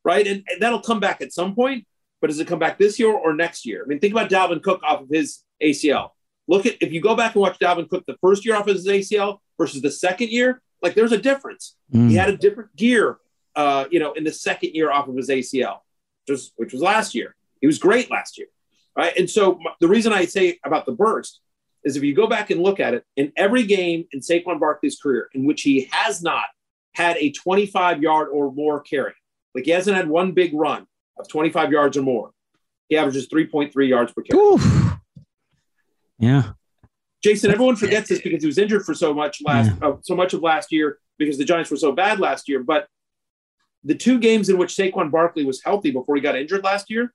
right? 0.04 0.26
And, 0.26 0.44
and 0.48 0.60
that'll 0.60 0.82
come 0.82 1.00
back 1.00 1.22
at 1.22 1.32
some 1.32 1.54
point, 1.54 1.86
but 2.20 2.26
does 2.26 2.38
it 2.38 2.46
come 2.46 2.58
back 2.58 2.78
this 2.78 2.98
year 2.98 3.10
or 3.10 3.32
next 3.32 3.64
year? 3.64 3.82
I 3.82 3.88
mean, 3.88 3.98
think 3.98 4.12
about 4.12 4.28
Dalvin 4.28 4.62
Cook 4.62 4.82
off 4.82 5.02
of 5.02 5.08
his 5.08 5.42
ACL. 5.62 6.10
Look 6.48 6.66
at 6.66 6.76
if 6.82 6.92
you 6.92 7.00
go 7.00 7.16
back 7.16 7.34
and 7.34 7.40
watch 7.40 7.58
Dalvin 7.58 7.88
Cook 7.88 8.04
the 8.06 8.16
first 8.20 8.44
year 8.44 8.56
off 8.56 8.66
of 8.66 8.74
his 8.74 8.86
ACL 8.86 9.38
versus 9.58 9.80
the 9.80 9.90
second 9.90 10.28
year, 10.28 10.60
like 10.82 10.94
there's 10.94 11.12
a 11.12 11.18
difference. 11.18 11.76
Mm. 11.92 12.10
He 12.10 12.16
had 12.16 12.28
a 12.28 12.36
different 12.36 12.74
gear, 12.76 13.18
uh, 13.54 13.86
you 13.90 14.00
know, 14.00 14.12
in 14.12 14.24
the 14.24 14.32
second 14.32 14.74
year 14.74 14.90
off 14.90 15.08
of 15.08 15.16
his 15.16 15.28
ACL, 15.28 15.78
just 16.26 16.52
which 16.56 16.72
was 16.72 16.82
last 16.82 17.14
year. 17.14 17.34
He 17.60 17.66
was 17.66 17.78
great 17.78 18.10
last 18.10 18.38
year, 18.38 18.48
right? 18.96 19.16
And 19.16 19.30
so 19.30 19.58
the 19.80 19.88
reason 19.88 20.12
I 20.12 20.24
say 20.24 20.58
about 20.64 20.84
the 20.84 20.92
burst 20.92 21.40
is 21.84 21.96
if 21.96 22.02
you 22.02 22.14
go 22.14 22.26
back 22.26 22.50
and 22.50 22.62
look 22.62 22.80
at 22.80 22.94
it, 22.94 23.04
in 23.16 23.32
every 23.36 23.64
game 23.64 24.06
in 24.12 24.20
Saquon 24.20 24.58
Barkley's 24.58 24.98
career 25.00 25.28
in 25.32 25.44
which 25.44 25.62
he 25.62 25.88
has 25.92 26.22
not 26.22 26.46
had 26.94 27.16
a 27.16 27.30
25 27.30 28.02
yard 28.02 28.28
or 28.32 28.52
more 28.52 28.80
carry, 28.80 29.14
like 29.54 29.64
he 29.64 29.70
hasn't 29.70 29.96
had 29.96 30.08
one 30.08 30.32
big 30.32 30.52
run 30.54 30.86
of 31.18 31.28
25 31.28 31.70
yards 31.72 31.96
or 31.96 32.02
more, 32.02 32.30
he 32.88 32.96
averages 32.96 33.28
3.3 33.28 33.88
yards 33.88 34.12
per 34.12 34.22
carry. 34.22 34.38
Yeah. 36.18 36.52
Jason, 37.22 37.50
everyone 37.50 37.76
forgets 37.76 38.08
this 38.08 38.20
because 38.20 38.42
he 38.42 38.46
was 38.46 38.58
injured 38.58 38.84
for 38.84 38.94
so 38.94 39.14
much 39.14 39.40
last, 39.44 39.70
uh, 39.80 39.94
so 40.02 40.16
much 40.16 40.34
of 40.34 40.42
last 40.42 40.72
year 40.72 40.98
because 41.18 41.38
the 41.38 41.44
Giants 41.44 41.70
were 41.70 41.76
so 41.76 41.92
bad 41.92 42.18
last 42.18 42.48
year. 42.48 42.62
But 42.62 42.88
the 43.84 43.94
two 43.94 44.18
games 44.18 44.48
in 44.48 44.58
which 44.58 44.74
Saquon 44.74 45.10
Barkley 45.10 45.44
was 45.44 45.62
healthy 45.62 45.90
before 45.90 46.16
he 46.16 46.20
got 46.20 46.36
injured 46.36 46.64
last 46.64 46.90
year, 46.90 47.12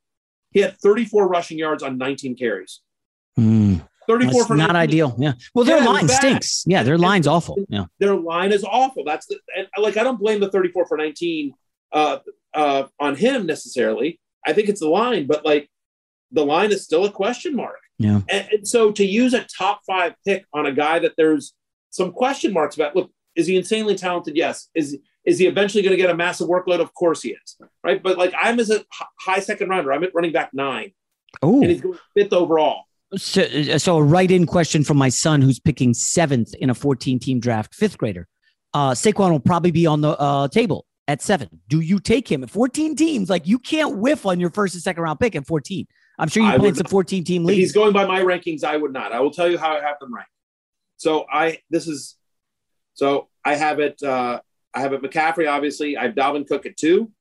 he 0.51 0.61
had 0.61 0.77
34 0.77 1.27
rushing 1.27 1.57
yards 1.57 1.83
on 1.83 1.97
19 1.97 2.35
carries. 2.35 2.81
Mm. 3.37 3.85
34 4.07 4.33
That's 4.33 4.47
for 4.47 4.55
not 4.55 4.73
19. 4.73 4.75
ideal. 4.75 5.15
Yeah. 5.19 5.33
Well, 5.53 5.65
their 5.65 5.79
Yeah, 5.79 5.85
line 5.85 6.07
stinks. 6.07 6.63
Yeah, 6.65 6.83
their 6.83 6.97
line's 6.97 7.27
awful. 7.27 7.57
Yeah. 7.67 7.85
Their 7.99 8.15
line 8.15 8.53
is 8.53 8.63
awful. 8.63 9.03
That's 9.03 9.25
the 9.25 9.37
and 9.55 9.67
like 9.77 9.97
I 9.97 10.03
don't 10.03 10.19
blame 10.19 10.39
the 10.39 10.49
34 10.49 10.87
for 10.87 10.97
19 10.97 11.53
uh, 11.91 12.19
uh, 12.53 12.83
on 12.99 13.15
him 13.15 13.45
necessarily. 13.45 14.19
I 14.45 14.53
think 14.53 14.69
it's 14.69 14.79
the 14.79 14.87
line, 14.87 15.27
but 15.27 15.45
like 15.45 15.69
the 16.31 16.45
line 16.45 16.71
is 16.71 16.85
still 16.85 17.03
a 17.03 17.11
question 17.11 17.55
mark. 17.55 17.79
Yeah. 17.99 18.21
And, 18.29 18.47
and 18.51 18.67
so 18.67 18.91
to 18.91 19.05
use 19.05 19.33
a 19.33 19.45
top 19.45 19.81
five 19.87 20.13
pick 20.25 20.45
on 20.53 20.65
a 20.65 20.71
guy 20.71 20.99
that 20.99 21.13
there's 21.17 21.53
some 21.89 22.11
question 22.11 22.53
marks 22.53 22.75
about, 22.75 22.95
look, 22.95 23.11
is 23.35 23.47
he 23.47 23.55
insanely 23.55 23.95
talented? 23.95 24.35
Yes. 24.35 24.69
Is 24.75 24.97
is 25.25 25.39
he 25.39 25.45
eventually 25.45 25.83
going 25.83 25.91
to 25.91 26.01
get 26.01 26.09
a 26.09 26.15
massive 26.15 26.47
workload? 26.47 26.79
Of 26.79 26.93
course 26.93 27.21
he 27.21 27.29
is. 27.29 27.57
Right. 27.83 28.01
But 28.01 28.17
like 28.17 28.33
I'm 28.39 28.59
as 28.59 28.69
a 28.69 28.85
high 29.19 29.39
second 29.39 29.69
rounder, 29.69 29.91
I'm 29.91 30.03
at 30.03 30.13
running 30.13 30.31
back 30.31 30.51
nine. 30.53 30.93
Oh. 31.41 31.61
And 31.61 31.69
he's 31.69 31.81
going 31.81 31.99
fifth 32.15 32.33
overall. 32.33 32.83
So, 33.15 33.41
uh, 33.41 33.77
so 33.77 33.97
a 33.97 34.03
write-in 34.03 34.45
question 34.45 34.83
from 34.83 34.97
my 34.97 35.09
son, 35.09 35.41
who's 35.41 35.59
picking 35.59 35.93
seventh 35.93 36.53
in 36.55 36.69
a 36.69 36.73
14-team 36.73 37.39
draft, 37.39 37.73
fifth 37.73 37.97
grader. 37.97 38.27
Uh, 38.73 38.91
Saquon 38.91 39.31
will 39.31 39.39
probably 39.39 39.71
be 39.71 39.85
on 39.85 40.01
the 40.01 40.09
uh, 40.09 40.47
table 40.49 40.85
at 41.07 41.21
seven. 41.21 41.47
Do 41.67 41.79
you 41.79 41.99
take 41.99 42.29
him 42.29 42.43
at 42.43 42.49
14 42.49 42.95
teams? 42.95 43.29
Like 43.29 43.47
you 43.47 43.59
can't 43.59 43.97
whiff 43.97 44.25
on 44.25 44.39
your 44.39 44.49
first 44.49 44.73
and 44.75 44.83
second 44.83 45.03
round 45.03 45.19
pick 45.19 45.35
at 45.35 45.47
14. 45.47 45.87
I'm 46.17 46.27
sure 46.27 46.43
you 46.43 46.57
played 46.57 46.75
some 46.75 46.87
14 46.87 47.23
team 47.23 47.43
If 47.43 47.47
leagues. 47.47 47.59
he's 47.59 47.71
going 47.73 47.93
by 47.93 48.05
my 48.05 48.21
rankings, 48.21 48.63
I 48.63 48.75
would 48.77 48.91
not. 48.93 49.11
I 49.11 49.19
will 49.19 49.31
tell 49.31 49.49
you 49.49 49.57
how 49.57 49.77
I 49.77 49.81
have 49.81 49.99
them 49.99 50.13
ranked. 50.13 50.31
So 50.97 51.25
I 51.31 51.59
this 51.69 51.87
is 51.87 52.15
so 52.93 53.27
I 53.45 53.55
have 53.55 53.79
it 53.79 54.01
uh 54.01 54.41
I 54.73 54.81
have 54.81 54.93
it 54.93 55.01
McCaffrey, 55.01 55.49
obviously. 55.49 55.97
I 55.97 56.03
have 56.03 56.15
Dalvin 56.15 56.47
Cook 56.47 56.65
at 56.65 56.77
two. 56.77 57.11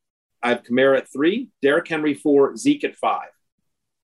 I 0.43 0.51
have 0.51 0.63
Kamara 0.63 0.99
at 0.99 1.13
three, 1.13 1.49
Derrick 1.63 1.89
Henry 1.89 2.15
four, 2.15 2.57
Zeke 2.57 2.85
at 2.85 2.97
five. 2.97 3.29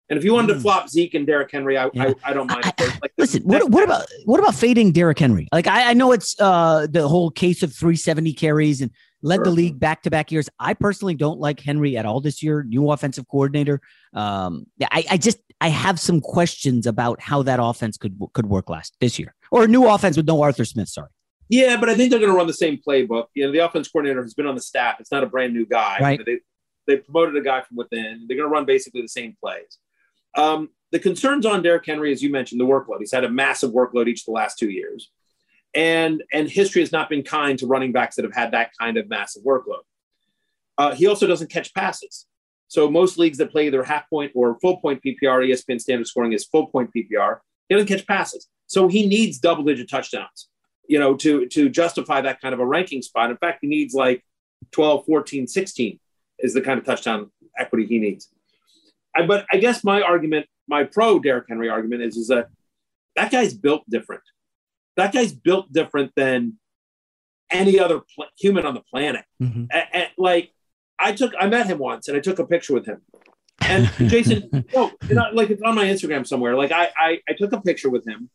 And 0.09 0.18
if 0.18 0.24
you 0.24 0.35
wanted 0.35 0.52
to 0.55 0.61
flop 0.61 0.90
Zeke 0.90 1.14
and 1.14 1.26
Derrick 1.26 1.50
Henry, 1.50 1.78
I, 1.78 1.87
I, 1.98 2.14
I 2.22 2.33
don't 2.35 2.46
mind. 2.46 2.64
like, 3.00 3.12
Listen, 3.16 3.42
what, 3.44 3.70
what 3.70 3.83
about 3.83 4.05
what 4.26 4.40
about 4.40 4.55
fading 4.55 4.92
Derrick 4.92 5.18
Henry? 5.18 5.48
Like 5.52 5.66
I, 5.66 5.90
I 5.90 5.94
know 5.94 6.12
it's 6.12 6.38
uh, 6.38 6.87
the 6.90 7.09
whole 7.09 7.31
case 7.31 7.62
of 7.62 7.72
370 7.72 8.35
carries 8.35 8.83
and 8.83 8.90
led 9.22 9.44
the 9.44 9.50
league 9.50 9.78
back 9.78 10.02
to 10.02 10.11
back 10.11 10.30
years. 10.32 10.48
I 10.58 10.74
personally 10.74 11.14
don't 11.14 11.38
like 11.38 11.61
Henry 11.61 11.96
at 11.96 12.04
all 12.04 12.20
this 12.20 12.42
year. 12.42 12.64
New 12.64 12.90
offensive 12.90 13.26
coordinator. 13.28 13.80
Um, 14.12 14.66
I, 14.82 15.04
I 15.11 15.16
just 15.16 15.38
I 15.61 15.68
have 15.68 15.98
some 16.00 16.20
questions 16.20 16.87
about 16.87 17.20
how 17.20 17.42
that 17.44 17.61
offense 17.62 17.96
could 17.96 18.18
could 18.32 18.46
work 18.46 18.68
last 18.68 18.96
this 19.00 19.18
year 19.18 19.35
or 19.50 19.64
a 19.64 19.68
new 19.68 19.87
offense 19.87 20.16
with 20.16 20.26
no 20.26 20.42
Arthur 20.42 20.64
Smith. 20.64 20.88
Sorry. 20.88 21.08
Yeah, 21.48 21.76
but 21.76 21.90
I 21.90 21.94
think 21.94 22.11
they're 22.11 22.18
going 22.18 22.32
to 22.32 22.37
run 22.37 22.46
the 22.46 22.52
same 22.54 22.78
playbook. 22.87 23.26
You 23.35 23.44
know, 23.44 23.52
the 23.52 23.58
offense 23.58 23.88
coordinator 23.88 24.22
has 24.22 24.32
been 24.32 24.46
on 24.46 24.54
the 24.54 24.62
staff. 24.62 24.96
It's 25.00 25.12
not 25.12 25.22
a 25.22 25.26
brand 25.26 25.52
new 25.52 25.66
guy. 25.66 25.98
Right. 26.00 26.20
They, 26.24 26.38
they 26.87 26.96
promoted 26.96 27.37
a 27.37 27.42
guy 27.42 27.61
from 27.61 27.76
within. 27.76 28.24
They're 28.26 28.38
going 28.38 28.48
to 28.48 28.52
run 28.52 28.64
basically 28.64 29.02
the 29.02 29.08
same 29.08 29.37
plays. 29.38 29.78
Um, 30.35 30.70
the 30.92 30.98
concerns 30.98 31.44
on 31.44 31.62
Derrick 31.62 31.85
Henry, 31.85 32.11
as 32.11 32.22
you 32.22 32.30
mentioned, 32.30 32.61
the 32.61 32.64
workload. 32.64 33.00
He's 33.00 33.12
had 33.12 33.24
a 33.24 33.28
massive 33.28 33.72
workload 33.72 34.08
each 34.08 34.20
of 34.20 34.26
the 34.26 34.32
last 34.32 34.58
two 34.58 34.70
years, 34.70 35.11
and 35.74 36.22
and 36.32 36.48
history 36.48 36.82
has 36.82 36.92
not 36.92 37.08
been 37.08 37.22
kind 37.22 37.58
to 37.58 37.66
running 37.66 37.92
backs 37.92 38.16
that 38.16 38.24
have 38.24 38.35
had 38.35 38.52
that 38.52 38.70
kind 38.78 38.96
of 38.96 39.08
massive 39.08 39.42
workload. 39.42 39.82
Uh, 40.78 40.94
he 40.94 41.06
also 41.06 41.26
doesn't 41.26 41.50
catch 41.50 41.72
passes. 41.74 42.26
So 42.68 42.90
most 42.90 43.18
leagues 43.18 43.38
that 43.38 43.50
play 43.50 43.66
either 43.66 43.82
half 43.82 44.08
point 44.08 44.32
or 44.35 44.58
full 44.61 44.78
point 44.78 45.02
PPR, 45.04 45.46
ESPN 45.46 45.80
standard 45.80 46.06
scoring 46.06 46.32
is 46.32 46.44
full 46.44 46.66
point 46.68 46.90
PPR. 46.96 47.38
He 47.68 47.74
doesn't 47.74 47.88
catch 47.88 48.06
passes, 48.06 48.48
so 48.66 48.88
he 48.88 49.06
needs 49.06 49.38
double 49.38 49.64
digit 49.64 49.88
touchdowns 49.88 50.48
you 50.92 50.98
know, 50.98 51.14
to 51.16 51.46
to 51.46 51.68
justify 51.68 52.20
that 52.20 52.40
kind 52.40 52.54
of 52.54 52.61
a 52.61 52.66
ranking 52.66 53.02
spot. 53.02 53.30
In 53.30 53.37
fact, 53.37 53.61
he 53.62 53.68
needs 53.68 53.94
like 53.94 54.24
12, 54.72 55.06
14, 55.06 55.46
16 55.46 55.98
is 56.38 56.54
the 56.54 56.61
kind 56.61 56.78
of 56.78 56.85
touchdown 56.85 57.30
equity 57.58 57.87
he 57.87 57.98
needs. 57.98 58.28
I, 59.16 59.26
but 59.26 59.46
I 59.52 59.58
guess 59.58 59.85
my 59.85 60.02
argument, 60.02 60.46
my 60.68 60.85
pro 60.85 61.18
Derrick 61.18 61.46
Henry 61.48 61.68
argument 61.68 62.02
is, 62.02 62.16
is 62.16 62.28
that 62.28 62.48
that 63.16 63.30
guy's 63.30 63.54
built 63.54 63.88
different. 63.88 64.22
That 64.96 65.12
guy's 65.12 65.33
built 65.33 65.72
different 65.72 66.12
than 66.16 66.59
any 67.50 67.78
other 67.78 68.00
pl- 68.14 68.26
human 68.38 68.64
on 68.66 68.74
the 68.74 68.81
planet. 68.81 69.24
Mm-hmm. 69.42 69.64
A- 69.70 69.96
and, 69.96 70.09
like 70.18 70.50
I 70.98 71.12
took, 71.12 71.33
I 71.38 71.46
met 71.48 71.66
him 71.66 71.78
once 71.78 72.09
and 72.09 72.16
I 72.16 72.20
took 72.20 72.38
a 72.38 72.46
picture 72.46 72.72
with 72.74 72.87
him. 72.87 73.02
And 73.61 73.90
Jason, 74.11 74.48
no, 74.74 74.90
you 75.09 75.14
know, 75.14 75.24
like 75.33 75.50
it's 75.50 75.62
on 75.62 75.74
my 75.74 75.85
Instagram 75.87 76.26
somewhere. 76.26 76.55
Like 76.57 76.72
I, 76.72 76.88
I, 76.96 77.20
I 77.28 77.33
took 77.37 77.52
a 77.52 77.61
picture 77.61 77.90
with 77.90 78.07
him. 78.07 78.31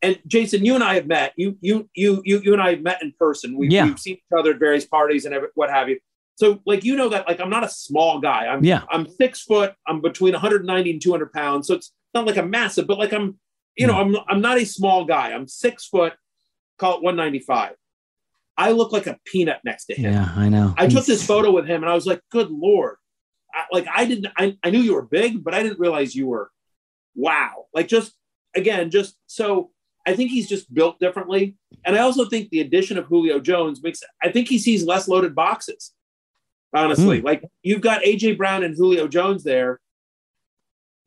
And 0.00 0.18
Jason, 0.26 0.64
you 0.64 0.74
and 0.76 0.84
I 0.84 0.94
have 0.94 1.06
met. 1.06 1.32
You, 1.36 1.58
you, 1.60 1.88
you, 1.94 2.22
you, 2.24 2.40
you 2.44 2.52
and 2.52 2.62
I 2.62 2.70
have 2.70 2.82
met 2.82 3.02
in 3.02 3.12
person. 3.18 3.56
We've, 3.56 3.72
Yeah. 3.72 3.84
we've 3.86 3.98
seen 3.98 4.14
each 4.14 4.22
other 4.38 4.52
at 4.52 4.58
various 4.60 4.86
parties 4.86 5.24
and 5.24 5.34
every, 5.34 5.48
what 5.54 5.70
have 5.70 5.88
you. 5.88 5.98
So 6.36 6.60
like 6.64 6.84
you 6.84 6.94
know 6.94 7.08
that 7.08 7.26
like 7.26 7.40
I'm 7.40 7.50
not 7.50 7.64
a 7.64 7.68
small 7.68 8.20
guy. 8.20 8.46
I'm 8.46 8.62
Yeah. 8.64 8.82
I'm 8.90 9.08
six 9.10 9.42
foot. 9.42 9.74
I'm 9.88 10.00
between 10.00 10.34
190 10.34 10.90
and 10.92 11.02
200 11.02 11.32
pounds. 11.32 11.66
So 11.66 11.74
it's 11.74 11.92
not 12.14 12.26
like 12.26 12.36
a 12.36 12.44
massive, 12.44 12.86
but 12.86 12.96
like 12.98 13.12
I'm 13.12 13.40
you 13.78 13.86
know 13.86 13.94
I'm 13.94 14.16
I'm 14.28 14.40
not 14.40 14.58
a 14.58 14.66
small 14.66 15.04
guy. 15.04 15.32
I'm 15.32 15.46
six 15.48 15.86
foot. 15.86 16.14
Call 16.78 16.96
it 16.96 17.02
195. 17.02 17.74
I 18.58 18.72
look 18.72 18.92
like 18.92 19.06
a 19.06 19.18
peanut 19.24 19.60
next 19.64 19.86
to 19.86 19.94
him. 19.94 20.12
Yeah, 20.12 20.32
I 20.36 20.48
know. 20.48 20.74
I 20.76 20.88
took 20.88 21.06
this 21.06 21.24
photo 21.24 21.52
with 21.52 21.66
him 21.66 21.82
and 21.82 21.90
I 21.90 21.94
was 21.94 22.06
like, 22.06 22.20
good 22.30 22.50
Lord. 22.50 22.96
I, 23.54 23.64
like 23.72 23.86
I 23.92 24.04
didn't, 24.04 24.26
I, 24.36 24.56
I 24.64 24.70
knew 24.70 24.80
you 24.80 24.94
were 24.94 25.02
big, 25.02 25.44
but 25.44 25.54
I 25.54 25.62
didn't 25.62 25.78
realize 25.78 26.14
you 26.14 26.26
were, 26.26 26.50
wow. 27.14 27.66
Like 27.72 27.86
just, 27.86 28.14
again, 28.56 28.90
just 28.90 29.16
so 29.28 29.70
I 30.06 30.16
think 30.16 30.32
he's 30.32 30.48
just 30.48 30.74
built 30.74 30.98
differently. 30.98 31.56
And 31.84 31.94
I 31.94 32.00
also 32.00 32.28
think 32.28 32.50
the 32.50 32.60
addition 32.60 32.98
of 32.98 33.06
Julio 33.06 33.38
Jones 33.38 33.80
makes, 33.80 34.02
I 34.22 34.32
think 34.32 34.48
he 34.48 34.58
sees 34.58 34.84
less 34.84 35.06
loaded 35.06 35.36
boxes, 35.36 35.92
honestly. 36.74 37.20
Hmm. 37.20 37.26
Like 37.26 37.44
you've 37.62 37.80
got 37.80 38.02
AJ 38.02 38.38
Brown 38.38 38.64
and 38.64 38.74
Julio 38.76 39.06
Jones 39.06 39.44
there. 39.44 39.80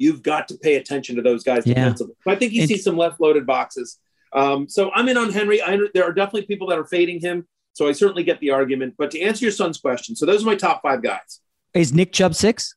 You've 0.01 0.23
got 0.23 0.47
to 0.47 0.57
pay 0.57 0.75
attention 0.75 1.15
to 1.17 1.21
those 1.21 1.43
guys 1.43 1.65
Yeah. 1.67 1.75
defensively. 1.75 2.15
So 2.23 2.31
I 2.31 2.35
think 2.35 2.51
he 2.53 2.65
sees 2.65 2.83
some 2.83 2.97
left 2.97 3.19
loaded 3.21 3.45
boxes. 3.45 3.99
Um, 4.33 4.67
so 4.67 4.91
I'm 4.95 5.07
in 5.09 5.17
on 5.17 5.31
Henry. 5.31 5.61
I, 5.61 5.77
there 5.93 6.03
are 6.05 6.13
definitely 6.13 6.43
people 6.47 6.67
that 6.69 6.79
are 6.79 6.85
fading 6.85 7.19
him. 7.19 7.47
So 7.73 7.87
I 7.87 7.91
certainly 7.91 8.23
get 8.23 8.39
the 8.39 8.49
argument. 8.49 8.95
But 8.97 9.11
to 9.11 9.21
answer 9.21 9.45
your 9.45 9.51
son's 9.51 9.77
question, 9.79 10.15
so 10.15 10.25
those 10.25 10.41
are 10.43 10.45
my 10.45 10.55
top 10.55 10.81
five 10.81 11.01
guys. 11.03 11.39
Is 11.73 11.93
Nick 11.93 12.11
Chubb 12.11 12.33
six 12.35 12.75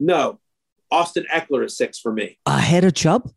No, 0.00 0.40
Austin 0.90 1.24
Ekeler 1.32 1.64
is 1.64 1.76
six 1.76 1.98
for 1.98 2.12
me, 2.12 2.38
ahead 2.44 2.84
of 2.84 2.94
Chubb? 2.94 3.30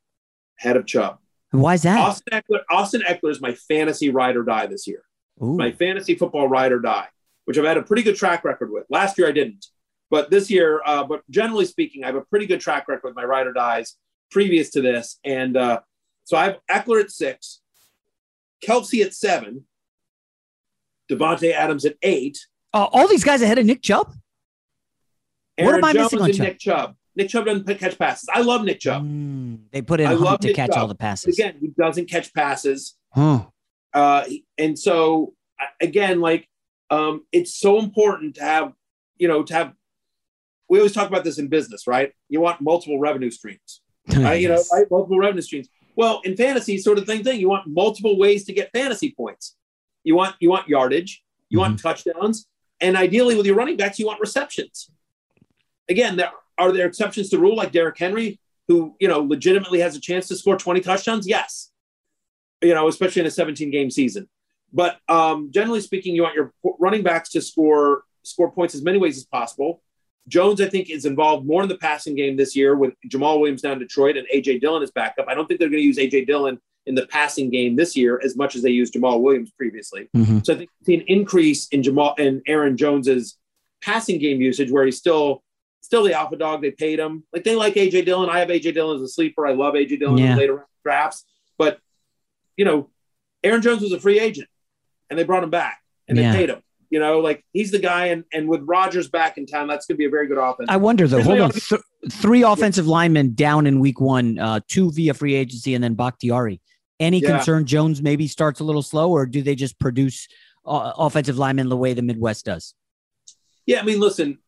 head 0.60 0.76
of 0.76 0.86
Chubb. 0.88 1.19
Why 1.52 1.76
is 1.76 1.84
that? 1.84 2.00
Austin 2.00 2.39
Ekeler, 2.41 2.62
Austin 2.71 3.02
Ekeler 3.08 3.30
is 3.32 3.39
my 3.39 3.54
fantasy 3.54 4.10
ride 4.10 4.36
or 4.36 4.43
die 4.43 4.65
this 4.67 4.86
year. 4.88 5.04
Ooh. 5.41 5.56
My 5.56 5.71
fantasy 5.71 6.15
football 6.15 6.47
ride 6.50 6.71
or 6.71 6.80
die, 6.80 7.08
which 7.45 7.58
I've 7.58 7.63
had 7.65 7.78
a 7.78 7.84
pretty 7.84 8.02
good 8.04 8.15
track 8.17 8.43
record 8.43 8.71
with. 8.71 8.86
Last 8.89 9.17
year 9.17 9.28
I 9.28 9.32
didn't, 9.32 9.65
but 10.10 10.30
this 10.30 10.50
year, 10.50 10.82
uh, 10.86 11.04
but 11.04 11.22
generally 11.30 11.65
speaking, 11.65 12.04
I 12.04 12.08
have 12.08 12.15
a 12.15 12.22
pretty 12.22 12.46
good 12.46 12.62
track 12.62 12.88
record 12.88 13.08
with 13.08 13.15
my 13.15 13.24
ride 13.24 13.48
or 13.48 13.54
dies 13.54 13.96
previous 14.32 14.70
to 14.72 14.82
this. 14.82 15.20
And 15.24 15.58
uh, 15.58 15.82
so 16.24 16.38
I 16.38 16.43
have 16.46 16.60
Ekeler 16.70 17.02
at 17.02 17.12
six, 17.12 17.62
Kelce 18.63 19.04
at 19.04 19.13
seven, 19.13 19.65
Davante 21.12 21.52
Adams 21.54 21.86
at 21.86 21.96
eight. 22.02 22.39
Uh, 22.74 22.88
all 22.91 23.08
these 23.08 23.24
guys 23.24 23.41
ahead 23.41 23.58
of 23.58 23.65
Nick 23.65 23.82
Chubb? 23.82 24.13
Aaron 25.58 25.72
what 25.72 25.78
am 25.78 25.84
I 25.86 25.93
Jones 25.93 26.12
missing 26.13 26.22
on 26.22 26.32
Chubb? 26.32 26.48
Nick 26.48 26.60
Chubb. 26.60 26.96
Nick 27.15 27.30
Chubb 27.30 27.46
doesn't 27.46 27.80
catch 27.80 27.98
passes. 27.98 28.30
I 28.32 28.41
love 28.41 28.63
Nick 28.63 28.80
Chubb. 28.80 29.04
They 29.72 29.82
put 29.82 30.00
in 30.00 30.06
I 30.06 30.10
Hunt 30.10 30.22
love 30.22 30.39
to 30.41 30.48
Nick 30.48 30.56
catch 30.56 30.70
Chubb. 30.70 30.78
all 30.78 30.88
the 30.88 30.96
passes. 30.96 31.38
Again, 31.38 31.56
he 31.60 31.70
doesn't 31.70 32.10
catch 32.10 32.34
passes. 32.34 32.96
Huh. 33.12 33.46
Uh, 33.93 34.26
and 34.58 34.78
so 34.78 35.34
again, 35.82 36.22
like 36.22 36.48
um, 36.89 37.26
it's 37.32 37.56
so 37.56 37.80
important 37.80 38.36
to 38.36 38.43
have, 38.43 38.74
you 39.17 39.28
know, 39.28 39.43
to 39.43 39.54
have. 39.54 39.74
We 40.69 40.80
always 40.80 40.93
talk 40.93 41.08
about 41.10 41.23
this 41.23 41.38
in 41.39 41.47
business, 41.47 41.88
right? 41.88 42.12
You 42.30 42.41
want 42.41 42.62
multiple 42.62 42.99
revenue 42.99 43.32
streams, 43.32 43.82
right? 44.15 44.41
You 44.41 44.49
know, 44.49 44.63
right? 44.73 44.86
multiple 44.91 45.17
revenue 45.19 45.41
streams. 45.41 45.69
Well, 45.95 46.21
in 46.23 46.36
fantasy, 46.38 46.77
sort 46.77 46.97
of 46.97 47.08
same 47.08 47.23
thing. 47.23 47.39
You 47.39 47.49
want 47.49 47.67
multiple 47.67 48.17
ways 48.17 48.45
to 48.45 48.53
get 48.53 48.71
fantasy 48.73 49.12
points. 49.17 49.56
You 50.03 50.15
want 50.15 50.36
you 50.39 50.49
want 50.49 50.67
yardage. 50.67 51.23
You 51.49 51.60
want 51.60 51.77
Mm-hmm. 51.77 51.88
touchdowns, 51.88 52.47
and 52.82 52.97
ideally 52.97 53.36
with 53.36 53.45
your 53.45 53.56
running 53.56 53.77
backs, 53.77 53.97
you 53.99 54.06
want 54.06 54.19
receptions. 54.19 54.91
Again, 55.89 56.17
there 56.17 56.32
are 56.58 56.71
there 56.71 56.86
exceptions 56.88 57.30
to 57.30 57.39
rule, 57.39 57.56
like 57.56 57.71
Derrick 57.71 57.97
Henry, 57.97 58.39
who 58.67 58.95
you 58.99 59.08
know 59.08 59.19
legitimately 59.21 59.80
has 59.80 59.95
a 59.95 60.01
chance 60.01 60.27
to 60.27 60.36
score 60.36 60.58
twenty 60.58 60.82
touchdowns. 60.82 61.27
Yes, 61.27 61.71
you 62.62 62.73
know, 62.73 62.88
especially 62.89 63.21
in 63.21 63.25
a 63.27 63.32
17 63.32 63.71
game 63.71 63.89
season. 63.89 64.27
But 64.73 64.97
um, 65.08 65.49
generally 65.51 65.80
speaking, 65.80 66.13
you 66.15 66.23
want 66.23 66.36
your 66.36 66.53
running 66.80 67.03
backs 67.03 67.30
to 67.30 67.41
score 67.41 68.03
score 68.23 68.51
points 68.51 68.75
as 68.75 68.82
many 68.84 68.97
ways 68.97 69.15
as 69.17 69.23
possible. 69.25 69.82
Jones, 70.28 70.60
I 70.62 70.68
think, 70.70 70.90
is 70.90 71.06
involved 71.06 71.46
more 71.48 71.63
in 71.63 71.70
the 71.70 71.78
passing 71.78 72.16
game 72.16 72.36
this 72.36 72.56
year 72.56 72.76
with 72.76 72.94
Jamaal 73.08 73.40
Williams 73.40 73.62
down 73.62 73.74
in 73.74 73.80
Detroit 73.80 74.18
and 74.18 74.28
AJ 74.34 74.60
Dillon 74.62 74.84
is 74.84 74.92
back 74.92 75.16
up. 75.20 75.26
I 75.28 75.34
don't 75.36 75.48
think 75.48 75.60
they're 75.60 75.70
going 75.70 75.82
to 75.82 75.86
use 75.86 75.98
AJ 75.98 76.28
Dillon 76.28 76.60
in 76.86 76.96
the 76.96 77.08
passing 77.08 77.50
game 77.50 77.76
this 77.76 77.96
year 77.96 78.20
as 78.24 78.36
much 78.36 78.56
as 78.56 78.62
they 78.62 78.70
used 78.70 78.94
Jamaal 78.94 79.22
Williams 79.22 79.52
previously. 79.52 80.10
Mhm. 80.16 80.46
So 80.46 80.54
I 80.54 80.58
think 80.58 80.70
see 80.84 80.96
an 80.96 81.04
increase 81.08 81.68
in 81.70 81.84
Jamal 81.84 82.16
and 82.18 82.42
Aaron 82.48 82.78
Jones's 82.78 83.38
passing 83.82 84.20
game 84.20 84.42
usage 84.42 84.72
where 84.72 84.86
he's 84.86 84.98
still 84.98 85.44
still 85.82 86.04
the 86.04 86.13
alpha 86.13 86.36
dog. 86.36 86.62
They 86.62 86.72
paid 86.72 87.00
him. 87.00 87.24
Like 87.34 87.44
they 87.46 87.56
like 87.56 87.76
AJ 87.76 88.04
Dillon. 88.06 88.30
I 88.30 88.40
have 88.40 88.50
AJ 88.50 88.74
Dillon 88.74 88.98
as 88.98 89.02
a 89.04 89.08
sleeper. 89.08 89.46
I 89.48 89.54
love 89.54 89.74
AJ 89.76 90.00
Dillon 90.00 90.18
Yeah. 90.18 90.34
in 90.34 90.38
later 90.38 90.66
drafts. 90.84 91.24
But 91.58 91.80
you 92.58 92.66
know, 92.66 92.90
Aaron 93.44 93.62
Jones 93.62 93.82
was 93.82 93.92
a 93.94 94.00
free 94.00 94.20
agent 94.20 94.50
and 95.10 95.18
they 95.20 95.24
brought 95.24 95.44
him 95.44 95.50
back 95.50 95.82
and 96.08 96.18
Yeah. 96.18 96.32
they 96.32 96.38
paid 96.40 96.50
him. 96.50 96.62
You 96.89 97.00
know, 97.00 97.19
like 97.19 97.43
he's 97.54 97.71
the 97.71 97.80
guy, 97.80 98.08
and 98.08 98.23
and 98.32 98.47
with 98.47 98.62
Rodgers 98.65 99.10
back 99.10 99.38
in 99.38 99.45
town, 99.45 99.67
that's 99.67 99.86
going 99.86 99.95
to 99.95 100.00
be 100.00 100.06
a 100.06 100.10
very 100.10 100.28
good 100.28 100.38
offense. 100.38 100.69
I 100.69 100.78
wonder 100.78 101.08
though. 101.08 101.21
Hold 101.21 101.39
on, 101.41 101.52
Th- 101.52 101.82
three 102.12 102.43
offensive 102.43 102.88
linemen 102.88 103.34
down 103.34 103.67
in 103.67 103.80
week 103.80 104.00
one, 104.00 104.39
uh, 104.39 104.62
two 104.67 104.91
via 104.91 105.13
free 105.13 105.36
agency, 105.36 105.73
and 105.73 105.84
then 105.84 105.95
Bakhtiari. 105.95 106.62
Any 107.00 107.19
Yeah. 107.19 107.36
concern 107.38 107.65
Jones 107.65 108.02
maybe 108.02 108.28
starts 108.28 108.60
a 108.60 108.63
little 108.63 108.82
slow, 108.82 109.12
or 109.12 109.26
do 109.26 109.41
they 109.41 109.54
just 109.56 109.78
produce 109.80 110.28
uh, 110.65 110.93
offensive 110.97 111.38
linemen 111.38 111.69
the 111.69 111.78
way 111.78 111.93
the 111.93 112.02
Midwest 112.02 112.45
does? 112.45 112.73
Yeah, 113.65 113.82
I 113.82 113.84
mean, 113.84 114.00
listen, 114.00 114.39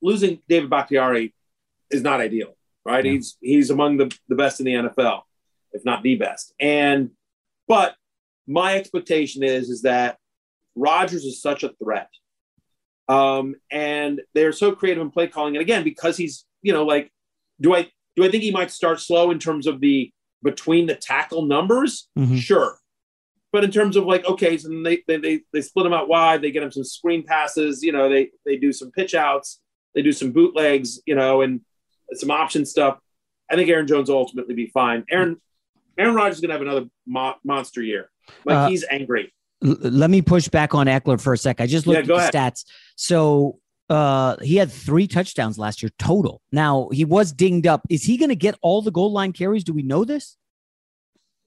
losing 0.00 0.40
David 0.48 0.70
Bakhtiari 0.70 1.34
is 1.90 2.02
not 2.02 2.20
ideal, 2.20 2.56
right? 2.84 3.04
He's 3.04 3.36
he's 3.40 3.70
among 3.70 3.98
the, 3.98 4.16
the 4.28 4.34
best 4.34 4.60
in 4.60 4.66
the 4.66 4.72
NFL, 4.72 5.22
if 5.72 5.84
not 5.84 6.02
the 6.02 6.16
best. 6.16 6.54
And 6.58 7.10
but 7.68 7.96
my 8.46 8.76
expectation 8.76 9.42
is 9.42 9.68
is 9.68 9.82
that 9.82 10.18
Rodgers 10.76 11.24
is 11.24 11.40
such 11.42 11.64
a 11.64 11.72
threat. 11.82 12.08
Um, 13.08 13.54
and 13.70 14.20
they're 14.34 14.52
so 14.52 14.72
creative 14.72 15.02
in 15.02 15.10
play 15.10 15.28
calling. 15.28 15.56
And 15.56 15.62
again, 15.62 15.84
because 15.84 16.16
he's, 16.16 16.44
you 16.62 16.72
know, 16.72 16.84
like, 16.84 17.10
do 17.60 17.74
I 17.74 17.90
do 18.16 18.24
I 18.24 18.30
think 18.30 18.42
he 18.42 18.50
might 18.50 18.70
start 18.70 19.00
slow 19.00 19.30
in 19.30 19.38
terms 19.38 19.66
of 19.66 19.80
the 19.80 20.10
between 20.42 20.86
the 20.86 20.94
tackle 20.94 21.42
numbers? 21.46 22.08
Mhm. 22.18 22.38
Sure. 22.38 22.78
But 23.52 23.64
in 23.64 23.70
terms 23.70 23.96
of 23.96 24.04
like, 24.04 24.26
okay, 24.26 24.58
so 24.58 24.68
then 24.68 24.82
they, 24.82 25.02
they 25.06 25.16
they 25.18 25.40
they 25.52 25.60
split 25.62 25.86
him 25.86 25.92
out 25.92 26.08
wide, 26.08 26.42
they 26.42 26.50
get 26.50 26.62
him 26.62 26.72
some 26.72 26.84
screen 26.84 27.22
passes, 27.22 27.82
you 27.82 27.92
know, 27.92 28.08
they 28.08 28.30
they 28.44 28.56
do 28.56 28.72
some 28.72 28.90
pitch 28.90 29.14
outs, 29.14 29.60
they 29.94 30.02
do 30.02 30.12
some 30.12 30.32
bootlegs, 30.32 31.00
you 31.06 31.14
know, 31.14 31.42
and 31.42 31.60
some 32.14 32.30
option 32.30 32.66
stuff. 32.66 32.98
I 33.50 33.54
think 33.54 33.70
Aaron 33.70 33.86
Jones 33.86 34.10
will 34.10 34.18
ultimately 34.18 34.54
be 34.54 34.66
fine. 34.66 35.04
Aaron 35.08 35.40
Aaron 35.96 36.14
Rodgers 36.16 36.36
is 36.36 36.40
gonna 36.40 36.54
have 36.54 36.60
another 36.62 36.86
mo- 37.06 37.36
monster 37.44 37.82
year. 37.82 38.10
Like 38.44 38.56
Uh, 38.56 38.68
he's 38.68 38.84
angry. 38.90 39.32
L- 39.64 39.76
let 39.80 40.10
me 40.10 40.22
push 40.22 40.48
back 40.48 40.74
on 40.74 40.86
Ekeler 40.86 41.20
for 41.20 41.32
a 41.32 41.38
sec. 41.38 41.60
I 41.60 41.66
just 41.66 41.86
looked 41.86 41.96
Yeah, 42.08 42.14
at 42.16 42.32
the 42.32 42.38
ahead. 42.38 42.54
stats. 42.54 42.64
So 42.96 43.58
uh, 43.88 44.36
he 44.42 44.56
had 44.56 44.70
three 44.70 45.06
touchdowns 45.06 45.58
last 45.58 45.82
year 45.82 45.90
total. 45.98 46.40
Now 46.52 46.88
he 46.92 47.04
was 47.04 47.32
dinged 47.32 47.66
up. 47.66 47.82
Is 47.88 48.04
he 48.04 48.16
going 48.16 48.28
to 48.30 48.36
get 48.36 48.56
all 48.62 48.82
the 48.82 48.90
goal 48.90 49.12
line 49.12 49.32
carries? 49.32 49.64
Do 49.64 49.72
we 49.72 49.82
know 49.82 50.04
this? 50.04 50.36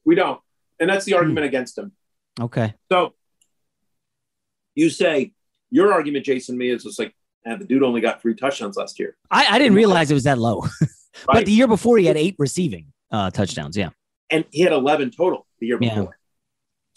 We 0.05 0.15
don't. 0.15 0.39
And 0.79 0.89
that's 0.89 1.05
the 1.05 1.13
argument 1.15 1.45
against 1.45 1.77
him. 1.77 1.91
Okay. 2.39 2.73
So 2.91 3.13
you 4.75 4.89
say 4.89 5.33
your 5.69 5.91
argument, 5.93 6.25
Jason, 6.25 6.57
me 6.57 6.69
is 6.69 6.83
just 6.83 6.97
like, 6.99 7.13
eh, 7.45 7.55
the 7.57 7.65
dude 7.65 7.83
only 7.83 8.01
got 8.01 8.21
three 8.21 8.33
touchdowns 8.35 8.77
last 8.77 8.97
year. 8.99 9.17
I, 9.29 9.45
I 9.55 9.59
didn't 9.59 9.75
realize 9.75 10.09
it 10.09 10.13
was 10.13 10.23
that 10.23 10.37
low. 10.37 10.63
but 11.27 11.45
the 11.45 11.51
year 11.51 11.67
before 11.67 11.97
he 11.97 12.05
had 12.05 12.15
eight 12.17 12.35
receiving 12.39 12.87
uh, 13.11 13.29
touchdowns. 13.31 13.75
Yeah. 13.75 13.89
and 14.31 14.45
he 14.51 14.61
had 14.61 14.71
11 14.71 15.11
total 15.11 15.45
the 15.59 15.67
year 15.67 15.77
Yeah. 15.81 16.05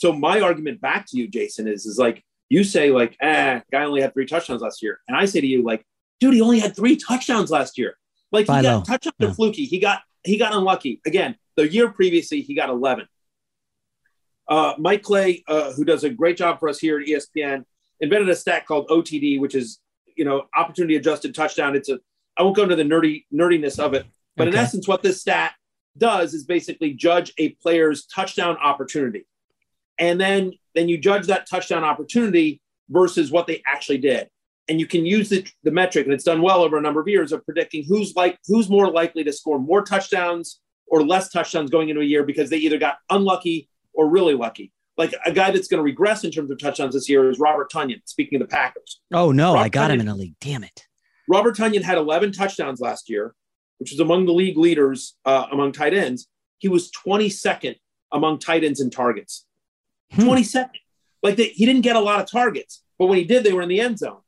So 0.03 0.13
my 0.13 0.41
argument 0.41 0.81
back 0.81 1.07
to 1.11 1.17
you, 1.17 1.29
Jason, 1.29 1.69
is 1.69 1.87
is 1.87 1.97
like 1.97 2.25
you 2.49 2.65
say 2.65 2.91
like, 2.91 3.17
ah, 3.23 3.63
guy 3.71 3.85
only 3.85 4.01
had 4.01 4.13
three 4.13 4.27
touchdowns 4.27 4.61
last 4.61 4.83
year, 4.83 4.99
and 5.07 5.17
I 5.17 5.27
say 5.27 5.41
to 5.41 5.47
you 5.47 5.63
like, 5.63 5.87
dude, 6.19 6.35
he 6.35 6.41
only 6.41 6.59
had 6.59 6.75
three 6.75 6.97
touchdowns 6.97 7.53
last 7.53 7.79
year. 7.79 7.97
Like 8.33 8.47
he 8.47 8.49
By 8.49 8.63
got 8.63 8.75
low. 8.79 8.83
touchdowns 8.83 9.15
Yeah. 9.21 9.29
are 9.29 9.35
fluky. 9.35 9.65
He 9.65 9.79
got 9.79 10.01
he 10.25 10.39
got 10.39 10.55
unlucky 10.55 11.01
again. 11.07 11.37
The 11.55 11.73
year 11.73 11.89
previously, 11.93 12.41
he 12.41 12.57
got 12.57 12.69
11. 12.69 13.07
Uh, 14.49 14.75
Mike 14.77 15.05
Clay, 15.05 15.45
uh, 15.47 15.73
who 15.75 15.85
does 15.85 16.03
a 16.03 16.11
great 16.11 16.37
job 16.37 16.59
for 16.59 16.69
us 16.69 16.81
here 16.81 16.99
at 16.99 17.07
ESPN, 17.07 17.65
invented 18.01 18.29
a 18.29 18.35
stat 18.35 18.67
called 18.67 18.89
OTD, 18.89 19.39
which 19.39 19.55
is 19.55 19.79
you 20.17 20.25
know 20.25 20.47
opportunity 20.57 20.97
adjusted 20.97 21.33
touchdown. 21.33 21.77
It's 21.77 21.89
a 21.89 22.01
I 22.37 22.43
won't 22.43 22.57
go 22.57 22.65
into 22.65 22.75
the 22.75 22.83
nerdy 22.83 23.27
nerdiness 23.33 23.79
of 23.79 23.95
it, 23.95 24.05
but 24.37 24.49
in 24.49 24.57
essence, 24.57 24.89
what 24.89 25.05
this 25.05 25.21
stat 25.21 25.53
does 25.97 26.35
is 26.35 26.43
basically 26.43 26.93
judge 26.93 27.33
a 27.39 27.51
player's 27.51 28.05
touchdown 28.07 28.57
opportunity, 28.57 29.27
and 30.03 30.21
then 30.21 30.53
then 30.75 30.89
you 30.89 30.99
judge 30.99 31.29
that 31.29 31.49
touchdown 31.49 31.85
opportunity 31.85 32.61
versus 32.91 33.31
what 33.31 33.47
they 33.47 33.63
actually 33.67 33.99
did, 33.99 34.29
and 34.69 34.81
you 34.81 34.87
can 34.87 35.07
use 35.07 35.29
the, 35.29 35.47
the 35.63 35.71
metric, 35.71 36.07
and 36.07 36.13
it's 36.13 36.25
done 36.25 36.43
well 36.43 36.63
over 36.63 36.77
a 36.77 36.81
number 36.81 37.01
of 37.01 37.07
years 37.07 37.31
of 37.31 37.45
predicting 37.45 37.85
who's 37.87 38.15
like 38.17 38.37
who's 38.49 38.69
more 38.69 38.91
likely 38.91 39.23
to 39.25 39.33
score 39.33 39.61
more 39.61 39.83
touchdowns 39.83 40.61
or 40.89 41.05
less 41.05 41.31
touchdowns 41.31 41.71
going 41.71 41.89
into 41.89 42.03
a 42.03 42.05
year 42.05 42.25
because 42.25 42.51
they 42.51 42.57
either 42.57 42.79
got 42.79 42.97
unlucky 43.11 43.69
or 43.95 44.09
really 44.09 44.35
lucky. 44.35 44.73
Like 44.99 45.15
a 45.25 45.33
guy 45.33 45.51
that's 45.53 45.69
going 45.69 45.79
to 45.79 45.85
regress 45.85 46.25
in 46.25 46.31
terms 46.31 46.51
of 46.51 46.59
touchdowns 46.59 46.95
this 46.95 47.09
year 47.09 47.31
is 47.31 47.39
Robert 47.39 47.73
Tonyan. 47.73 48.03
Speaking 48.05 48.43
of 48.43 48.47
the 48.47 48.53
Packers, 48.55 49.01
Oh, 49.11 49.33
no. 49.33 49.53
I 49.53 49.55
Robert 49.55 49.73
got 49.73 49.91
him 49.91 50.01
in 50.01 50.09
a 50.09 50.15
league. 50.15 50.35
Damn 50.39 50.65
it. 50.65 50.87
Robert 51.31 51.57
Tonyan 51.57 51.83
had 51.83 51.97
11 51.97 52.33
touchdowns 52.33 52.79
last 52.79 53.09
year, 53.09 53.35
which 53.79 53.91
was 53.91 54.01
among 54.01 54.27
the 54.27 54.35
league 54.35 54.59
leaders 54.59 55.17
uh, 55.25 55.47
among 55.51 55.73
tight 55.73 55.95
ends. 55.95 56.29
He 56.59 56.69
was 56.69 56.91
22nd 57.07 57.77
among 58.13 58.39
tight 58.39 58.65
ends 58.65 58.81
in 58.81 58.91
targets. 58.91 59.47
Hmm. 60.15 60.23
22nd. 60.29 60.71
Like 61.23 61.37
they, 61.37 61.47
he 61.49 61.67
didn't 61.67 61.83
get 61.83 61.97
a 61.97 62.01
lot 62.01 62.21
of 62.21 62.31
targets, 62.31 62.83
but 62.99 63.07
when 63.07 63.19
he 63.19 63.25
did, 63.25 63.45
they 63.45 63.53
were 63.53 63.63
in 63.63 63.69
the 63.69 63.81
end 63.81 63.99
zone. 63.99 64.21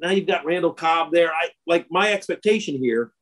now 0.00 0.10
you've 0.10 0.26
got 0.26 0.44
Randall 0.44 0.72
Cobb 0.72 1.12
there. 1.12 1.30
I 1.30 1.50
like 1.66 1.86
my 1.90 2.12
expectation 2.12 2.76
here 2.76 3.12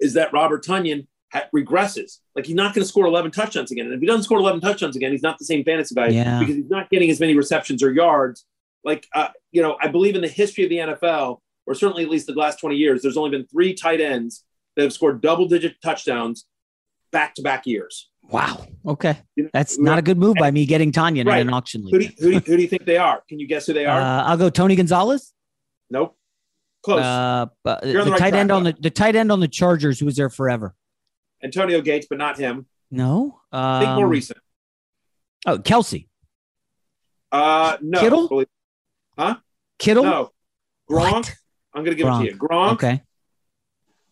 is 0.00 0.14
that 0.14 0.32
Robert 0.32 0.64
Tonyan 0.64 1.06
ha- 1.32 1.44
regresses. 1.54 2.18
Like 2.34 2.46
he's 2.46 2.54
not 2.56 2.74
going 2.74 2.82
to 2.82 2.88
score 2.88 3.06
11 3.06 3.30
touchdowns 3.30 3.70
again. 3.70 3.86
And 3.86 3.94
if 3.94 4.00
he 4.00 4.06
doesn't 4.06 4.24
score 4.24 4.38
11 4.38 4.60
touchdowns 4.60 4.96
again, 4.96 5.12
he's 5.12 5.22
not 5.22 5.38
the 5.38 5.44
same 5.44 5.62
fantasy 5.64 5.94
guy 5.94 6.08
Yeah. 6.08 6.40
because 6.40 6.56
he's 6.56 6.70
not 6.70 6.90
getting 6.90 7.10
as 7.10 7.20
many 7.20 7.36
receptions 7.36 7.82
or 7.82 7.92
yards. 7.92 8.44
Like, 8.82 9.06
uh, 9.14 9.28
you 9.52 9.60
know, 9.62 9.76
I 9.80 9.88
believe 9.88 10.14
in 10.14 10.22
the 10.22 10.28
history 10.28 10.64
of 10.64 10.70
the 10.70 10.78
NFL, 10.78 11.38
or 11.66 11.74
certainly 11.74 12.02
at 12.02 12.08
least 12.10 12.26
the 12.26 12.32
last 12.32 12.58
20 12.58 12.74
years, 12.76 13.02
there's 13.02 13.16
only 13.18 13.30
been 13.30 13.46
three 13.46 13.74
tight 13.74 14.00
ends 14.00 14.42
that 14.76 14.82
have 14.82 14.92
scored 14.92 15.20
double 15.20 15.46
digit 15.46 15.76
touchdowns 15.82 16.46
back 17.12 17.34
to 17.34 17.42
back 17.42 17.66
years. 17.66 18.09
Wow. 18.30 18.66
Okay. 18.86 19.18
That's 19.52 19.78
not 19.78 19.98
a 19.98 20.02
good 20.02 20.16
move 20.18 20.36
by 20.38 20.50
me 20.50 20.64
getting 20.66 20.92
Tonyan 20.92 21.26
Right. 21.26 21.40
in 21.40 21.48
an 21.48 21.54
auction 21.54 21.82
Who 21.82 21.90
do, 21.90 21.98
league. 21.98 22.10
you, 22.18 22.24
who, 22.24 22.28
do 22.30 22.34
you, 22.34 22.40
who 22.40 22.56
do 22.56 22.62
you 22.62 22.68
think 22.68 22.84
they 22.86 22.96
are? 22.96 23.22
Can 23.28 23.38
you 23.40 23.46
guess 23.46 23.66
who 23.66 23.72
they 23.72 23.86
are? 23.86 24.00
Uh, 24.00 24.22
I'll 24.24 24.36
go 24.36 24.50
Tony 24.50 24.76
Gonzalez. 24.76 25.32
nope. 25.90 26.16
Close. 26.82 27.02
Uh, 27.02 27.46
the 27.64 27.78
the 27.82 28.10
right 28.12 28.18
tight 28.18 28.34
end 28.34 28.50
on 28.50 28.64
the 28.64 28.74
the 28.80 28.88
tight 28.88 29.14
end 29.14 29.30
on 29.30 29.38
the 29.40 29.48
Chargers 29.48 29.98
who 30.00 30.06
was 30.06 30.16
there 30.16 30.30
forever. 30.30 30.74
Antonio 31.44 31.82
Gates, 31.82 32.06
but 32.08 32.16
not 32.16 32.38
him. 32.38 32.64
No. 32.90 33.38
Um, 33.52 33.82
Think 33.82 33.94
more 33.96 34.06
recent. 34.08 34.38
Oh, 35.46 35.58
Kelce. 35.58 36.06
Uh, 37.30 37.76
no. 37.82 38.00
Kittle? 38.00 38.44
Huh? 39.18 39.36
Kittle. 39.78 40.04
No. 40.04 40.30
Gronk. 40.90 41.30
I'm 41.74 41.84
going 41.84 41.94
to 41.96 42.02
give 42.02 42.06
it 42.12 42.18
to 42.18 42.24
you. 42.24 42.36
Gronk. 42.36 42.72
Okay. 42.72 43.02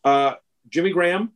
Uh, 0.04 0.34
Jimmy 0.68 0.90
Graham 0.90 1.32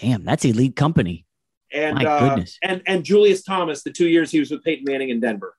Damn, 0.00 0.24
that's 0.24 0.44
elite 0.44 0.76
company. 0.76 1.26
and 1.72 1.96
My 1.96 2.04
uh, 2.04 2.28
goodness. 2.28 2.58
and 2.62 2.82
and 2.86 3.04
Julius 3.04 3.42
Thomas. 3.42 3.82
The 3.82 3.92
two 3.92 4.08
years 4.08 4.30
he 4.30 4.40
was 4.40 4.50
with 4.50 4.64
Peyton 4.64 4.84
Manning 4.86 5.10
in 5.10 5.20
Denver. 5.20 5.54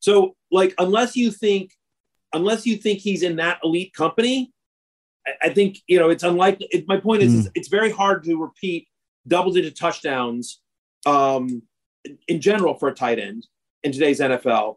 So, 0.00 0.34
like, 0.50 0.74
unless 0.78 1.14
you 1.16 1.30
think, 1.30 1.72
unless 2.32 2.66
you 2.66 2.76
think 2.76 2.98
he's 2.98 3.22
in 3.22 3.36
that 3.36 3.60
elite 3.62 3.94
company, 3.94 4.52
I, 5.26 5.30
I 5.42 5.48
think 5.50 5.78
you 5.86 5.98
know 5.98 6.10
it's 6.10 6.22
unlikely. 6.22 6.68
It, 6.70 6.86
my 6.88 6.98
point 6.98 7.22
is, 7.22 7.34
is, 7.34 7.50
it's 7.54 7.68
very 7.68 7.90
hard 7.90 8.24
to 8.24 8.36
repeat 8.36 8.88
double-digit 9.28 9.76
touchdowns 9.78 10.60
um, 11.06 11.62
in- 12.04 12.18
in 12.28 12.40
general 12.40 12.74
for 12.74 12.88
a 12.88 12.94
tight 12.94 13.18
end 13.18 13.46
in 13.84 13.92
today's 13.92 14.20
NFL, 14.20 14.76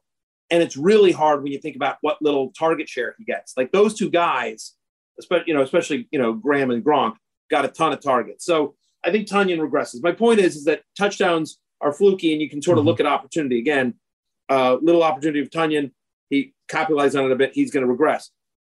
and 0.51 0.61
it's 0.63 0.77
really 0.77 1.11
hard 1.11 1.43
when 1.43 1.51
you 1.51 1.59
think 1.59 1.75
about 1.75 1.97
what 2.01 2.21
little 2.21 2.51
target 2.57 2.87
share 2.87 3.15
he 3.17 3.25
gets. 3.25 3.57
Like 3.57 3.71
those 3.71 3.95
two 3.95 4.09
guys, 4.09 4.73
especially 5.19 5.45
you 5.47 5.53
know, 5.53 5.63
especially 5.63 6.07
you 6.11 6.19
know 6.19 6.33
Graham 6.33 6.71
and 6.71 6.83
Gronk 6.83 7.15
got 7.49 7.65
a 7.65 7.67
ton 7.67 7.93
of 7.93 8.01
targets. 8.01 8.45
So 8.45 8.75
I 9.03 9.11
think 9.11 9.27
Tonyan 9.27 9.59
regresses. 9.59 10.01
My 10.01 10.11
point 10.11 10.39
is, 10.39 10.55
is 10.55 10.65
that 10.65 10.81
touchdowns 10.97 11.59
are 11.81 11.93
fluky, 11.93 12.33
and 12.33 12.41
you 12.41 12.49
can 12.49 12.61
sort 12.61 12.77
of 12.77 12.85
look 12.85 12.99
at 12.99 13.05
opportunity 13.05 13.59
again. 13.59 13.95
Uh, 14.49 14.77
little 14.81 15.03
opportunity 15.03 15.41
of 15.41 15.49
Tonyan, 15.49 15.91
he 16.29 16.53
capitalized 16.67 17.15
on 17.15 17.25
it 17.25 17.31
a 17.31 17.35
bit. 17.35 17.51
He's 17.53 17.71
going 17.71 17.85
to 17.85 17.91
regress. 17.91 18.31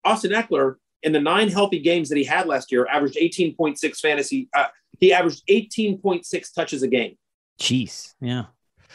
Austin 0.05 0.33
Ekeler, 0.33 0.77
in 1.03 1.13
the 1.13 1.21
nine 1.21 1.49
healthy 1.49 1.79
games 1.79 2.09
that 2.09 2.17
he 2.19 2.25
had 2.25 2.47
last 2.47 2.73
year, 2.73 2.87
averaged 2.91 3.17
18.6 3.17 3.99
fantasy. 4.01 4.49
Uh, 4.55 4.67
he 4.99 5.13
averaged 5.13 5.43
18.6 5.49 6.55
touches 6.55 6.83
a 6.83 6.89
game. 6.89 7.17
Jeez. 7.61 8.15
Yeah. 8.21 8.45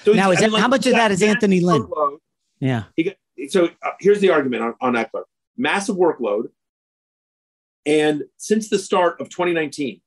So 0.03 0.13
now, 0.13 0.32
is 0.32 0.38
I 0.38 0.41
that, 0.41 0.47
mean, 0.47 0.53
like, 0.53 0.61
how 0.61 0.67
much 0.67 0.86
of 0.88 0.93
that- 0.93 1.11
is 1.11 1.22
Anthony 1.22 1.59
Lynn? 1.61 1.84
workload- 1.84 2.17
Yeah. 2.59 2.84
He 2.95 3.03
got, 3.03 3.15
so 3.49 3.65
uh, 3.84 3.91
here's 3.99 4.19
the 4.19 4.30
argument 4.32 4.63
on, 4.63 4.76
on 4.82 4.93
Ekeler 4.93 5.24
massive 5.57 5.95
workload. 5.95 6.45
And 7.86 8.24
since 8.38 8.70
the 8.70 8.80
start 8.80 9.20
of 9.20 9.30
2019, 9.30 10.02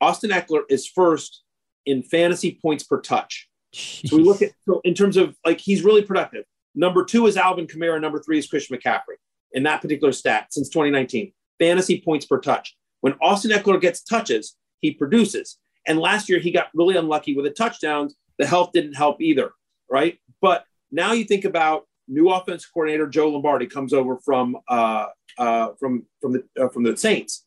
Austin 0.00 0.30
Ekeler 0.30 0.62
is 0.68 0.86
first 0.86 1.42
in 1.86 2.02
fantasy 2.02 2.58
points 2.60 2.84
per 2.84 3.00
touch. 3.00 3.48
So 3.72 4.16
we 4.16 4.22
look 4.22 4.42
at, 4.42 4.52
so 4.64 4.80
in 4.84 4.94
terms 4.94 5.16
of 5.16 5.36
like, 5.44 5.60
he's 5.60 5.82
really 5.82 6.02
productive. 6.02 6.44
Number 6.74 7.04
two 7.04 7.26
is 7.26 7.36
Alvin 7.36 7.66
Kamara. 7.66 8.00
Number 8.00 8.20
three 8.20 8.38
is 8.38 8.46
Christian 8.46 8.76
McCaffrey 8.76 9.16
in 9.52 9.62
that 9.64 9.80
particular 9.80 10.12
stat 10.12 10.48
since 10.52 10.68
2019. 10.68 11.32
Fantasy 11.58 12.00
points 12.00 12.26
per 12.26 12.40
touch. 12.40 12.76
When 13.00 13.14
Austin 13.20 13.50
Ekeler 13.50 13.80
gets 13.80 14.02
touches, 14.02 14.56
he 14.80 14.92
produces. 14.92 15.58
And 15.86 15.98
last 15.98 16.28
year 16.28 16.38
he 16.38 16.50
got 16.50 16.68
really 16.74 16.96
unlucky 16.96 17.34
with 17.34 17.44
the 17.44 17.50
touchdowns. 17.50 18.14
The 18.38 18.46
health 18.46 18.70
didn't 18.72 18.94
help 18.94 19.20
either, 19.20 19.52
right? 19.90 20.18
But 20.40 20.64
now 20.90 21.12
you 21.12 21.24
think 21.24 21.44
about 21.44 21.86
new 22.08 22.30
offensive 22.30 22.70
coordinator 22.72 23.06
Joe 23.06 23.28
Lombardi 23.28 23.66
comes 23.66 23.92
over 23.92 24.18
from 24.18 24.56
uh, 24.68 25.06
uh, 25.38 25.70
from 25.78 26.06
from 26.20 26.32
the 26.32 26.44
uh, 26.60 26.68
from 26.68 26.82
the 26.84 26.96
Saints, 26.96 27.44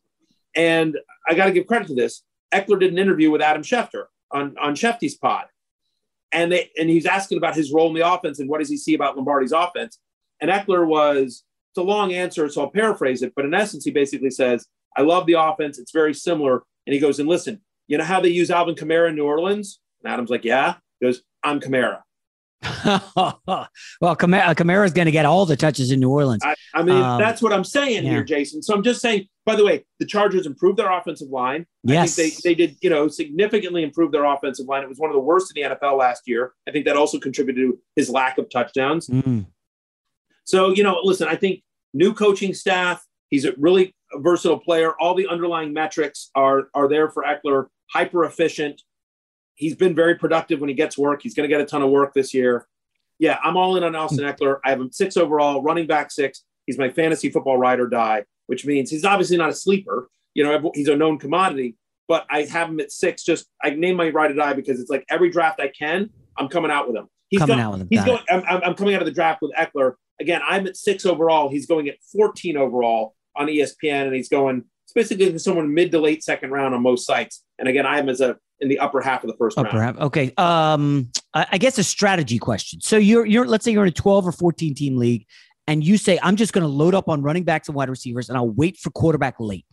and 0.55 0.97
I 1.27 1.33
got 1.33 1.45
to 1.45 1.51
give 1.51 1.67
credit 1.67 1.87
to 1.89 1.95
this. 1.95 2.23
Ekeler 2.53 2.79
did 2.79 2.91
an 2.91 2.97
interview 2.97 3.31
with 3.31 3.41
Adam 3.41 3.63
Schefter 3.63 4.05
on 4.31 4.55
on 4.59 4.75
Shefty's 4.75 5.15
pod, 5.15 5.45
and 6.31 6.51
they 6.51 6.71
and 6.77 6.89
he's 6.89 7.05
asking 7.05 7.37
about 7.37 7.55
his 7.55 7.71
role 7.71 7.87
in 7.87 7.93
the 7.93 8.11
offense 8.11 8.39
and 8.39 8.49
what 8.49 8.59
does 8.59 8.69
he 8.69 8.77
see 8.77 8.93
about 8.93 9.15
Lombardi's 9.15 9.51
offense. 9.51 9.99
And 10.39 10.51
Ekeler 10.51 10.85
was 10.85 11.43
it's 11.71 11.77
a 11.77 11.83
long 11.83 12.13
answer, 12.13 12.49
so 12.49 12.61
I'll 12.61 12.69
paraphrase 12.69 13.21
it, 13.21 13.33
but 13.35 13.45
in 13.45 13.53
essence, 13.53 13.83
he 13.83 13.91
basically 13.91 14.31
says, 14.31 14.67
"I 14.95 15.01
love 15.01 15.25
the 15.25 15.33
offense; 15.33 15.77
it's 15.79 15.91
very 15.91 16.13
similar." 16.13 16.63
And 16.85 16.93
he 16.93 16.99
goes, 16.99 17.19
"And 17.19 17.29
listen, 17.29 17.61
you 17.87 17.97
know 17.97 18.03
how 18.03 18.19
they 18.19 18.29
use 18.29 18.49
Alvin 18.49 18.75
Kamara 18.75 19.09
in 19.09 19.15
New 19.15 19.25
Orleans?" 19.25 19.79
And 20.03 20.11
Adam's 20.11 20.29
like, 20.29 20.43
"Yeah." 20.43 20.75
He 20.99 21.05
goes, 21.05 21.21
"I'm 21.43 21.59
Kamara." 21.59 22.01
well, 22.85 24.15
Kamara, 24.15 24.55
Kamara's 24.55 24.91
going 24.91 25.05
to 25.05 25.11
get 25.11 25.25
all 25.25 25.45
the 25.45 25.55
touches 25.55 25.91
in 25.91 25.99
New 25.99 26.09
Orleans. 26.09 26.41
I, 26.43 26.55
I 26.73 26.81
mean, 26.81 26.95
Um, 26.95 27.19
that's 27.19 27.41
what 27.41 27.53
I'm 27.53 27.63
saying 27.63 28.03
yeah. 28.03 28.09
here, 28.09 28.23
Jason. 28.23 28.63
So 28.63 28.73
I'm 28.73 28.83
just 28.83 29.01
saying. 29.01 29.27
By 29.45 29.55
the 29.55 29.63
way, 29.63 29.85
the 29.99 30.05
Chargers 30.05 30.45
improved 30.45 30.77
their 30.77 30.91
offensive 30.91 31.29
line. 31.29 31.65
Yes. 31.83 32.19
I 32.19 32.21
think 32.23 32.35
they 32.35 32.49
they 32.49 32.55
did 32.55 32.77
you 32.81 32.89
know 32.89 33.07
significantly 33.07 33.83
improve 33.83 34.11
their 34.11 34.25
offensive 34.25 34.65
line. 34.67 34.83
It 34.83 34.89
was 34.89 34.97
one 34.97 35.09
of 35.09 35.13
the 35.13 35.21
worst 35.21 35.53
in 35.55 35.69
the 35.69 35.75
NFL 35.75 35.97
last 35.97 36.23
year. 36.25 36.53
I 36.67 36.71
think 36.71 36.85
that 36.85 36.97
also 36.97 37.17
contributed 37.17 37.63
to 37.63 37.79
his 37.95 38.09
lack 38.09 38.37
of 38.37 38.49
touchdowns. 38.49 39.07
Mm. 39.07 39.45
So 40.43 40.73
you 40.73 40.83
know, 40.83 40.99
listen, 41.03 41.27
I 41.27 41.35
think 41.35 41.61
new 41.93 42.13
coaching 42.13 42.53
staff. 42.53 43.05
He's 43.29 43.45
a 43.45 43.53
really 43.57 43.93
versatile 44.15 44.59
player. 44.59 44.93
All 44.99 45.13
the 45.13 45.27
underlying 45.27 45.73
metrics 45.73 46.29
are 46.35 46.69
are 46.73 46.89
there 46.89 47.09
for 47.09 47.23
Ekeler. 47.23 47.67
Hyper 47.93 48.25
efficient. 48.25 48.81
He's 49.57 49.75
been 49.75 49.95
very 49.95 50.15
productive 50.15 50.61
when 50.61 50.69
he 50.69 50.75
gets 50.75 50.97
work. 50.97 51.21
He's 51.21 51.33
going 51.33 51.49
to 51.49 51.53
get 51.53 51.61
a 51.61 51.65
ton 51.65 51.81
of 51.81 51.89
work 51.89 52.13
this 52.13 52.33
year. 52.33 52.67
Yeah, 53.19 53.39
I'm 53.43 53.57
all 53.57 53.75
in 53.75 53.83
on 53.83 53.95
Austin 53.95 54.23
hmm. 54.23 54.29
Ekeler. 54.29 54.59
I 54.63 54.69
have 54.69 54.79
him 54.79 54.91
six 54.91 55.17
overall, 55.17 55.63
running 55.63 55.87
back 55.87 56.11
six. 56.11 56.43
He's 56.67 56.77
my 56.77 56.89
fantasy 56.89 57.29
football 57.29 57.57
ride 57.57 57.79
or 57.79 57.87
die, 57.87 58.25
which 58.45 58.65
means 58.65 58.91
he's 58.91 59.03
obviously 59.03 59.37
not 59.37 59.49
a 59.49 59.53
sleeper. 59.53 60.09
You 60.35 60.43
know, 60.43 60.71
he's 60.75 60.87
a 60.87 60.95
known 60.95 61.17
commodity, 61.17 61.75
but 62.07 62.27
I 62.29 62.43
have 62.43 62.69
him 62.69 62.79
at 62.79 62.91
six. 62.91 63.23
Just 63.23 63.47
I 63.63 63.71
name 63.71 63.95
my 63.95 64.09
ride 64.09 64.31
or 64.31 64.35
die 64.35 64.53
because 64.53 64.79
it's 64.79 64.91
like 64.91 65.03
every 65.09 65.31
draft 65.31 65.59
I 65.59 65.69
can, 65.69 66.11
I'm 66.37 66.47
coming 66.47 66.69
out 66.69 66.87
with 66.87 66.95
him. 66.95 67.07
He's 67.29 67.39
Coming 67.39 67.57
go- 67.57 67.63
out 67.63 67.71
with 67.71 67.81
him, 67.81 67.87
He's 67.89 68.03
going. 68.03 68.21
I'm, 68.29 68.43
I'm, 68.63 68.75
coming 68.75 68.95
out 68.95 69.01
of 69.01 69.05
the 69.05 69.13
draft 69.13 69.41
with 69.41 69.51
Ekeler 69.53 69.95
again. 70.19 70.41
I'm 70.47 70.67
at 70.67 70.77
six 70.77 71.05
overall. 71.05 71.49
He's 71.49 71.65
going 71.65 71.89
at 71.89 71.95
14 72.13 72.55
overall 72.55 73.15
on 73.35 73.47
ESPN, 73.47 74.05
and 74.05 74.15
he's 74.15 74.29
going. 74.29 74.63
It's 74.85 74.93
basically 74.93 75.37
someone 75.39 75.73
mid 75.73 75.91
to 75.91 75.99
late 75.99 76.23
second 76.23 76.51
round 76.51 76.73
on 76.73 76.81
most 76.81 77.05
sites. 77.05 77.43
And 77.59 77.67
again, 77.67 77.85
I 77.85 77.99
am 77.99 78.07
as 78.07 78.21
a 78.21 78.37
in 78.59 78.69
the 78.69 78.79
upper 78.79 79.01
half 79.01 79.23
of 79.23 79.29
the 79.29 79.37
first 79.37 79.57
Upper 79.57 79.77
round. 79.77 79.97
half. 79.97 80.05
Okay. 80.07 80.33
Um, 80.37 81.09
I, 81.33 81.47
I 81.53 81.57
guess 81.57 81.77
a 81.77 81.83
strategy 81.83 82.39
question. 82.39 82.81
So 82.81 82.97
you're 82.97 83.25
you're 83.25 83.45
let's 83.45 83.65
say 83.65 83.71
you're 83.71 83.83
in 83.83 83.89
a 83.89 83.91
12 83.91 84.27
or 84.27 84.31
14 84.31 84.73
team 84.75 84.97
league, 84.97 85.25
and 85.67 85.83
you 85.83 85.97
say 85.97 86.19
I'm 86.21 86.35
just 86.35 86.53
going 86.53 86.63
to 86.63 86.67
load 86.67 86.95
up 86.95 87.09
on 87.09 87.21
running 87.21 87.43
backs 87.43 87.67
and 87.67 87.75
wide 87.75 87.89
receivers, 87.89 88.29
and 88.29 88.37
I'll 88.37 88.49
wait 88.49 88.77
for 88.77 88.89
quarterback 88.91 89.35
late. 89.39 89.65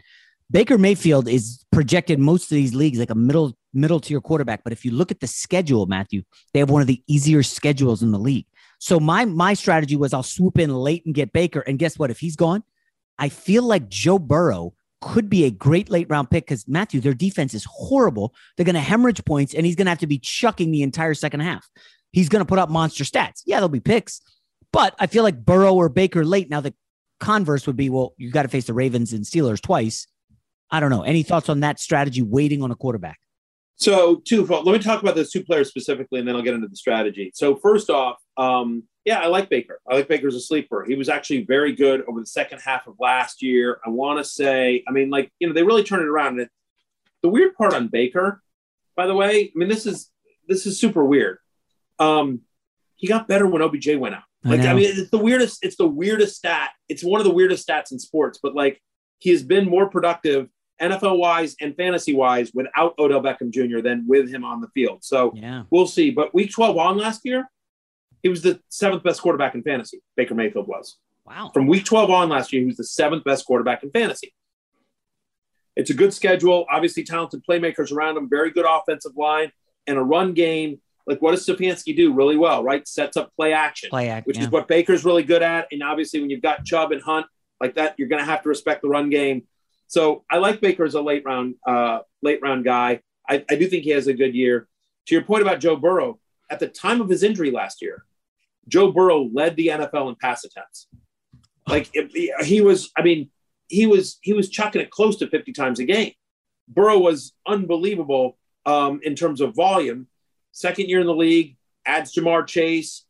Baker 0.50 0.76
Mayfield 0.76 1.26
is 1.26 1.64
projected 1.72 2.18
most 2.18 2.44
of 2.44 2.56
these 2.56 2.74
leagues 2.74 2.98
like 2.98 3.10
a 3.10 3.14
middle 3.14 3.56
middle 3.72 4.00
tier 4.00 4.20
quarterback, 4.20 4.62
but 4.62 4.72
if 4.72 4.84
you 4.84 4.90
look 4.90 5.10
at 5.10 5.20
the 5.20 5.26
schedule, 5.26 5.86
Matthew, 5.86 6.22
they 6.52 6.60
have 6.60 6.70
one 6.70 6.80
of 6.82 6.86
the 6.86 7.02
easier 7.06 7.42
schedules 7.42 8.02
in 8.02 8.12
the 8.12 8.18
league. 8.18 8.46
So 8.78 9.00
my 9.00 9.24
my 9.24 9.54
strategy 9.54 9.96
was 9.96 10.12
I'll 10.12 10.22
swoop 10.22 10.58
in 10.58 10.74
late 10.74 11.04
and 11.06 11.14
get 11.14 11.32
Baker, 11.32 11.60
and 11.60 11.78
guess 11.78 11.98
what? 11.98 12.10
If 12.10 12.18
he's 12.20 12.36
gone, 12.36 12.62
I 13.18 13.30
feel 13.30 13.62
like 13.62 13.88
Joe 13.88 14.18
Burrow 14.18 14.74
could 15.04 15.28
be 15.28 15.44
a 15.44 15.50
great 15.50 15.90
late 15.90 16.08
round 16.08 16.30
pick 16.30 16.46
because 16.46 16.66
Matthew, 16.66 16.98
their 16.98 17.12
defense 17.12 17.52
is 17.52 17.66
horrible. 17.68 18.34
They're 18.56 18.64
going 18.64 18.74
to 18.74 18.80
hemorrhage 18.80 19.22
points, 19.26 19.52
and 19.52 19.66
he's 19.66 19.76
going 19.76 19.84
to 19.84 19.90
have 19.90 19.98
to 19.98 20.06
be 20.06 20.18
chucking 20.18 20.70
the 20.70 20.82
entire 20.82 21.12
second 21.12 21.40
half. 21.40 21.68
He's 22.12 22.30
going 22.30 22.40
to 22.40 22.48
put 22.48 22.58
up 22.58 22.70
monster 22.70 23.04
stats. 23.04 23.42
Yeah, 23.44 23.56
there'll 23.56 23.68
be 23.68 23.80
picks, 23.80 24.22
but 24.72 24.94
I 24.98 25.06
feel 25.06 25.22
like 25.22 25.44
Burrow 25.44 25.74
or 25.74 25.90
Baker 25.90 26.24
late. 26.24 26.48
Now 26.48 26.62
the 26.62 26.72
converse 27.20 27.66
would 27.66 27.76
be, 27.76 27.90
well, 27.90 28.14
you 28.16 28.30
got 28.30 28.42
to 28.42 28.48
face 28.48 28.64
the 28.64 28.72
Ravens 28.72 29.12
and 29.12 29.24
Steelers 29.24 29.60
twice. 29.60 30.06
I 30.70 30.80
don't 30.80 30.90
know. 30.90 31.02
Any 31.02 31.22
thoughts 31.22 31.50
on 31.50 31.60
that 31.60 31.78
strategy? 31.78 32.22
Waiting 32.22 32.62
on 32.62 32.70
a 32.70 32.74
quarterback. 32.74 33.18
So 33.76 34.22
two. 34.24 34.46
Let 34.46 34.64
me 34.64 34.78
talk 34.78 35.02
about 35.02 35.16
those 35.16 35.30
two 35.30 35.44
players 35.44 35.68
specifically, 35.68 36.18
and 36.18 36.26
then 36.26 36.34
I'll 36.34 36.42
get 36.42 36.54
into 36.54 36.68
the 36.68 36.76
strategy. 36.76 37.30
So 37.34 37.56
first 37.56 37.90
off, 37.90 38.16
um, 38.36 38.84
yeah, 39.04 39.20
I 39.20 39.26
like 39.26 39.50
Baker. 39.50 39.80
I 39.88 39.96
like 39.96 40.08
Baker 40.08 40.28
as 40.28 40.34
a 40.34 40.40
sleeper. 40.40 40.84
He 40.84 40.94
was 40.94 41.08
actually 41.08 41.44
very 41.44 41.74
good 41.74 42.02
over 42.08 42.20
the 42.20 42.26
second 42.26 42.60
half 42.60 42.86
of 42.86 42.94
last 42.98 43.42
year. 43.42 43.78
I 43.84 43.90
want 43.90 44.18
to 44.18 44.24
say, 44.24 44.82
I 44.88 44.92
mean, 44.92 45.10
like 45.10 45.30
you 45.38 45.46
know, 45.46 45.52
they 45.52 45.62
really 45.62 45.84
turned 45.84 46.02
it 46.02 46.08
around. 46.08 46.40
And 46.40 46.48
the 47.22 47.28
weird 47.28 47.54
part 47.54 47.74
on 47.74 47.88
Baker, 47.88 48.42
by 48.96 49.06
the 49.06 49.14
way, 49.14 49.52
I 49.54 49.58
mean, 49.58 49.68
this 49.68 49.84
is 49.86 50.10
this 50.48 50.64
is 50.66 50.78
super 50.80 51.04
weird. 51.04 51.38
Um, 51.98 52.40
he 52.96 53.06
got 53.06 53.28
better 53.28 53.46
when 53.46 53.62
OBJ 53.62 53.96
went 53.96 54.14
out. 54.14 54.22
Like, 54.42 54.60
I, 54.60 54.64
know. 54.64 54.74
mean, 54.76 54.90
it's 54.90 55.10
the 55.10 55.18
weirdest. 55.18 55.64
It's 55.64 55.76
the 55.76 55.86
weirdest 55.86 56.36
stat. 56.36 56.70
It's 56.88 57.02
one 57.04 57.20
of 57.20 57.26
the 57.26 57.32
weirdest 57.32 57.66
stats 57.66 57.92
in 57.92 57.98
sports. 57.98 58.38
But 58.42 58.54
like, 58.54 58.80
he 59.18 59.30
has 59.30 59.42
been 59.42 59.68
more 59.68 59.88
productive 59.88 60.48
NFL 60.82 61.18
wise 61.18 61.56
and 61.60 61.74
fantasy 61.76 62.14
wise 62.14 62.52
without 62.52 62.94
Odell 62.98 63.22
Beckham 63.22 63.50
Jr. 63.50 63.80
than 63.80 64.04
with 64.06 64.28
him 64.30 64.44
on 64.44 64.60
the 64.60 64.68
field. 64.68 65.02
So 65.04 65.32
Yeah. 65.34 65.62
we'll 65.70 65.86
see. 65.86 66.10
But 66.10 66.34
week 66.34 66.52
12 66.52 66.76
on 66.76 66.98
last 66.98 67.22
year, 67.24 67.48
he 68.24 68.30
was 68.30 68.42
the 68.42 68.58
seventh 68.70 69.02
best 69.02 69.20
quarterback 69.20 69.54
in 69.54 69.62
fantasy. 69.62 70.00
Baker 70.16 70.34
Mayfield 70.34 70.66
was. 70.66 70.96
Wow. 71.26 71.50
From 71.52 71.66
week 71.66 71.84
12 71.84 72.10
on 72.10 72.30
last 72.30 72.54
year, 72.54 72.62
he 72.62 72.66
was 72.66 72.78
the 72.78 72.84
seventh 72.84 73.22
best 73.22 73.44
quarterback 73.44 73.82
in 73.82 73.90
fantasy. 73.90 74.34
It's 75.76 75.90
a 75.90 75.94
good 75.94 76.14
schedule. 76.14 76.64
Obviously, 76.72 77.04
talented 77.04 77.44
playmakers 77.46 77.92
around 77.92 78.16
him, 78.16 78.28
very 78.30 78.50
good 78.50 78.64
offensive 78.66 79.12
line, 79.14 79.52
and 79.86 79.98
a 79.98 80.02
run 80.02 80.32
game. 80.32 80.80
Like, 81.06 81.20
what 81.20 81.32
does 81.32 81.46
Stefanski 81.46 81.94
do 81.94 82.14
really 82.14 82.38
well, 82.38 82.64
right? 82.64 82.88
Sets 82.88 83.18
up 83.18 83.30
play 83.36 83.52
action, 83.52 83.90
Play 83.90 84.08
act, 84.08 84.26
which 84.26 84.38
yeah. 84.38 84.44
is 84.44 84.50
what 84.50 84.68
Baker's 84.68 85.04
really 85.04 85.22
good 85.22 85.42
at. 85.42 85.68
And 85.70 85.82
obviously, 85.82 86.20
when 86.20 86.30
you've 86.30 86.40
got 86.40 86.64
Chubb 86.64 86.92
and 86.92 87.02
Hunt 87.02 87.26
like 87.60 87.74
that, 87.74 87.94
you're 87.98 88.08
going 88.08 88.20
to 88.20 88.26
have 88.26 88.42
to 88.44 88.48
respect 88.48 88.80
the 88.80 88.88
run 88.88 89.10
game. 89.10 89.42
So 89.86 90.24
I 90.30 90.38
like 90.38 90.62
Baker 90.62 90.84
as 90.84 90.94
a 90.94 91.02
late 91.02 91.24
round, 91.26 91.56
uh, 91.66 91.98
late 92.22 92.40
round 92.40 92.64
guy. 92.64 93.00
I, 93.28 93.44
I 93.50 93.56
do 93.56 93.66
think 93.68 93.84
he 93.84 93.90
has 93.90 94.06
a 94.06 94.14
good 94.14 94.34
year. 94.34 94.66
To 95.08 95.14
your 95.14 95.24
point 95.24 95.42
about 95.42 95.60
Joe 95.60 95.76
Burrow, 95.76 96.18
at 96.50 96.58
the 96.58 96.68
time 96.68 97.02
of 97.02 97.10
his 97.10 97.22
injury 97.22 97.50
last 97.50 97.82
year, 97.82 98.06
Joe 98.68 98.92
Burrow 98.92 99.28
led 99.32 99.56
the 99.56 99.68
NFL 99.68 100.08
in 100.08 100.16
pass 100.16 100.44
attempts. 100.44 100.88
Like 101.66 101.90
it- 101.92 102.44
he 102.46 102.60
was, 102.60 102.90
I 102.96 103.02
mean, 103.02 103.30
he 103.68 103.86
was 103.86 104.18
he 104.22 104.32
was 104.32 104.48
chucking 104.50 104.80
it 104.82 104.90
close 104.90 105.16
to 105.16 105.28
50 105.28 105.52
times 105.52 105.80
a 105.80 105.84
game. 105.84 106.12
Burrow 106.68 106.98
was 106.98 107.32
unbelievable 107.46 108.38
um, 108.66 109.00
in 109.02 109.14
terms 109.14 109.40
of 109.40 109.54
volume. 109.54 110.06
Second 110.52 110.88
year 110.88 111.00
in 111.00 111.06
the 111.06 111.14
league, 111.14 111.56
adds 111.86 112.14
Ja'Marr 112.14 112.46
Chase. 112.46 113.04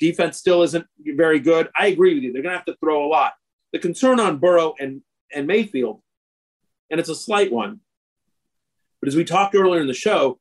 Defense 0.00 0.38
still 0.38 0.62
isn't 0.62 0.86
very 0.98 1.38
good. 1.38 1.68
I 1.78 1.86
agree 1.86 2.14
with 2.14 2.24
you. 2.24 2.32
They're 2.32 2.42
going 2.42 2.52
to 2.52 2.58
have 2.58 2.66
to 2.66 2.76
throw 2.80 3.06
a 3.06 3.08
lot. 3.08 3.34
The 3.72 3.78
concern 3.78 4.20
on 4.20 4.38
Burrow 4.38 4.74
and 4.80 5.02
and 5.32 5.46
Mayfield, 5.46 6.00
and 6.90 6.98
it's 7.00 7.08
a 7.08 7.14
slight 7.14 7.52
one, 7.52 7.80
but 9.00 9.08
as 9.08 9.16
we 9.16 9.24
talked 9.24 9.54
earlier 9.54 9.80
in 9.80 9.86
the 9.86 9.94
show, 9.94 10.38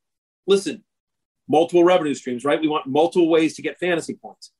listen, 0.48 0.84
multiple 1.48 1.84
revenue 1.84 2.14
streams, 2.14 2.46
right? 2.46 2.60
We 2.62 2.68
want 2.68 2.88
multiple 2.88 3.30
ways 3.30 3.56
to 3.56 3.62
get 3.62 3.80
fantasy 3.80 4.16
points. 4.16 4.52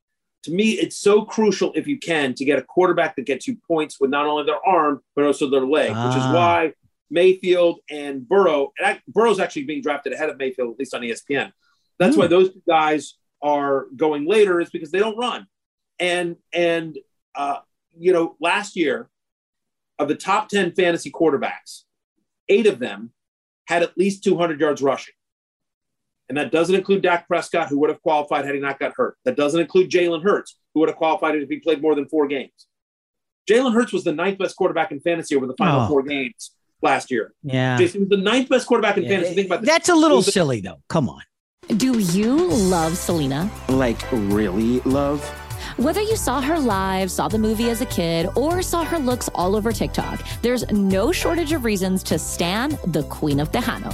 To 0.44 0.52
me, 0.52 0.72
it's 0.72 0.98
so 0.98 1.24
crucial 1.24 1.72
if 1.74 1.88
you 1.88 1.98
can 1.98 2.34
to 2.36 2.44
get 2.44 2.60
a 2.60 2.62
quarterback 2.62 3.16
that 3.16 3.26
gets 3.26 3.48
you 3.48 3.58
points 3.68 4.00
with 4.02 4.10
not 4.10 4.26
only 4.26 4.44
their 4.46 4.64
arm 4.66 5.02
but 5.16 5.26
also 5.26 5.50
their 5.50 5.66
leg, 5.66 5.90
which 5.90 6.16
is 6.18 6.24
Ah. 6.24 6.34
why 6.34 6.74
Mayfield 7.10 7.80
and 7.90 8.28
Burrow. 8.28 8.74
And 8.78 8.88
I, 8.88 9.02
Burrow's 9.08 9.40
actually 9.40 9.64
being 9.64 9.82
drafted 9.82 10.12
ahead 10.14 10.30
of 10.30 10.38
Mayfield, 10.38 10.74
at 10.74 10.80
least 10.80 10.94
on 10.94 11.02
ESPN. 11.02 11.52
That's 12.00 12.18
why 12.18 12.28
those 12.28 12.52
two 12.54 12.62
guys 12.68 13.16
are 13.42 13.86
going 13.96 14.26
later, 14.26 14.60
is 14.60 14.70
because 14.70 14.92
they 14.92 15.00
don't 15.00 15.18
run. 15.18 15.48
And 16.00 16.36
and 16.52 16.98
uh, 17.36 17.60
you 17.98 18.12
know, 18.12 18.36
last 18.42 18.76
year 18.76 19.10
of 20.00 20.08
the 20.08 20.16
top 20.16 20.50
ten 20.50 20.74
fantasy 20.74 21.12
quarterbacks, 21.12 21.84
eight 22.50 22.66
of 22.68 22.80
them 22.80 23.12
had 23.68 23.84
at 23.84 23.98
least 23.98 24.24
200 24.26 24.60
yards 24.60 24.82
rushing. 24.82 25.14
And 26.30 26.38
that 26.38 26.52
doesn't 26.52 26.74
include 26.74 27.02
Dak 27.02 27.28
Prescott, 27.28 27.68
who 27.70 27.80
would 27.80 27.90
have 27.90 28.02
qualified 28.02 28.46
had 28.46 28.56
he 28.56 28.62
not 28.62 28.80
got 28.80 28.94
hurt. 28.96 29.18
That 29.26 29.36
doesn't 29.36 29.60
include 29.60 29.90
Jalen 29.92 30.24
Hurts, 30.24 30.58
who 30.74 30.80
would 30.80 30.90
have 30.90 30.98
qualified 30.98 31.36
if 31.36 31.50
he 31.50 31.58
played 31.60 31.82
more 31.82 31.96
than 31.96 32.08
four 32.08 32.28
games. 32.28 32.68
Jalen 33.50 33.74
Hurts 33.74 33.92
was 33.92 34.04
the 34.06 34.14
ninth 34.14 34.38
best 34.38 34.56
quarterback 34.56 34.92
in 34.92 35.02
fantasy 35.02 35.36
over 35.36 35.46
the 35.48 35.56
final 35.58 35.82
Oh. 35.82 35.88
four 35.88 36.02
games 36.04 36.52
last 36.82 37.12
year. 37.12 37.34
Yeah. 37.44 37.78
Jason 37.78 38.02
was 38.02 38.10
the 38.10 38.18
ninth 38.18 38.48
best 38.50 38.68
quarterback 38.68 38.98
in 38.98 39.04
Yeah. 39.04 39.10
fantasy. 39.10 39.36
Think 39.36 39.48
about 39.48 39.62
that. 39.62 39.68
That's 39.68 39.90
a 39.90 39.96
little 39.96 40.22
the- 40.22 40.32
silly, 40.32 40.62
though. 40.62 40.78
Come 40.88 41.10
on. 41.10 41.22
Do 41.78 42.00
you 42.00 42.36
love 42.48 42.98
Selena? 42.98 43.50
Like, 43.70 44.00
really 44.12 44.80
love? 44.82 45.22
Whether 45.78 46.02
you 46.02 46.16
saw 46.16 46.40
her 46.42 46.60
live, 46.60 47.10
saw 47.10 47.28
the 47.28 47.38
movie 47.38 47.70
as 47.70 47.82
a 47.82 47.86
kid, 47.86 48.28
or 48.36 48.62
saw 48.62 48.84
her 48.84 49.00
looks 49.00 49.30
all 49.34 49.56
over 49.56 49.72
TikTok, 49.72 50.22
there's 50.42 50.70
no 50.72 51.12
shortage 51.12 51.52
of 51.52 51.64
reasons 51.66 52.04
to 52.04 52.20
stan 52.20 52.78
the 52.88 53.04
Queen 53.04 53.40
of 53.40 53.52
Tejano. 53.52 53.94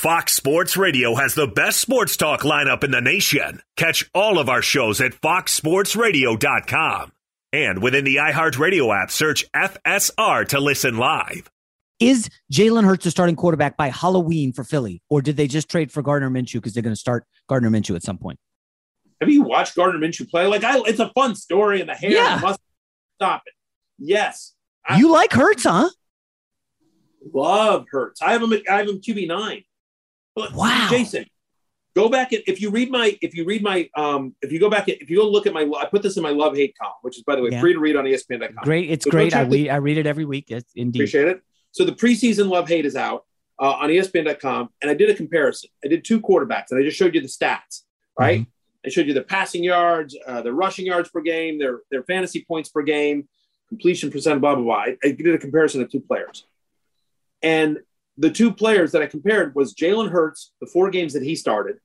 Fox 0.00 0.32
Sports 0.32 0.78
Radio 0.78 1.14
has 1.14 1.34
the 1.34 1.46
best 1.46 1.78
sports 1.78 2.16
talk 2.16 2.40
lineup 2.40 2.82
in 2.84 2.90
the 2.90 3.02
nation. 3.02 3.60
Catch 3.76 4.08
all 4.14 4.38
of 4.38 4.48
our 4.48 4.62
shows 4.62 4.98
at 5.02 5.12
foxsportsradio.com. 5.12 7.12
And 7.52 7.82
within 7.82 8.06
the 8.06 8.16
iHeartRadio 8.16 8.98
app, 9.02 9.10
search 9.10 9.44
FSR 9.52 10.48
to 10.48 10.58
listen 10.58 10.96
live. 10.96 11.50
Is 11.98 12.30
Jalen 12.50 12.84
Hurts 12.84 13.04
the 13.04 13.10
starting 13.10 13.36
quarterback 13.36 13.76
by 13.76 13.90
Halloween 13.90 14.54
for 14.54 14.64
Philly, 14.64 15.02
or 15.10 15.20
did 15.20 15.36
they 15.36 15.46
just 15.46 15.68
trade 15.68 15.92
for 15.92 16.00
Gardner 16.00 16.30
Minshew 16.30 16.54
because 16.54 16.72
they're 16.72 16.82
going 16.82 16.94
to 16.94 17.00
start 17.00 17.26
Gardner 17.46 17.68
Minshew 17.68 17.94
at 17.94 18.02
some 18.02 18.16
point? 18.16 18.38
Have 19.20 19.28
you 19.28 19.42
watched 19.42 19.76
Gardner 19.76 20.00
Minshew 20.00 20.30
play? 20.30 20.46
Like, 20.46 20.64
I, 20.64 20.78
it's 20.86 21.00
a 21.00 21.10
fun 21.14 21.34
story, 21.34 21.82
and 21.82 21.90
the 21.90 21.94
hair, 21.94 22.10
Yeah. 22.12 22.38
must 22.42 22.58
stop 23.18 23.42
it. 23.44 23.52
Yes, 23.98 24.54
You 24.96 25.12
like 25.12 25.34
Hurts, 25.34 25.64
huh? 25.64 25.90
love 27.34 27.84
Hurts. 27.90 28.22
I 28.22 28.32
have 28.32 28.42
him. 28.42 28.54
at- 28.54 28.62
I 28.70 28.78
have 28.78 28.88
him 28.88 29.02
QB 29.02 29.28
nine. 29.28 29.64
But 30.40 30.54
Wow. 30.54 30.88
Jason, 30.90 31.26
go 31.96 32.08
back 32.08 32.32
and 32.32 32.42
if 32.46 32.60
you 32.60 32.70
read 32.70 32.90
my 32.90 33.16
if 33.20 33.34
you 33.34 33.44
read 33.44 33.62
my 33.62 33.88
um 33.96 34.34
if 34.42 34.52
you 34.52 34.58
go 34.60 34.70
back 34.70 34.88
if 34.88 35.10
you 35.10 35.16
go 35.16 35.28
look 35.28 35.46
at 35.46 35.52
my 35.52 35.62
I 35.78 35.86
put 35.86 36.02
this 36.02 36.16
in 36.16 36.22
my 36.22 36.30
love 36.30 36.56
hate 36.56 36.76
column, 36.80 36.94
which 37.02 37.16
is 37.16 37.22
by 37.24 37.36
the 37.36 37.42
way 37.42 37.50
Yeah. 37.52 37.60
free 37.60 37.72
to 37.72 37.78
read 37.80 37.96
on 37.96 38.04
ESPN.com. 38.04 38.62
Great, 38.64 38.90
it's 38.90 39.04
So 39.04 39.10
great. 39.10 39.34
I 39.34 39.44
the- 39.44 39.50
read, 39.50 39.68
I 39.70 39.76
read 39.76 39.98
it 39.98 40.06
every 40.06 40.24
week. 40.24 40.46
It's 40.50 40.70
indeed. 40.74 41.00
Appreciate 41.00 41.28
it. 41.28 41.42
So 41.72 41.84
the 41.84 41.92
preseason 41.92 42.48
love 42.48 42.68
hate 42.68 42.84
is 42.86 42.96
out 42.96 43.24
uh, 43.60 43.72
on 43.72 43.90
ESPN.com, 43.90 44.70
and 44.82 44.90
I 44.90 44.94
did 44.94 45.10
a 45.10 45.14
comparison. 45.14 45.68
I 45.84 45.88
did 45.88 46.04
two 46.04 46.20
quarterbacks, 46.20 46.70
and 46.70 46.80
I 46.80 46.82
just 46.82 46.96
showed 46.96 47.14
you 47.14 47.20
the 47.20 47.28
stats. 47.28 47.82
Right, 48.18 48.46
I 48.84 48.88
showed 48.88 49.06
you 49.06 49.14
the 49.14 49.22
passing 49.22 49.62
yards, 49.62 50.16
uh, 50.26 50.42
the 50.42 50.52
rushing 50.52 50.86
yards 50.86 51.08
per 51.10 51.20
game, 51.20 51.58
their 51.58 51.80
their 51.90 52.02
fantasy 52.02 52.44
points 52.46 52.68
per 52.70 52.82
game, 52.82 53.28
completion 53.68 54.10
percent, 54.10 54.40
blah 54.40 54.54
blah 54.54 54.64
blah. 54.64 54.74
I, 54.76 54.96
I 55.04 55.10
did 55.12 55.34
a 55.34 55.38
comparison 55.38 55.80
of 55.82 55.90
two 55.90 56.00
players, 56.00 56.44
and 57.42 57.78
the 58.20 58.30
two 58.30 58.52
players 58.52 58.92
that 58.92 59.02
I 59.02 59.06
compared 59.06 59.54
was 59.54 59.74
Jalen 59.74 60.10
Hurts, 60.10 60.52
the 60.60 60.66
four 60.66 60.90
games 60.90 61.12
that 61.14 61.22
he 61.22 61.34
started, 61.34 61.76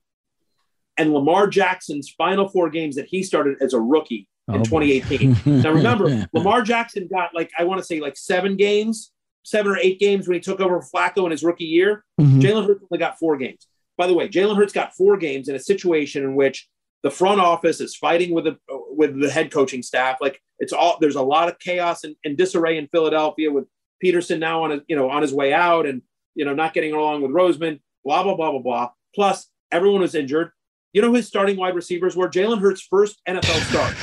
and 0.98 1.12
Lamar 1.12 1.46
Jackson's 1.48 2.10
final 2.16 2.48
four 2.48 2.70
games 2.70 2.96
that 2.96 3.06
he 3.06 3.22
started 3.22 3.56
as 3.60 3.74
a 3.74 3.80
rookie 3.80 4.28
in 4.48 4.56
Oh, 4.60 4.64
2018. 4.64 5.36
now 5.62 5.72
remember, 5.72 6.28
Lamar 6.32 6.62
Jackson 6.62 7.08
got 7.12 7.34
like 7.34 7.50
I 7.58 7.64
want 7.64 7.80
to 7.80 7.84
say 7.84 8.00
like 8.00 8.16
seven 8.16 8.56
games, 8.56 9.12
seven 9.44 9.72
or 9.72 9.78
eight 9.78 9.98
games 9.98 10.28
when 10.28 10.34
he 10.36 10.40
took 10.40 10.60
over 10.60 10.80
Flacco 10.80 11.24
in 11.24 11.30
his 11.32 11.42
rookie 11.42 11.64
year. 11.64 12.04
Mhm. 12.20 12.40
Jalen 12.40 12.66
Hurts 12.66 12.84
only 12.90 12.98
got 12.98 13.18
four 13.18 13.36
games. 13.36 13.66
By 13.98 14.06
the 14.06 14.14
way, 14.14 14.28
Jalen 14.28 14.56
Hurts 14.56 14.72
got 14.72 14.94
four 14.94 15.16
games 15.16 15.48
in 15.48 15.54
a 15.56 15.58
situation 15.60 16.22
in 16.22 16.36
which 16.36 16.68
the 17.02 17.10
front 17.10 17.40
office 17.40 17.80
is 17.80 17.96
fighting 17.96 18.32
with 18.34 18.44
the 18.44 18.56
with 18.68 19.18
the 19.20 19.30
head 19.30 19.50
coaching 19.50 19.82
staff. 19.82 20.18
Like 20.20 20.40
it's 20.58 20.72
all 20.72 20.98
there's 21.00 21.16
a 21.16 21.22
lot 21.22 21.48
of 21.48 21.58
chaos 21.58 22.04
and, 22.04 22.14
and 22.24 22.36
disarray 22.36 22.78
in 22.78 22.88
Philadelphia 22.88 23.50
with 23.50 23.66
Pederson 24.04 24.38
now 24.38 24.62
on 24.64 24.70
his 24.70 24.80
you 24.86 24.96
know 24.96 25.10
on 25.10 25.22
his 25.22 25.32
way 25.34 25.52
out 25.52 25.86
and 25.86 26.02
you 26.36 26.44
know 26.44 26.54
not 26.54 26.72
getting 26.74 26.92
along 26.92 27.22
with 27.22 27.32
Roseman. 27.32 27.80
Blah 28.04 28.22
blah 28.22 28.36
blah 28.36 28.52
blah 28.52 28.60
blah. 28.60 28.90
Plus 29.14 29.48
everyone 29.72 30.02
was 30.02 30.14
injured. 30.14 30.50
You 30.92 31.02
know 31.02 31.08
who 31.08 31.14
his 31.14 31.26
starting 31.26 31.56
wide 31.56 31.74
receivers 31.74 32.14
were? 32.14 32.28
Jalen 32.28 32.60
Hurts' 32.60 32.82
first 32.82 33.20
NFL 33.28 33.60
start. 33.70 33.94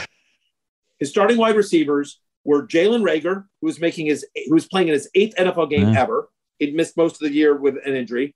His 1.00 1.10
starting 1.10 1.38
wide 1.38 1.56
receivers 1.56 2.20
were 2.44 2.68
Jalen 2.68 3.02
Reagor, 3.02 3.46
who 3.62 3.68
was 3.68 3.80
making 3.80 4.08
his 4.08 4.26
who 4.48 4.54
was 4.54 4.68
playing 4.68 4.90
in 4.90 4.94
his 4.94 5.10
eighth 5.16 5.36
NFL 5.38 5.70
game 5.70 5.94
Yeah. 5.94 6.02
ever. 6.02 6.30
He'd 6.60 6.76
missed 6.76 6.98
most 6.98 7.22
of 7.22 7.28
the 7.30 7.34
year 7.34 7.56
with 7.56 7.76
an 7.86 7.96
injury. 7.96 8.36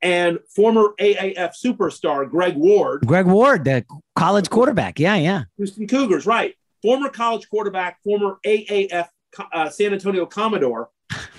And 0.00 0.38
former 0.54 0.94
AAF 1.00 1.54
superstar 1.60 2.30
Greg 2.30 2.54
Ward, 2.56 3.04
Greg 3.06 3.26
Ward, 3.26 3.64
the 3.64 3.84
college 4.14 4.48
quarterback. 4.48 5.00
Yeah, 5.00 5.16
yeah. 5.16 5.44
Houston 5.56 5.88
Cougars, 5.88 6.24
right? 6.24 6.54
Former 6.82 7.08
college 7.08 7.48
quarterback, 7.50 7.98
former 8.04 8.38
AAF 8.46 9.08
uh, 9.52 9.68
San 9.70 9.92
Antonio 9.92 10.24
Commodore, 10.24 10.90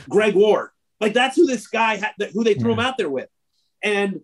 Greg 0.10 0.36
Ward. 0.36 0.70
Like 1.00 1.14
that's 1.14 1.36
who 1.36 1.46
this 1.46 1.68
guy 1.68 1.96
had, 1.96 2.12
who 2.34 2.44
they 2.44 2.54
threw 2.56 2.74
him 2.74 2.80
out 2.80 2.98
there 2.98 3.10
with. 3.10 3.30
And 3.84 4.22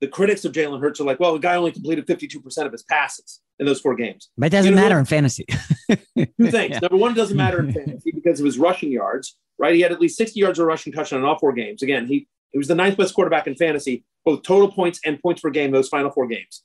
the 0.00 0.08
critics 0.08 0.44
of 0.44 0.52
Jalen 0.52 0.80
Hurts 0.80 1.00
are 1.00 1.04
like, 1.04 1.18
well, 1.18 1.32
the 1.32 1.38
guy 1.38 1.56
only 1.56 1.72
completed 1.72 2.06
52% 2.06 2.66
of 2.66 2.72
his 2.72 2.82
passes 2.82 3.40
in 3.58 3.66
those 3.66 3.80
four 3.80 3.94
games. 3.94 4.28
But 4.36 4.46
it 4.46 4.50
doesn't 4.50 4.70
You 4.70 4.76
know 4.76 4.82
matter 4.82 4.98
in 4.98 5.04
fantasy. 5.06 5.46
Two 5.90 5.96
things. 6.16 6.36
Yeah. 6.70 6.78
Number 6.80 6.96
one, 6.96 7.12
it 7.12 7.16
doesn't 7.16 7.36
matter 7.36 7.60
in 7.60 7.72
fantasy 7.72 8.12
because 8.12 8.38
of 8.40 8.46
his 8.46 8.58
rushing 8.58 8.92
yards, 8.92 9.38
right? 9.58 9.74
He 9.74 9.80
had 9.80 9.92
at 9.92 10.00
least 10.00 10.18
60 10.18 10.38
yards 10.38 10.58
of 10.58 10.66
rushing 10.66 10.92
touchdown 10.92 11.20
in 11.20 11.24
all 11.26 11.38
four 11.38 11.52
games. 11.52 11.82
Again, 11.82 12.06
he, 12.06 12.28
he 12.52 12.58
was 12.58 12.68
the 12.68 12.74
ninth 12.74 12.96
best 12.96 13.14
quarterback 13.14 13.46
in 13.46 13.54
fantasy, 13.54 14.04
both 14.24 14.42
total 14.42 14.70
points 14.70 15.00
and 15.04 15.20
points 15.20 15.40
per 15.40 15.50
game, 15.50 15.70
those 15.70 15.88
final 15.88 16.10
four 16.10 16.26
games. 16.26 16.62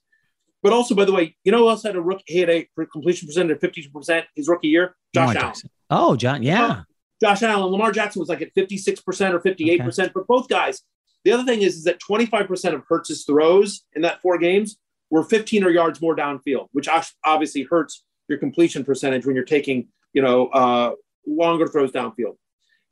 But 0.62 0.74
also, 0.74 0.94
by 0.94 1.06
the 1.06 1.12
way, 1.14 1.36
you 1.44 1.52
know 1.52 1.60
who 1.60 1.70
else 1.70 1.84
had 1.84 1.96
a 1.96 2.02
rookie? 2.02 2.24
He 2.28 2.40
had 2.40 2.50
a 2.50 2.68
completion 2.92 3.28
percentage 3.28 3.56
of 3.56 3.62
52% 3.62 4.24
his 4.36 4.48
rookie 4.48 4.68
year? 4.68 4.96
Josh 5.16 5.36
Allen. 5.36 5.56
Oh, 5.90 6.16
John. 6.16 6.44
Yeah. 6.44 6.84
Josh 7.22 7.44
Allen. 7.44 7.72
Lamar 7.72 7.92
Jackson 7.92 8.20
was 8.20 8.30
like 8.30 8.42
at 8.42 8.54
56% 8.56 9.00
or 9.34 9.40
58%. 9.40 10.12
But 10.14 10.28
both 10.28 10.50
guys, 10.50 10.82
the 11.24 11.32
other 11.32 11.44
thing 11.44 11.62
is, 11.62 11.76
is 11.76 11.84
that 11.84 12.00
25% 12.00 12.74
of 12.74 12.84
Hurts's 12.88 13.24
throws 13.26 13.84
in 13.94 14.02
that 14.02 14.22
four 14.22 14.38
games 14.38 14.78
were 15.10 15.24
15 15.24 15.64
or 15.64 15.70
yards 15.70 16.02
more 16.02 16.16
downfield, 16.16 16.68
which 16.72 16.88
obviously 17.24 17.64
hurts 17.64 18.04
your 18.28 18.40
completion 18.40 18.84
percentage 18.84 19.26
when 19.26 19.36
you're 19.36 19.46
taking, 19.46 19.90
you 20.14 20.22
know, 20.22 20.48
uh, 20.48 20.94
longer 21.28 21.68
throws 21.68 21.92
downfield. 21.92 22.38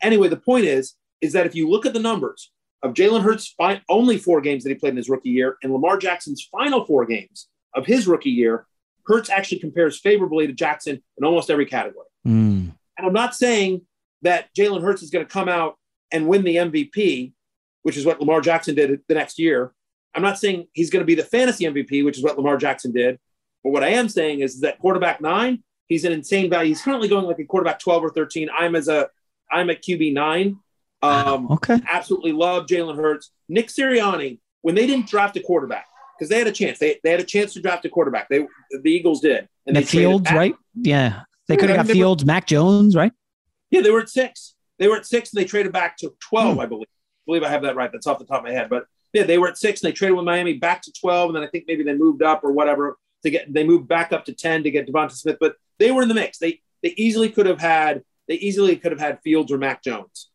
Anyway, 0.01 0.27
the 0.27 0.37
point 0.37 0.65
is, 0.65 0.95
is 1.21 1.33
that 1.33 1.45
if 1.45 1.55
you 1.55 1.69
look 1.69 1.85
at 1.85 1.93
the 1.93 1.99
numbers 1.99 2.51
of 2.83 2.93
Jalen 2.93 3.21
Hurts' 3.21 3.53
fi- 3.57 3.81
only 3.89 4.17
four 4.17 4.41
games 4.41 4.63
that 4.63 4.69
he 4.69 4.75
played 4.75 4.91
in 4.91 4.97
his 4.97 5.09
rookie 5.09 5.29
year 5.29 5.57
and 5.63 5.73
Lamar 5.73 5.97
Jackson's 5.97 6.47
final 6.51 6.85
four 6.85 7.05
games 7.05 7.47
of 7.73 7.85
his 7.85 8.07
rookie 8.07 8.29
year, 8.29 8.67
Hurts 9.05 9.29
actually 9.29 9.59
compares 9.59 9.99
favorably 9.99 10.45
to 10.45 10.53
Jackson 10.53 11.01
in 11.17 11.25
almost 11.25 11.49
every 11.49 11.65
category. 11.65 12.05
Mm. 12.27 12.73
And 12.97 13.07
I'm 13.07 13.13
not 13.13 13.33
saying 13.33 13.81
that 14.21 14.53
Jalen 14.57 14.81
Hurts 14.81 15.01
is 15.01 15.09
going 15.09 15.25
to 15.25 15.31
come 15.31 15.49
out 15.49 15.77
and 16.11 16.27
win 16.27 16.43
the 16.43 16.55
MVP, 16.55 17.33
which 17.83 17.97
is 17.97 18.05
what 18.05 18.19
Lamar 18.19 18.41
Jackson 18.41 18.75
did 18.75 18.99
the 19.07 19.13
next 19.13 19.39
year. 19.39 19.73
I'm 20.15 20.21
not 20.21 20.39
saying 20.39 20.67
he's 20.73 20.89
going 20.89 21.01
to 21.01 21.05
be 21.05 21.15
the 21.15 21.23
fantasy 21.23 21.65
MVP, 21.65 22.03
which 22.03 22.17
is 22.17 22.23
what 22.23 22.37
Lamar 22.37 22.57
Jackson 22.57 22.91
did. 22.91 23.19
But 23.63 23.71
what 23.71 23.83
I 23.83 23.89
am 23.89 24.09
saying 24.09 24.39
is 24.39 24.61
that 24.61 24.79
quarterback 24.79 25.21
nine, 25.21 25.63
he's 25.87 26.05
an 26.05 26.11
insane 26.11 26.49
value. 26.49 26.69
He's 26.69 26.81
currently 26.81 27.07
going 27.07 27.25
like 27.25 27.39
a 27.39 27.45
quarterback 27.45 27.79
12 27.79 28.03
or 28.05 28.09
13. 28.09 28.49
I'm 28.57 28.75
as 28.75 28.87
a 28.87 29.09
I'm 29.51 29.69
at 29.69 29.83
QB 29.83 30.13
nine. 30.13 30.57
Um, 31.01 31.49
okay. 31.51 31.79
Absolutely 31.89 32.31
love 32.31 32.65
Jalen 32.65 32.95
Hurts. 32.95 33.31
Nick 33.47 33.67
Sirianni, 33.67 34.39
when 34.61 34.75
they 34.75 34.85
didn't 34.85 35.07
draft 35.07 35.37
a 35.37 35.39
quarterback, 35.41 35.85
because 36.17 36.29
they 36.29 36.37
had 36.37 36.47
a 36.47 36.51
chance. 36.51 36.79
They, 36.79 36.99
they 37.03 37.11
had 37.11 37.21
a 37.21 37.25
chance 37.25 37.53
to 37.53 37.61
draft 37.61 37.85
a 37.85 37.89
quarterback. 37.89 38.27
They 38.29 38.45
the 38.71 38.91
Eagles 38.91 39.21
did. 39.21 39.47
And 39.65 39.75
the 39.75 39.81
Fields, 39.81 40.29
right? 40.31 40.55
Yeah. 40.75 41.21
They 41.47 41.55
could 41.57 41.69
have 41.69 41.77
got 41.77 41.87
mean, 41.87 41.95
they 41.95 42.01
were- 42.01 42.05
Fields, 42.05 42.25
Mac 42.25 42.45
Jones, 42.47 42.95
right? 42.95 43.11
Yeah, 43.71 43.81
they 43.81 43.91
were 43.91 44.01
at 44.01 44.09
six. 44.09 44.55
They 44.77 44.87
were 44.87 44.95
at 44.97 45.05
six, 45.05 45.31
and 45.33 45.39
they 45.41 45.45
traded 45.45 45.71
back 45.71 45.97
to 45.97 46.13
twelve. 46.19 46.55
Hmm. 46.55 46.59
I 46.61 46.65
believe. 46.65 46.87
I 46.87 47.23
believe 47.25 47.43
I 47.43 47.49
have 47.49 47.61
that 47.63 47.75
right. 47.75 47.91
That's 47.91 48.07
off 48.07 48.17
the 48.19 48.25
top 48.25 48.39
of 48.39 48.45
my 48.45 48.51
head. 48.51 48.69
But 48.69 48.85
yeah, 49.13 49.23
they 49.23 49.37
were 49.37 49.47
at 49.47 49.57
six, 49.57 49.81
and 49.81 49.89
they 49.89 49.93
traded 49.93 50.15
with 50.15 50.25
Miami 50.25 50.53
back 50.53 50.81
to 50.83 50.91
twelve, 50.99 51.29
and 51.29 51.35
then 51.35 51.43
I 51.43 51.47
think 51.47 51.65
maybe 51.67 51.83
they 51.83 51.93
moved 51.93 52.21
up 52.23 52.43
or 52.43 52.51
whatever 52.51 52.97
to 53.23 53.29
get. 53.29 53.51
They 53.53 53.63
moved 53.63 53.87
back 53.87 54.11
up 54.13 54.25
to 54.25 54.33
ten 54.33 54.63
to 54.63 54.71
get 54.71 54.87
Devonta 54.87 55.11
Smith, 55.11 55.37
but 55.39 55.55
they 55.77 55.91
were 55.91 56.01
in 56.01 56.07
the 56.07 56.15
mix. 56.15 56.37
They 56.39 56.61
they 56.81 56.89
easily 56.97 57.29
could 57.29 57.45
have 57.45 57.59
had. 57.59 58.03
They 58.27 58.35
easily 58.35 58.75
could 58.77 58.91
have 58.91 59.01
had 59.01 59.19
Fields 59.23 59.51
or 59.51 59.57
Mac 59.57 59.83
Jones, 59.83 60.29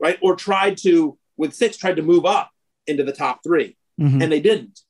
right? 0.00 0.18
Or 0.22 0.34
tried 0.36 0.76
to 0.78 1.18
with 1.36 1.54
six 1.54 1.76
tried 1.76 1.96
to 1.96 2.02
move 2.02 2.24
up 2.24 2.50
into 2.86 3.02
the 3.04 3.12
top 3.12 3.42
3 3.44 3.76
Mhm. 4.00 4.22
and 4.22 4.30
they 4.32 4.40
didn't. 4.40 4.80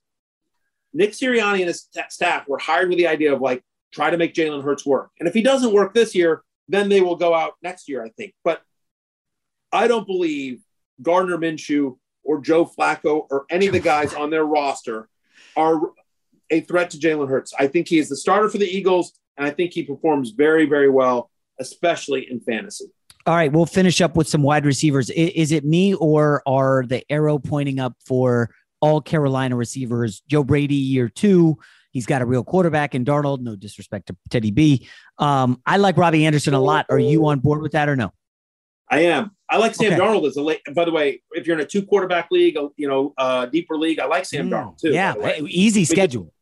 Nick 0.92 1.12
Sirianni 1.12 1.58
and 1.60 1.68
his 1.68 1.80
sta- 1.82 2.08
staff 2.10 2.46
were 2.48 2.58
hired 2.58 2.88
with 2.88 2.98
the 2.98 3.06
idea 3.06 3.32
of 3.32 3.40
like 3.40 3.62
try 3.92 4.10
to 4.10 4.16
make 4.18 4.34
Jalen 4.34 4.62
Hurts 4.62 4.84
work, 4.86 5.10
and 5.18 5.28
if 5.28 5.34
he 5.34 5.42
doesn't 5.42 5.72
work 5.72 5.94
this 5.94 6.14
year, 6.14 6.42
then 6.72 6.88
they 6.88 7.00
will 7.00 7.16
go 7.16 7.34
out 7.34 7.54
next 7.62 7.88
year, 7.88 8.04
I 8.04 8.08
think. 8.10 8.34
But 8.44 8.62
I 9.72 9.88
don't 9.88 10.06
believe 10.06 10.60
Gardner 11.00 11.38
Minshew 11.38 11.98
or 12.24 12.40
Joe 12.40 12.64
Flacco 12.64 13.26
or 13.30 13.46
any 13.50 13.66
of 13.66 13.72
the 13.72 13.80
guys 13.80 14.14
on 14.14 14.30
their 14.30 14.44
roster 14.44 15.08
are 15.56 15.80
a 16.50 16.60
threat 16.60 16.90
to 16.90 16.98
Jalen 16.98 17.28
Hurts. 17.28 17.52
I 17.58 17.66
think 17.66 17.88
he 17.88 17.98
is 17.98 18.08
the 18.08 18.16
starter 18.16 18.48
for 18.48 18.58
the 18.58 18.66
Eagles, 18.66 19.18
and 19.36 19.46
I 19.46 19.50
think 19.50 19.72
he 19.72 19.82
performs 19.82 20.30
very, 20.30 20.66
very 20.66 20.90
well, 20.90 21.30
especially 21.58 22.30
in 22.30 22.40
fantasy. 22.40 22.86
All 23.26 23.34
right, 23.34 23.52
we'll 23.52 23.66
finish 23.66 24.00
up 24.00 24.16
with 24.16 24.28
some 24.28 24.42
wide 24.42 24.66
receivers. 24.66 25.08
Is, 25.10 25.52
it 25.52 25.64
me 25.64 25.94
or 25.94 26.42
are 26.46 26.84
the 26.86 27.04
arrow 27.10 27.38
pointing 27.38 27.78
up 27.78 27.94
for 28.04 28.50
all 28.80 29.00
Carolina 29.00 29.56
receivers? 29.56 30.22
Joe 30.26 30.42
Brady, 30.42 30.74
year 30.74 31.08
two. 31.08 31.58
He's 31.92 32.06
got 32.06 32.22
a 32.22 32.26
real 32.26 32.42
quarterback 32.42 32.94
in 32.94 33.04
Darnold. 33.04 33.40
No 33.40 33.54
disrespect 33.54 34.06
to 34.08 34.16
Teddy 34.30 34.50
B. 34.50 34.88
Um, 35.18 35.60
I 35.66 35.76
like 35.76 35.96
Robbie 35.96 36.26
Anderson 36.26 36.54
a 36.54 36.60
lot. 36.60 36.86
Are 36.88 36.98
you 36.98 37.26
on 37.26 37.38
board 37.40 37.62
with 37.62 37.72
that 37.72 37.88
or 37.88 37.96
no? 37.96 38.12
I 38.90 39.00
am. 39.04 39.30
I 39.48 39.58
like 39.58 39.74
Sam 39.74 39.92
Okay. 39.92 40.00
Darnold 40.02 40.26
as 40.26 40.36
a 40.36 40.42
late. 40.42 40.60
By 40.74 40.84
the 40.84 40.90
way, 40.90 41.22
if 41.32 41.46
you're 41.46 41.56
in 41.56 41.62
a 41.62 41.66
two 41.66 41.82
quarterback 41.84 42.28
league, 42.30 42.56
you 42.76 42.88
know, 42.88 43.14
uh, 43.18 43.46
deeper 43.46 43.76
league, 43.76 44.00
I 44.00 44.06
like 44.06 44.24
Sam 44.24 44.50
Darnold 44.50 44.78
too. 44.78 44.88
Mm, 44.88 44.94
Yeah, 44.94 45.12
the 45.12 45.20
way. 45.20 45.34
hey, 45.40 45.44
easy 45.46 45.80
Because- 45.82 45.88
schedule. 45.90 46.32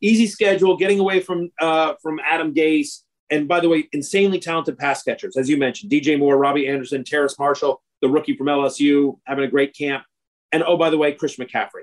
easy 0.00 0.26
schedule, 0.26 0.76
getting 0.76 0.98
away 1.00 1.20
from 1.20 1.50
uh, 1.60 1.94
from 2.02 2.20
Adam 2.24 2.54
Gase. 2.54 3.00
and 3.30 3.48
by 3.48 3.58
the 3.58 3.68
way, 3.68 3.88
insanely 3.92 4.38
talented 4.38 4.78
pass 4.78 5.02
catchers, 5.02 5.36
as 5.36 5.48
you 5.48 5.56
mentioned, 5.56 5.90
DJ 5.90 6.16
Moore, 6.18 6.36
Robbie 6.36 6.68
Anderson, 6.68 7.02
Terrace 7.04 7.36
Marshall, 7.38 7.82
the 8.02 8.08
rookie 8.08 8.36
from 8.36 8.46
LSU, 8.48 9.18
having 9.26 9.44
a 9.44 9.48
great 9.48 9.74
camp. 9.76 10.04
And 10.52 10.62
oh, 10.62 10.76
by 10.76 10.90
the 10.90 10.98
way, 10.98 11.12
Chris 11.12 11.36
McCaffrey 11.36 11.82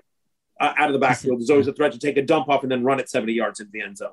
uh, 0.61 0.73
out 0.77 0.89
of 0.89 0.93
the 0.93 0.99
backfield. 0.99 1.39
There's 1.39 1.49
always 1.49 1.67
a 1.67 1.73
threat 1.73 1.91
to 1.93 1.99
take 1.99 2.17
a 2.17 2.21
dump 2.21 2.47
off 2.47 2.63
and 2.63 2.71
then 2.71 2.83
run 2.83 2.99
it 2.99 3.09
70 3.09 3.33
yards 3.33 3.59
into 3.59 3.71
the 3.71 3.81
end 3.81 3.97
zone, 3.97 4.11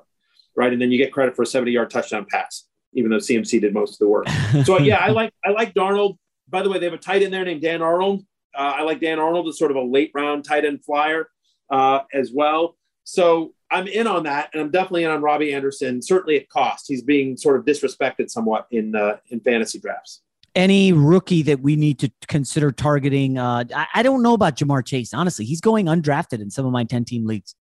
right? 0.55 0.73
And 0.73 0.81
then 0.81 0.91
you 0.91 0.97
get 0.97 1.13
credit 1.13 1.35
for 1.35 1.43
a 1.43 1.45
70 1.45 1.71
yard 1.71 1.91
touchdown 1.91 2.25
pass, 2.29 2.65
even 2.93 3.11
though 3.11 3.17
CMC 3.17 3.61
did 3.61 3.73
most 3.73 3.93
of 3.93 3.99
the 3.99 4.07
work. 4.07 4.27
So 4.65 4.79
yeah, 4.79 4.97
I 4.97 5.09
like 5.09 5.31
I 5.45 5.51
like 5.51 5.73
Darnold. 5.73 6.17
By 6.49 6.63
the 6.63 6.69
way, 6.69 6.79
they 6.79 6.85
have 6.85 6.93
a 6.93 6.97
tight 6.97 7.21
end 7.21 7.31
there 7.31 7.45
named 7.45 7.61
Dan 7.61 7.83
Arnold. 7.83 8.25
Uh, 8.57 8.73
I 8.77 8.81
like 8.81 8.99
Dan 8.99 9.19
Arnold 9.19 9.47
as 9.47 9.59
sort 9.59 9.69
of 9.69 9.77
a 9.77 9.83
late 9.83 10.11
round 10.15 10.43
tight 10.43 10.65
end 10.65 10.83
flyer 10.83 11.29
uh, 11.69 12.01
as 12.11 12.31
well. 12.33 12.75
So 13.03 13.53
I'm 13.69 13.87
in 13.87 14.07
on 14.07 14.23
that, 14.23 14.49
and 14.51 14.61
I'm 14.61 14.71
definitely 14.71 15.03
in 15.03 15.11
on 15.11 15.21
Robbie 15.21 15.53
Anderson. 15.53 16.01
Certainly 16.01 16.37
at 16.37 16.49
cost, 16.49 16.85
he's 16.87 17.03
being 17.03 17.37
sort 17.37 17.57
of 17.57 17.65
disrespected 17.65 18.31
somewhat 18.31 18.65
in 18.71 18.95
uh, 18.95 19.17
in 19.29 19.39
fantasy 19.39 19.79
drafts. 19.79 20.21
Any 20.55 20.91
rookie 20.93 21.43
that 21.43 21.61
we 21.61 21.75
need 21.75 21.99
to 21.99 22.11
consider 22.27 22.71
targeting? 22.71 23.37
Uh, 23.37 23.63
I, 23.75 23.87
I 23.95 24.03
don't 24.03 24.21
know 24.21 24.33
about 24.33 24.55
Ja'Marr 24.57 24.85
Chase. 24.85 25.13
Honestly, 25.13 25.45
he's 25.45 25.61
going 25.61 25.85
undrafted 25.85 26.41
in 26.41 26.49
some 26.49 26.65
of 26.65 26.71
my 26.71 26.83
10 26.83 27.05
team 27.05 27.25
leagues. 27.25 27.55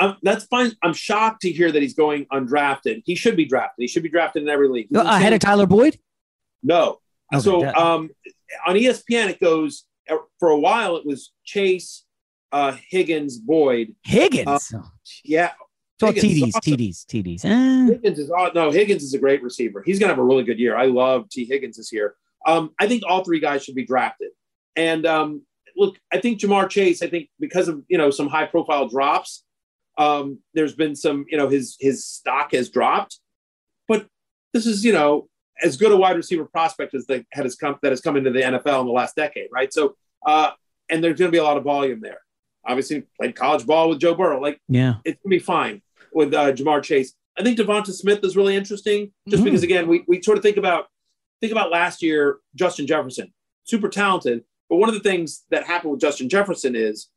Um, 0.00 0.16
that's 0.22 0.44
fine. 0.46 0.72
I'm 0.82 0.92
shocked 0.92 1.42
to 1.42 1.50
hear 1.50 1.70
that 1.70 1.80
he's 1.80 1.94
going 1.94 2.26
undrafted. 2.32 3.02
He 3.04 3.14
should 3.14 3.36
be 3.36 3.44
drafted. 3.44 3.82
He 3.82 3.86
should 3.86 4.02
be 4.02 4.08
drafted 4.08 4.42
in 4.42 4.48
every 4.48 4.68
league. 4.68 4.88
He's 4.90 4.98
Uh, 4.98 5.04
ahead 5.04 5.32
of 5.32 5.38
Tyler 5.38 5.66
Boyd? 5.66 5.98
No. 6.62 6.98
Okay, 7.32 7.42
so 7.42 7.64
um, 7.74 8.10
on 8.66 8.74
ESPN, 8.74 9.28
it 9.28 9.40
goes 9.40 9.84
uh, 10.10 10.16
for 10.38 10.50
a 10.50 10.58
while. 10.58 10.96
It 10.96 11.06
was 11.06 11.32
Chase, 11.44 12.04
uh, 12.52 12.76
Higgins, 12.88 13.38
Boyd. 13.38 13.94
Higgins. 14.04 14.72
Uh, 14.74 14.82
yeah. 15.24 15.52
So 16.00 16.08
TDs, 16.12 16.54
awesome. 16.54 16.60
TDs, 16.60 17.06
TDs. 17.06 17.44
Eh. 17.44 17.92
Higgins 17.92 18.18
is 18.18 18.30
no 18.54 18.70
Higgins 18.70 19.02
is 19.02 19.14
a 19.14 19.18
great 19.18 19.42
receiver. 19.42 19.82
He's 19.84 19.98
gonna 19.98 20.12
have 20.12 20.18
a 20.18 20.24
really 20.24 20.42
good 20.42 20.58
year. 20.58 20.76
I 20.76 20.86
love 20.86 21.28
Tee 21.28 21.44
Higgins 21.44 21.76
this 21.76 21.92
year. 21.92 22.16
Um, 22.46 22.72
I 22.80 22.88
think 22.88 23.04
all 23.06 23.24
three 23.24 23.40
guys 23.40 23.64
should 23.64 23.76
be 23.76 23.86
drafted. 23.86 24.30
And 24.76 25.06
um, 25.06 25.42
look, 25.76 25.96
I 26.12 26.20
think 26.20 26.40
Ja'Marr 26.40 26.68
Chase. 26.68 27.02
I 27.02 27.06
think 27.08 27.28
because 27.38 27.68
of 27.68 27.82
you 27.88 27.98
know 27.98 28.10
some 28.10 28.28
high 28.28 28.46
profile 28.46 28.88
drops, 28.88 29.44
um, 29.96 30.40
there's 30.52 30.74
been 30.74 30.96
some 30.96 31.26
you 31.28 31.38
know 31.38 31.48
his 31.48 31.76
his 31.78 32.06
stock 32.06 32.52
has 32.52 32.70
dropped. 32.70 33.20
But 33.86 34.06
this 34.52 34.66
is 34.66 34.84
you 34.84 34.92
know 34.92 35.28
as 35.62 35.76
good 35.76 35.92
a 35.92 35.96
wide 35.96 36.16
receiver 36.16 36.44
prospect 36.44 36.94
as 36.94 37.06
that 37.06 37.24
has 37.32 37.54
come 37.54 37.78
that 37.82 37.92
has 37.92 38.00
come 38.00 38.16
into 38.16 38.30
the 38.30 38.40
NFL 38.40 38.80
in 38.80 38.86
the 38.86 38.92
last 38.92 39.14
decade, 39.14 39.48
right? 39.52 39.72
So 39.72 39.96
uh, 40.26 40.50
and 40.88 41.02
there's 41.02 41.18
going 41.18 41.30
to 41.30 41.32
be 41.32 41.38
a 41.38 41.44
lot 41.44 41.56
of 41.56 41.64
volume 41.64 42.00
there. 42.00 42.18
Obviously, 42.66 43.02
played 43.18 43.34
college 43.36 43.66
ball 43.66 43.88
with 43.90 44.00
Joe 44.00 44.14
Burrow. 44.14 44.40
Like 44.40 44.60
Yeah. 44.68 44.94
it's 45.04 45.20
gonna 45.22 45.30
be 45.30 45.38
fine 45.38 45.82
with 46.12 46.32
uh, 46.34 46.52
Ja'Marr 46.52 46.82
Chase. 46.82 47.14
I 47.38 47.42
think 47.42 47.58
Devonta 47.58 47.92
Smith 47.92 48.20
is 48.22 48.36
really 48.36 48.54
interesting, 48.56 49.12
just 49.28 49.42
Mhm. 49.42 49.46
because 49.46 49.62
again 49.62 49.88
we, 49.88 50.04
we 50.06 50.22
sort 50.22 50.38
of 50.38 50.42
think 50.42 50.56
about 50.56 50.86
think 51.40 51.50
about 51.52 51.70
last 51.70 52.02
year 52.02 52.38
Justin 52.54 52.86
Jefferson, 52.86 53.32
super 53.64 53.88
talented, 53.88 54.44
but 54.70 54.76
one 54.76 54.88
of 54.88 54.94
the 54.94 55.00
things 55.00 55.44
that 55.50 55.64
happened 55.64 55.90
with 55.92 56.00
Justin 56.00 56.28
Jefferson 56.28 56.74
is, 56.76 57.08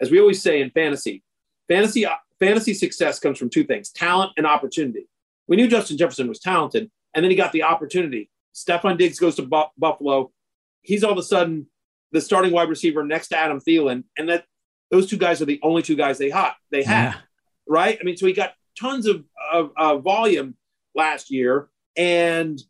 as 0.00 0.10
we 0.10 0.20
always 0.20 0.40
say 0.40 0.60
in 0.62 0.70
fantasy, 0.70 1.22
fantasy 1.68 2.06
fantasy 2.40 2.72
success 2.74 3.18
comes 3.18 3.38
from 3.38 3.50
two 3.50 3.64
things: 3.64 3.90
talent 3.90 4.32
and 4.36 4.46
opportunity. 4.46 5.08
We 5.48 5.56
knew 5.56 5.68
Justin 5.68 5.98
Jefferson 5.98 6.28
was 6.28 6.38
talented, 6.40 6.90
and 7.14 7.22
then 7.24 7.30
he 7.30 7.36
got 7.36 7.52
the 7.52 7.62
opportunity. 7.64 8.30
Stefon 8.54 8.96
Diggs 8.96 9.18
goes 9.18 9.34
to 9.36 9.42
Bu- 9.42 9.70
Buffalo. 9.76 10.32
He's 10.82 11.02
all 11.04 11.12
of 11.12 11.18
a 11.18 11.22
sudden 11.22 11.66
the 12.12 12.20
starting 12.20 12.52
wide 12.52 12.68
receiver 12.68 13.02
next 13.04 13.28
to 13.28 13.36
Adam 13.36 13.60
Thielen, 13.60 14.04
and 14.16 14.28
that 14.28 14.44
those 14.94 15.10
two 15.10 15.16
guys 15.16 15.42
are 15.42 15.46
the 15.46 15.60
only 15.62 15.82
two 15.82 15.96
guys 15.96 16.18
they 16.18 16.30
hot 16.30 16.56
they 16.70 16.82
have 16.82 17.16
right? 17.66 17.98
I 18.00 18.04
mean, 18.04 18.16
so 18.16 18.26
he 18.26 18.32
got 18.32 18.52
tons 18.78 19.06
of, 19.06 19.24
of 19.52 19.70
uh, 19.76 19.98
volume 19.98 20.56
last 20.94 21.30
year, 21.30 21.68
and 21.96 22.60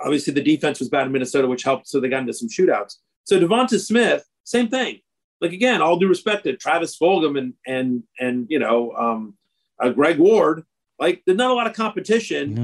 obviously 0.00 0.32
the 0.32 0.42
defense 0.42 0.78
was 0.78 0.88
bad 0.88 1.06
in 1.06 1.12
Minnesota, 1.12 1.48
which 1.48 1.62
helped. 1.62 1.88
So 1.88 2.00
they 2.00 2.08
got 2.08 2.20
into 2.20 2.34
some 2.34 2.48
shootouts. 2.48 2.96
So 3.24 3.38
Devonta 3.38 3.80
Smith, 3.80 4.24
same 4.44 4.68
thing. 4.68 5.00
Like 5.40 5.52
again, 5.52 5.82
all 5.82 5.98
due 5.98 6.08
respect 6.08 6.44
to 6.44 6.56
Travis 6.56 6.96
Fulgham 6.96 7.38
and 7.38 7.54
and 7.66 8.02
and 8.18 8.46
you 8.48 8.58
know 8.58 8.92
um, 8.92 9.34
uh, 9.80 9.90
Greg 9.90 10.18
Ward, 10.18 10.64
like 11.00 11.22
there's 11.26 11.38
not 11.38 11.50
a 11.50 11.54
lot 11.54 11.66
of 11.66 11.74
competition 11.74 12.54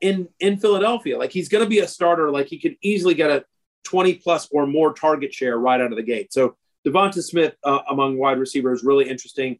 in 0.00 0.28
in 0.40 0.58
Philadelphia. 0.58 1.18
Like 1.18 1.32
he's 1.32 1.48
going 1.48 1.64
to 1.64 1.68
be 1.68 1.80
a 1.80 1.88
starter. 1.88 2.30
Like 2.30 2.46
he 2.46 2.58
could 2.58 2.76
easily 2.82 3.14
get 3.14 3.30
a 3.30 3.44
20 3.84 4.14
plus 4.14 4.48
or 4.50 4.66
more 4.66 4.94
target 4.94 5.34
share 5.34 5.58
right 5.58 5.80
out 5.80 5.90
of 5.90 5.96
the 5.96 6.02
gate. 6.02 6.32
So 6.32 6.56
Devonta 6.86 7.22
Smith 7.22 7.54
uh, 7.64 7.80
among 7.88 8.18
wide 8.18 8.38
receivers 8.38 8.82
really 8.84 9.08
interesting. 9.08 9.58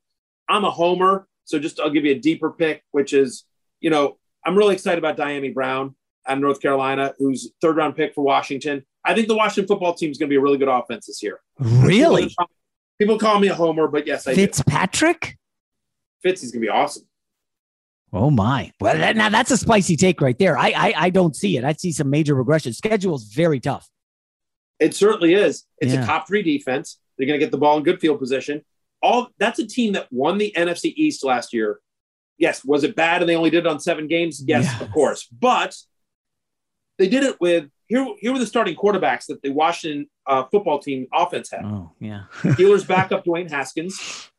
I'm 0.48 0.64
a 0.64 0.70
homer, 0.70 1.26
so 1.44 1.58
just 1.58 1.80
I'll 1.80 1.90
give 1.90 2.04
you 2.04 2.12
a 2.12 2.18
deeper 2.18 2.50
pick, 2.50 2.82
which 2.90 3.12
is 3.12 3.44
you 3.80 3.90
know 3.90 4.18
I'm 4.44 4.56
really 4.56 4.74
excited 4.74 4.98
about 4.98 5.16
Dyami 5.16 5.54
Brown 5.54 5.94
out 6.26 6.36
of 6.36 6.42
North 6.42 6.60
Carolina, 6.60 7.14
who's 7.18 7.52
third 7.60 7.76
round 7.76 7.96
pick 7.96 8.14
for 8.14 8.22
Washington. 8.24 8.84
I 9.04 9.14
think 9.14 9.28
the 9.28 9.36
Washington 9.36 9.66
football 9.68 9.94
team 9.94 10.10
is 10.10 10.18
going 10.18 10.28
to 10.28 10.32
be 10.32 10.36
a 10.36 10.40
really 10.40 10.58
good 10.58 10.68
offense 10.68 11.06
this 11.06 11.22
year. 11.22 11.40
Really? 11.58 12.28
People, 12.28 12.50
people 13.00 13.18
call 13.18 13.40
me 13.40 13.48
a 13.48 13.54
homer, 13.54 13.88
but 13.88 14.06
yes, 14.06 14.26
I 14.28 14.34
do. 14.34 14.40
Fitzpatrick? 14.42 15.36
Fitz 16.22 16.42
is 16.44 16.52
going 16.52 16.60
to 16.62 16.66
be 16.66 16.70
awesome. 16.70 17.04
Oh 18.12 18.30
my! 18.30 18.70
Well, 18.80 18.96
that, 18.98 19.16
now 19.16 19.30
that's 19.30 19.50
a 19.50 19.56
spicy 19.56 19.96
take 19.96 20.20
right 20.20 20.38
there. 20.38 20.58
I, 20.58 20.68
I 20.76 20.94
I 20.96 21.10
don't 21.10 21.34
see 21.34 21.56
it. 21.56 21.64
I 21.64 21.72
see 21.72 21.92
some 21.92 22.10
major 22.10 22.34
regression. 22.34 22.72
Schedule's 22.74 23.24
very 23.24 23.58
tough. 23.58 23.88
It 24.78 24.94
certainly 24.94 25.32
is. 25.34 25.64
It's 25.80 25.94
Yeah. 25.94 26.02
a 26.02 26.06
top 26.06 26.28
three 26.28 26.42
defense. 26.42 26.98
They're 27.16 27.26
going 27.26 27.38
to 27.38 27.44
get 27.44 27.52
the 27.52 27.58
ball 27.58 27.76
in 27.76 27.82
good 27.82 28.00
field 28.00 28.18
position. 28.18 28.64
All 29.02 29.28
that's 29.38 29.58
a 29.58 29.66
team 29.66 29.94
that 29.94 30.08
won 30.10 30.38
the 30.38 30.52
NFC 30.56 30.92
East 30.96 31.24
last 31.24 31.52
year. 31.52 31.80
Yes, 32.38 32.64
was 32.64 32.84
it 32.84 32.96
bad 32.96 33.20
and 33.22 33.28
they 33.28 33.36
only 33.36 33.50
did 33.50 33.66
it 33.66 33.66
on 33.66 33.80
seven 33.80 34.08
games? 34.08 34.42
Yes, 34.46 34.80
of 34.80 34.90
course. 34.90 35.26
But 35.26 35.76
they 36.98 37.08
did 37.08 37.24
it 37.24 37.40
with 37.40 37.68
here. 37.88 38.06
Here 38.18 38.32
were 38.32 38.38
the 38.38 38.46
starting 38.46 38.76
quarterbacks 38.76 39.26
that 39.26 39.42
the 39.42 39.50
Washington 39.50 40.08
uh, 40.26 40.44
football 40.50 40.78
team 40.78 41.06
offense 41.12 41.50
had. 41.50 41.64
Oh 41.64 41.92
yeah. 42.00 42.24
Steelers 42.42 42.86
backup 42.86 43.24
Dwayne 43.24 43.50
Haskins, 43.50 44.30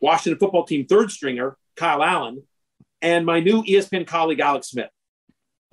Washington 0.00 0.38
football 0.38 0.64
team 0.64 0.86
third 0.86 1.10
stringer 1.10 1.56
Kyle 1.76 2.02
Allen, 2.02 2.42
and 3.02 3.26
my 3.26 3.40
new 3.40 3.62
ESPN 3.64 4.06
colleague 4.06 4.40
Alex 4.40 4.68
Smith. 4.68 4.90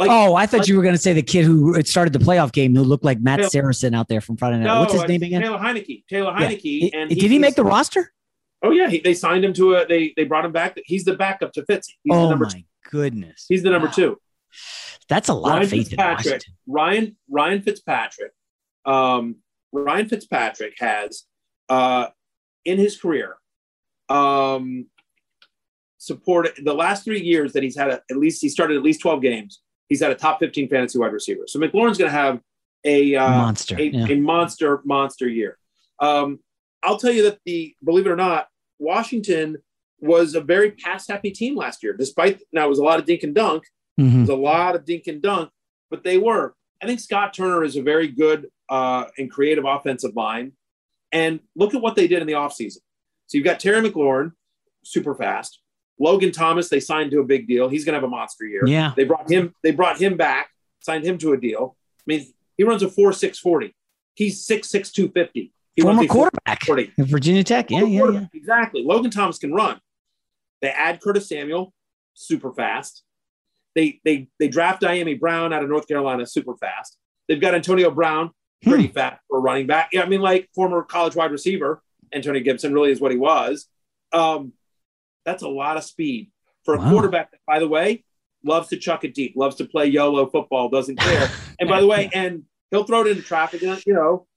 Like, 0.07 0.11
oh, 0.11 0.35
I 0.35 0.45
thought 0.45 0.59
like- 0.59 0.67
you 0.67 0.77
were 0.77 0.83
going 0.83 0.95
to 0.95 1.01
say 1.01 1.13
the 1.13 1.21
kid 1.23 1.45
who 1.45 1.81
started 1.83 2.13
the 2.13 2.19
playoff 2.19 2.51
game 2.51 2.75
who 2.75 2.83
looked 2.83 3.03
like 3.03 3.19
Matt 3.19 3.39
Taylor- 3.39 3.49
Saracen 3.49 3.93
out 3.93 4.07
there 4.07 4.21
from 4.21 4.37
Friday 4.37 4.57
Night. 4.57 4.65
No, 4.65 4.79
What's 4.81 4.93
his 4.93 5.07
name 5.07 5.23
again? 5.23 5.41
Taylor 5.41 5.57
Heinicke. 5.57 6.03
Taylor. 6.07 6.31
Heinicke. 6.33 6.89
And 6.93 7.09
did 7.09 7.31
he 7.31 7.39
make 7.39 7.55
the 7.55 7.63
roster? 7.63 8.11
Oh 8.65 8.71
yeah, 8.71 8.89
he, 8.89 8.99
they 8.99 9.13
signed 9.13 9.43
him 9.43 9.51
to 9.53 9.75
a. 9.75 9.85
They 9.85 10.13
they 10.15 10.23
brought 10.23 10.45
him 10.45 10.53
back. 10.53 10.79
He's 10.85 11.03
the 11.03 11.15
backup 11.15 11.51
to 11.53 11.63
Fitzy. 11.63 11.89
He's 12.03 12.11
the 12.11 12.13
oh 12.13 12.29
number 12.29 12.45
my 12.45 12.51
two. 12.51 12.63
goodness! 12.89 13.45
He's 13.49 13.61
the 13.61 13.69
number 13.69 13.89
two. 13.89 14.17
That's 15.09 15.27
a 15.27 15.33
lot 15.33 15.49
Ryan 15.49 15.63
of 15.63 15.69
faith 15.69 15.79
in 15.79 15.85
Fitzpatrick. 15.97 16.25
Washington. 16.25 16.53
Ryan 16.67 17.17
Ryan 17.29 17.61
Fitzpatrick. 17.61 18.31
Um, 18.85 19.35
Ryan 19.73 20.07
Fitzpatrick 20.07 20.75
has 20.79 21.25
uh, 21.67 22.07
in 22.63 22.77
his 22.77 22.97
career 22.97 23.35
um, 24.07 24.85
supported 25.97 26.53
the 26.63 26.73
last 26.73 27.03
three 27.03 27.21
years 27.21 27.51
that 27.53 27.63
he's 27.63 27.77
had 27.77 27.89
a, 27.89 28.01
at 28.09 28.17
least 28.17 28.41
he 28.41 28.47
started 28.47 28.77
at 28.77 28.83
least 28.83 29.01
twelve 29.01 29.21
games. 29.21 29.61
He's 29.89 30.01
had 30.01 30.11
a 30.11 30.15
top 30.15 30.39
fifteen 30.39 30.69
fantasy 30.69 30.97
wide 30.97 31.13
receiver. 31.13 31.43
So 31.47 31.59
McLaurin's 31.59 31.97
going 31.97 32.11
to 32.11 32.17
have 32.17 32.39
a 32.83 33.15
uh, 33.15 33.29
Monster, 33.29 33.75
a, 33.79 33.83
yeah. 33.83 34.07
a 34.07 34.15
monster 34.15 34.81
monster 34.83 35.27
year. 35.27 35.57
Um, 35.99 36.39
I'll 36.81 36.97
tell 36.97 37.11
you 37.11 37.23
that 37.23 37.39
the 37.45 37.75
believe 37.83 38.05
it 38.07 38.11
or 38.11 38.15
not, 38.15 38.47
Washington 38.79 39.57
was 39.99 40.35
a 40.35 40.41
very 40.41 40.71
pass 40.71 41.07
happy 41.07 41.31
team 41.31 41.55
last 41.55 41.81
year. 41.81 41.93
Despite 41.93 42.41
now 42.51 42.65
it 42.65 42.69
was 42.69 42.79
a 42.79 42.83
lot 42.83 42.99
of 42.99 43.05
dink 43.05 43.23
and 43.23 43.33
dunk. 43.33 43.63
Mhm. 43.99 44.15
It 44.15 44.19
was 44.21 44.29
a 44.29 44.35
lot 44.35 44.75
of 44.75 44.85
dink 44.85 45.07
and 45.07 45.21
dunk, 45.21 45.49
but 45.89 46.03
they 46.03 46.17
were. 46.17 46.55
I 46.81 46.85
think 46.85 46.99
Scott 46.99 47.33
Turner 47.33 47.63
is 47.63 47.77
a 47.77 47.81
very 47.81 48.09
good 48.09 48.49
uh, 48.69 49.05
and 49.17 49.31
creative 49.31 49.63
offensive 49.65 50.15
line. 50.15 50.53
And 51.13 51.39
look 51.55 51.73
at 51.73 51.81
what 51.81 51.95
they 51.95 52.07
did 52.07 52.21
in 52.21 52.27
the 52.27 52.33
offseason. 52.33 52.79
So 53.27 53.37
you've 53.37 53.45
got 53.45 53.59
Terry 53.59 53.87
McLaurin, 53.87 54.33
super 54.83 55.15
fast. 55.15 55.59
Logan 56.03 56.31
Thomas, 56.31 56.67
they 56.69 56.79
signed 56.81 57.11
to 57.11 57.19
a 57.19 57.23
big 57.23 57.47
deal. 57.47 57.69
He's 57.69 57.85
going 57.85 57.93
to 57.93 57.97
have 57.97 58.03
a 58.03 58.09
monster 58.09 58.45
year. 58.45 58.63
Yeah. 58.67 58.91
They 58.95 59.05
brought 59.05 59.29
him. 59.31 59.55
They 59.63 59.71
brought 59.71 59.97
him 59.97 60.17
back, 60.17 60.49
signed 60.79 61.05
him 61.05 61.17
to 61.19 61.31
a 61.33 61.37
deal. 61.37 61.77
I 61.99 62.03
mean, 62.07 62.25
he 62.57 62.63
runs 62.65 62.83
a 62.83 62.89
four 62.89 63.13
six 63.13 63.39
forty. 63.39 63.73
He's 64.15 64.45
six 64.45 64.69
six 64.69 64.91
two 64.91 65.09
fifty. 65.09 65.53
He 65.75 65.81
Former 65.81 65.99
runs 65.99 66.09
a 66.09 66.13
quarterback 66.13 66.59
4.40. 66.61 66.91
at 66.99 67.07
Virginia 67.07 67.43
Tech. 67.43 67.71
Yeah, 67.71 67.83
yeah, 67.85 68.09
yeah. 68.11 68.25
Exactly. 68.33 68.83
Logan 68.83 69.09
Thomas 69.09 69.39
can 69.39 69.53
run. 69.53 69.79
They 70.61 70.69
add 70.69 71.01
Curtis 71.01 71.27
Samuel, 71.29 71.73
super 72.13 72.53
fast. 72.53 73.03
They 73.75 73.99
they 74.05 74.27
they 74.39 74.47
draft 74.49 74.81
Dyami 74.83 75.19
Brown 75.19 75.51
out 75.53 75.63
of 75.63 75.69
North 75.69 75.87
Carolina, 75.87 76.25
super 76.27 76.55
fast. 76.57 76.97
They've 77.27 77.41
got 77.41 77.55
Antonio 77.55 77.89
Brown, 77.89 78.31
pretty 78.61 78.87
Hmm. 78.87 78.93
fast 78.93 79.21
for 79.29 79.37
a 79.37 79.41
running 79.41 79.65
back. 79.67 79.89
Yeah, 79.93 80.03
I 80.03 80.07
mean, 80.07 80.21
like 80.21 80.49
former 80.53 80.83
college 80.83 81.15
wide 81.15 81.31
receiver, 81.31 81.81
Antonio 82.13 82.43
Gibson 82.43 82.73
really 82.73 82.91
is 82.91 83.01
what 83.01 83.11
he 83.11 83.17
was. 83.17 83.67
Um, 84.11 84.53
that's 85.25 85.43
a 85.43 85.47
lot 85.47 85.77
of 85.77 85.83
speed 85.83 86.31
for 86.63 86.75
a 86.75 86.77
Wow. 86.77 86.91
quarterback 86.91 87.31
that, 87.31 87.39
by 87.45 87.59
the 87.59 87.67
way, 87.67 88.03
loves 88.43 88.69
to 88.69 88.77
chuck 88.77 89.03
it 89.03 89.13
deep, 89.13 89.33
loves 89.35 89.55
to 89.57 89.65
play 89.65 89.85
YOLO 89.87 90.29
football, 90.29 90.69
doesn't 90.69 90.97
care. 90.97 91.29
and 91.59 91.69
by 91.69 91.81
the 91.81 91.87
way, 91.87 92.09
and 92.13 92.43
he'll 92.71 92.83
throw 92.83 93.01
it 93.01 93.07
into 93.07 93.21
traffic, 93.23 93.61
you 93.61 93.93
know, 93.93 94.27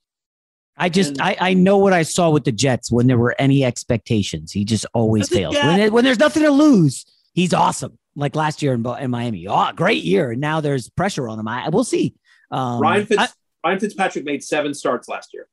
I 0.77 0.89
just 0.89 1.21
I, 1.21 1.37
I 1.41 1.55
know 1.55 1.79
what 1.79 1.93
I 1.93 2.03
saw 2.03 2.31
with 2.31 2.45
the 2.45 2.53
Jets 2.53 2.93
when 2.93 3.07
there 3.07 3.17
were 3.17 3.35
any 3.39 3.65
expectations. 3.65 4.53
He 4.53 4.65
just 4.65 4.85
always 4.93 5.29
fails. 5.29 5.55
When, 5.55 5.93
when 5.93 6.05
there's 6.05 6.19
nothing 6.19 6.43
to 6.43 6.51
lose, 6.51 7.07
he's 7.33 7.55
awesome. 7.55 7.99
like 8.15 8.37
last 8.37 8.63
year 8.63 8.75
in, 8.75 8.85
in 9.01 9.11
Miami. 9.11 9.47
Oh, 9.49 9.73
great 9.75 10.05
year. 10.05 10.33
And 10.33 10.41
now 10.41 10.61
there's 10.61 10.91
pressure 10.91 11.29
on 11.29 11.39
him. 11.39 11.49
I 11.49 11.71
we'll 11.71 11.85
see. 11.85 12.15
Um, 12.51 12.81
Ryan, 12.81 13.07
Fitz, 13.07 13.23
I- 13.23 13.29
Ryan 13.69 13.81
Fitzpatrick 13.81 14.25
made 14.25 14.45
seven 14.45 14.75
starts 14.75 15.09
last 15.09 15.33
year 15.33 15.49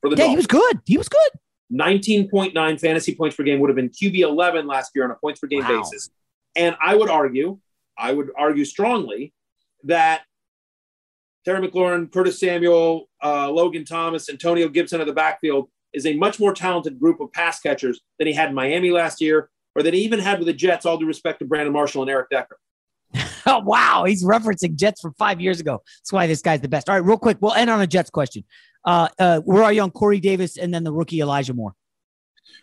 for 0.00 0.08
the 0.10 0.16
yeah, 0.16 0.28
he 0.28 0.36
was 0.36 0.46
good. 0.46 0.80
He 0.86 0.96
was 0.96 1.08
good. 1.08 1.30
19.9 1.72 2.80
fantasy 2.80 3.14
points 3.14 3.36
per 3.36 3.42
game 3.44 3.60
would 3.60 3.68
have 3.68 3.76
been 3.76 3.90
QB 3.90 4.18
11 4.20 4.66
last 4.66 4.92
year 4.94 5.04
on 5.04 5.10
a 5.10 5.14
points 5.14 5.40
per 5.40 5.46
game 5.46 5.62
Wow. 5.64 5.82
basis. 5.82 6.10
And 6.56 6.76
I 6.82 6.94
would 6.94 7.10
argue, 7.10 7.58
I 7.96 8.12
would 8.12 8.30
argue 8.36 8.64
strongly 8.64 9.32
that 9.84 10.22
Terry 11.44 11.66
McLaurin, 11.66 12.10
Curtis 12.12 12.40
Samuel, 12.40 13.08
uh, 13.22 13.50
Logan 13.50 13.84
Thomas, 13.84 14.28
Antonio 14.28 14.68
Gibson 14.68 15.00
of 15.00 15.06
the 15.06 15.12
backfield 15.12 15.68
is 15.94 16.04
a 16.06 16.14
much 16.14 16.38
more 16.40 16.52
talented 16.52 16.98
group 16.98 17.20
of 17.20 17.32
pass 17.32 17.60
catchers 17.60 18.00
than 18.18 18.26
he 18.26 18.32
had 18.34 18.50
in 18.50 18.54
Miami 18.54 18.90
last 18.90 19.20
year, 19.20 19.48
or 19.74 19.82
that 19.82 19.94
he 19.94 20.00
even 20.00 20.18
had 20.18 20.38
with 20.38 20.46
the 20.46 20.52
Jets, 20.52 20.84
all 20.84 20.98
due 20.98 21.06
respect 21.06 21.38
to 21.38 21.44
Brandon 21.46 21.72
Marshall 21.72 22.02
and 22.02 22.10
Eric 22.10 22.28
Decker. 22.30 22.58
Oh, 23.46 23.58
wow. 23.64 24.04
He's 24.06 24.22
referencing 24.24 24.74
Jets 24.76 25.00
from 25.00 25.14
five 25.14 25.40
years 25.40 25.60
ago. 25.60 25.82
That's 26.00 26.12
why 26.12 26.26
this 26.26 26.42
guy's 26.42 26.60
the 26.60 26.68
best. 26.68 26.88
All 26.90 26.94
right, 26.96 27.04
real 27.04 27.16
quick. 27.16 27.38
We'll 27.40 27.54
end 27.54 27.70
on 27.70 27.80
a 27.80 27.86
Jets 27.86 28.10
question. 28.10 28.44
Uh, 28.84 29.08
uh, 29.18 29.40
where 29.40 29.62
are 29.62 29.72
you 29.72 29.82
on 29.82 29.90
Corey 29.90 30.20
Davis 30.20 30.56
and 30.56 30.72
then 30.72 30.84
the 30.84 30.92
rookie 30.92 31.20
Elijah 31.20 31.54
Moore? 31.54 31.74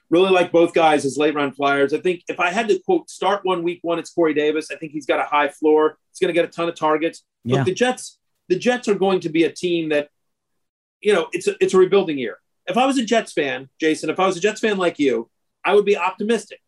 Really 0.09 0.29
like 0.29 0.51
both 0.51 0.73
guys 0.73 1.05
as 1.05 1.17
late 1.17 1.35
round 1.35 1.55
flyers. 1.55 1.93
I 1.93 1.99
think 1.99 2.23
if 2.27 2.39
I 2.39 2.51
had 2.51 2.67
to 2.69 2.79
quote 2.79 3.09
start 3.09 3.41
one 3.43 3.63
week 3.63 3.79
one, 3.81 3.99
it's 3.99 4.11
Corey 4.11 4.33
Davis. 4.33 4.71
I 4.71 4.75
think 4.75 4.91
he's 4.91 5.05
got 5.05 5.19
a 5.19 5.23
high 5.23 5.49
floor. 5.49 5.97
He's 6.11 6.19
going 6.19 6.33
to 6.33 6.39
get 6.39 6.45
a 6.45 6.51
ton 6.51 6.69
of 6.69 6.75
targets. 6.75 7.23
Yeah. 7.43 7.57
Look, 7.57 7.65
the 7.65 7.73
Jets, 7.73 8.19
the 8.47 8.57
Jets 8.57 8.87
are 8.87 8.95
going 8.95 9.19
to 9.21 9.29
be 9.29 9.43
a 9.43 9.51
team 9.51 9.89
that, 9.89 10.09
you 11.01 11.13
know, 11.13 11.27
it's 11.31 11.47
a, 11.47 11.55
it's 11.59 11.73
a 11.73 11.77
rebuilding 11.77 12.17
year. 12.17 12.37
If 12.67 12.77
I 12.77 12.85
was 12.85 12.97
a 12.97 13.05
Jets 13.05 13.33
fan, 13.33 13.69
Jason, 13.79 14.09
if 14.09 14.19
I 14.19 14.25
was 14.25 14.37
a 14.37 14.39
Jets 14.39 14.61
fan 14.61 14.77
like 14.77 14.97
you, 14.99 15.29
I 15.63 15.75
would 15.75 15.85
be 15.85 15.97
optimistic 15.97 16.61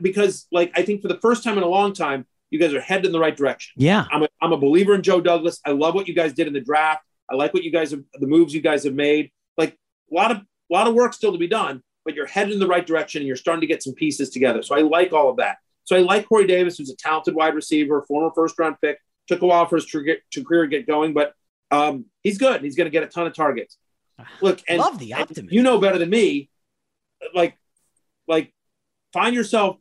because, 0.00 0.46
like, 0.50 0.72
I 0.76 0.82
think 0.82 1.02
for 1.02 1.08
the 1.08 1.18
first 1.20 1.44
time 1.44 1.58
in 1.58 1.64
a 1.64 1.68
long 1.68 1.92
time, 1.92 2.26
you 2.50 2.58
guys 2.58 2.72
are 2.74 2.80
headed 2.80 3.06
in 3.06 3.12
the 3.12 3.20
right 3.20 3.36
direction. 3.36 3.72
Yeah. 3.76 4.06
I'm 4.10 4.22
a, 4.22 4.28
I'm 4.40 4.52
a 4.52 4.56
believer 4.56 4.94
in 4.94 5.02
Joe 5.02 5.20
Douglas. 5.20 5.60
I 5.64 5.70
love 5.70 5.94
what 5.94 6.08
you 6.08 6.14
guys 6.14 6.32
did 6.32 6.46
in 6.46 6.52
the 6.52 6.60
draft. 6.60 7.02
I 7.30 7.34
like 7.34 7.54
what 7.54 7.62
you 7.64 7.70
guys 7.70 7.90
have, 7.92 8.02
the 8.14 8.26
moves 8.26 8.54
you 8.54 8.60
guys 8.60 8.84
have 8.84 8.94
made. 8.94 9.30
Like 9.56 9.76
a 10.10 10.14
lot 10.14 10.30
of, 10.30 10.38
a 10.38 10.72
lot 10.72 10.86
of 10.86 10.94
work 10.94 11.12
still 11.14 11.32
to 11.32 11.38
be 11.38 11.46
done, 11.46 11.82
but 12.04 12.14
you're 12.14 12.26
headed 12.26 12.52
in 12.52 12.58
the 12.60 12.66
right 12.66 12.86
direction 12.86 13.20
and 13.20 13.26
you're 13.26 13.36
starting 13.36 13.60
to 13.62 13.66
get 13.66 13.82
some 13.82 13.94
pieces 13.94 14.30
together. 14.30 14.62
So 14.62 14.74
I 14.76 14.80
like 14.80 15.12
all 15.12 15.30
of 15.30 15.36
that. 15.38 15.58
So 15.84 15.96
I 15.96 16.00
like 16.00 16.28
Corey 16.28 16.46
Davis, 16.46 16.78
who's 16.78 16.90
a 16.90 16.96
talented 16.96 17.34
wide 17.34 17.54
receiver, 17.54 18.02
former 18.02 18.30
first 18.34 18.58
round 18.58 18.76
pick. 18.80 18.98
Took 19.26 19.40
a 19.42 19.46
while 19.46 19.66
for 19.66 19.76
his 19.76 19.86
career 19.86 20.18
to 20.32 20.44
career 20.44 20.62
to 20.62 20.68
get 20.68 20.86
going, 20.86 21.14
but 21.14 21.34
um, 21.70 22.06
he's 22.22 22.36
good. 22.36 22.62
He's 22.62 22.76
going 22.76 22.86
to 22.86 22.90
get 22.90 23.02
a 23.02 23.06
ton 23.06 23.26
of 23.26 23.34
targets. 23.34 23.78
Look, 24.42 24.60
and 24.68 24.78
Love 24.78 24.98
the 24.98 25.12
and 25.12 25.22
optimism. 25.22 25.48
You 25.50 25.62
know 25.62 25.78
better 25.80 25.98
than 25.98 26.10
me. 26.10 26.50
Like, 27.34 27.56
like, 28.28 28.52
find 29.14 29.34
yourself 29.34 29.78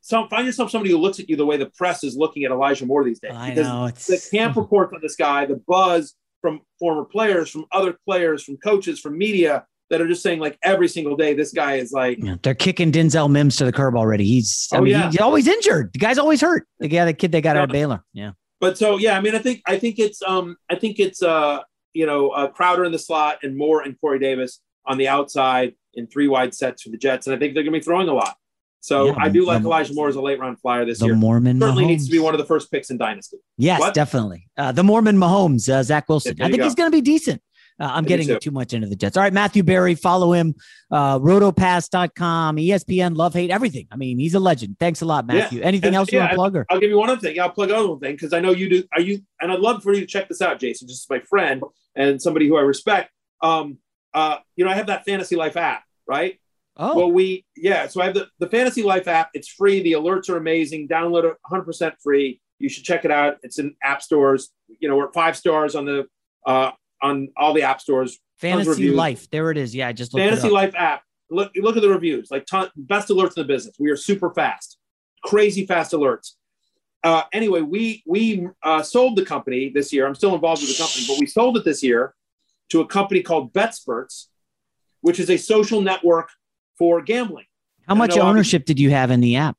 some 0.00 0.28
find 0.28 0.46
yourself 0.46 0.70
somebody 0.70 0.90
who 0.90 0.98
looks 0.98 1.20
at 1.20 1.28
you 1.28 1.36
the 1.36 1.46
way 1.46 1.56
the 1.56 1.66
press 1.76 2.02
is 2.02 2.16
looking 2.16 2.44
at 2.44 2.50
Elijah 2.50 2.86
Moore 2.86 3.04
these 3.04 3.20
days. 3.20 3.32
I 3.34 3.50
because 3.50 3.66
know, 3.68 3.86
it's- 3.86 4.06
the 4.06 4.36
camp 4.36 4.56
reports 4.62 4.92
on 4.94 5.00
this 5.02 5.16
guy, 5.16 5.46
the 5.46 5.62
buzz 5.68 6.14
from 6.42 6.60
former 6.78 7.04
players, 7.04 7.48
from 7.48 7.64
other 7.72 7.96
players, 8.06 8.42
from 8.44 8.58
coaches, 8.58 9.00
from 9.00 9.16
media 9.16 9.64
that 9.88 10.00
are 10.02 10.08
just 10.08 10.22
saying 10.22 10.40
like 10.40 10.58
every 10.62 10.88
single 10.88 11.16
day, 11.16 11.32
this 11.32 11.52
guy 11.52 11.76
is 11.76 11.92
like 11.92 12.18
Yeah, 12.20 12.34
they're 12.42 12.54
kicking 12.54 12.92
Denzel 12.92 13.30
Mims 13.30 13.56
to 13.56 13.64
the 13.64 13.72
curb 13.72 13.96
already. 13.96 14.24
He's, 14.24 14.68
I 14.72 14.78
Oh, 14.78 14.80
mean, 14.82 14.90
yeah. 14.92 15.10
he's 15.10 15.20
always 15.20 15.46
injured. 15.46 15.92
The 15.94 15.98
guy's 15.98 16.18
always 16.18 16.40
hurt. 16.42 16.66
The 16.80 16.88
guy, 16.88 17.04
the 17.06 17.14
kid 17.14 17.32
they 17.32 17.40
got 17.40 17.56
out 17.56 17.64
of 17.64 17.70
Baylor. 17.70 18.04
Yeah. 18.12 18.32
But 18.60 18.76
so 18.76 18.98
yeah, 18.98 19.16
I 19.16 19.20
mean, 19.20 19.34
I 19.34 19.38
think 19.38 19.62
I 19.66 19.78
think 19.78 19.98
it's 19.98 20.22
um 20.22 20.56
I 20.70 20.76
think 20.76 20.98
it's 21.00 21.22
uh 21.22 21.60
you 21.94 22.06
know 22.06 22.30
uh, 22.30 22.46
Crowder 22.48 22.84
in 22.84 22.92
the 22.92 22.98
slot 22.98 23.38
and 23.42 23.56
Moore 23.56 23.82
and 23.82 24.00
Corey 24.00 24.18
Davis 24.18 24.60
on 24.86 24.98
the 24.98 25.08
outside 25.08 25.74
in 25.94 26.06
three 26.06 26.28
wide 26.28 26.54
sets 26.54 26.82
for 26.82 26.90
the 26.90 26.96
Jets, 26.96 27.26
and 27.26 27.34
I 27.36 27.38
think 27.38 27.54
they're 27.54 27.64
going 27.64 27.74
to 27.74 27.78
be 27.80 27.84
throwing 27.84 28.08
a 28.08 28.14
lot. 28.14 28.36
So 28.82 29.06
Yeah, 29.06 29.14
I 29.18 29.28
do 29.28 29.46
like 29.46 29.62
the- 29.62 29.68
Elijah 29.68 29.94
Moore 29.94 30.08
as 30.08 30.16
a 30.16 30.20
late 30.20 30.38
round 30.40 30.60
flyer 30.60 30.84
this 30.84 31.00
year. 31.00 31.08
the 31.10 31.14
year. 31.14 31.16
Mormon 31.20 31.60
certainly 31.60 31.86
needs 31.86 32.04
to 32.06 32.12
be 32.12 32.18
one 32.18 32.34
of 32.34 32.38
the 32.38 32.44
first 32.46 32.70
picks 32.70 32.90
in 32.90 32.98
Dynasty. 32.98 33.38
Yes, 33.56 33.78
What? 33.80 33.94
definitely. 33.94 34.48
Uh, 34.58 34.72
the 34.72 34.82
Mormon 34.82 35.16
Mahomes, 35.16 35.68
uh, 35.72 35.82
Zach 35.84 36.08
Wilson. 36.08 36.34
Yeah, 36.36 36.44
I 36.46 36.48
think 36.48 36.58
go. 36.58 36.64
he's 36.64 36.74
going 36.74 36.90
to 36.90 36.94
be 36.96 37.00
decent. 37.00 37.40
Uh, 37.80 37.90
I'm 37.94 38.04
getting 38.04 38.26
too. 38.26 38.38
too 38.38 38.50
much 38.50 38.74
into 38.74 38.86
the 38.86 38.94
Jets. 38.96 39.16
All 39.16 39.22
right, 39.22 39.32
Matthew 39.32 39.62
Berry, 39.62 39.94
follow 39.94 40.32
him. 40.32 40.54
Uh, 40.90 41.18
rotopass.com, 41.20 42.56
ESPN, 42.56 43.16
love, 43.16 43.34
hate, 43.34 43.50
everything. 43.50 43.86
I 43.90 43.96
mean, 43.96 44.18
he's 44.18 44.34
a 44.34 44.40
legend. 44.40 44.76
Thanks 44.78 45.00
a 45.00 45.04
lot, 45.06 45.26
Matthew. 45.26 45.60
Yeah. 45.60 45.66
Anything 45.66 45.88
And- 45.88 45.96
else 45.96 46.12
you 46.12 46.18
want 46.18 46.30
to 46.30 46.36
plug? 46.36 46.56
Or? 46.56 46.66
I'll 46.70 46.78
give 46.80 46.90
you 46.90 46.98
one 46.98 47.08
other 47.10 47.20
thing. 47.20 47.40
I'll 47.40 47.50
plug 47.50 47.70
another 47.70 47.96
thing 47.98 48.12
because 48.12 48.32
I 48.32 48.40
know 48.40 48.50
you 48.50 48.68
do. 48.68 48.84
Are 48.94 49.00
you? 49.00 49.20
And 49.40 49.50
I'd 49.50 49.60
love 49.60 49.82
for 49.82 49.92
you 49.94 50.00
to 50.00 50.06
check 50.06 50.28
this 50.28 50.42
out, 50.42 50.58
Jason. 50.60 50.88
Just 50.88 51.08
my 51.08 51.20
friend 51.20 51.62
and 51.96 52.20
somebody 52.20 52.46
who 52.48 52.56
I 52.56 52.60
respect. 52.62 53.10
Um, 53.42 53.78
uh, 54.14 54.36
you 54.56 54.64
know, 54.64 54.70
I 54.70 54.74
have 54.74 54.86
that 54.88 55.04
Fantasy 55.04 55.36
Life 55.36 55.56
app, 55.56 55.82
right? 56.06 56.38
Oh, 56.76 56.96
Well, 56.96 57.12
we 57.12 57.44
yeah. 57.56 57.86
So 57.86 58.00
I 58.00 58.06
have 58.06 58.14
the 58.14 58.28
the 58.38 58.48
Fantasy 58.48 58.82
Life 58.82 59.08
app. 59.08 59.30
It's 59.34 59.48
free. 59.48 59.82
The 59.82 59.92
alerts 59.92 60.28
are 60.30 60.36
amazing. 60.36 60.88
Download 60.88 61.24
it 61.24 61.36
100 61.48 61.64
percent 61.64 61.94
free. 62.02 62.40
You 62.58 62.68
should 62.68 62.84
check 62.84 63.04
it 63.04 63.10
out. 63.10 63.38
It's 63.42 63.58
in 63.58 63.74
app 63.82 64.02
stores. 64.02 64.50
You 64.80 64.88
know, 64.88 64.96
we're 64.96 65.08
at 65.08 65.14
five 65.14 65.36
stars 65.36 65.74
on 65.74 65.84
the 65.84 66.06
uh 66.46 66.70
on 67.02 67.28
all 67.36 67.52
the 67.52 67.62
app 67.62 67.80
stores. 67.80 68.18
Fantasy. 68.38 68.90
Life. 68.90 69.28
There 69.30 69.50
it 69.50 69.58
is. 69.58 69.74
Yeah, 69.74 69.88
I 69.88 69.92
just 69.92 70.12
Fantasy. 70.12 70.48
Life 70.48 70.74
app. 70.76 71.02
Look, 71.30 71.52
look 71.56 71.76
at 71.76 71.82
the 71.82 71.88
reviews. 71.88 72.30
Like 72.30 72.46
ton, 72.46 72.68
best 72.76 73.08
alerts 73.08 73.36
in 73.36 73.42
the 73.42 73.44
business. 73.44 73.76
We 73.78 73.90
are 73.90 73.96
super 73.96 74.32
fast, 74.34 74.78
crazy 75.24 75.64
fast 75.66 75.92
alerts. 75.92 76.32
Uh, 77.04 77.22
anyway, 77.32 77.60
we 77.60 78.02
we 78.06 78.46
uh, 78.62 78.82
sold 78.82 79.16
the 79.16 79.24
company 79.24 79.70
this 79.74 79.92
year. 79.92 80.06
I'm 80.06 80.14
still 80.14 80.34
involved 80.34 80.62
with 80.62 80.70
the 80.76 80.82
company, 80.82 81.04
but 81.08 81.18
we 81.18 81.26
sold 81.26 81.56
it 81.56 81.64
this 81.64 81.82
year 81.82 82.14
to 82.70 82.80
a 82.80 82.86
company 82.86 83.22
called 83.22 83.52
BetSperts, 83.52 84.26
which 85.00 85.18
is 85.18 85.28
a 85.30 85.36
social 85.36 85.80
network 85.80 86.30
for 86.82 87.00
gambling. 87.00 87.44
How 87.86 87.94
much 87.94 88.18
ownership 88.18 88.64
did 88.64 88.80
you 88.80 88.90
have 88.90 89.12
in 89.12 89.20
the 89.20 89.36
app? 89.36 89.56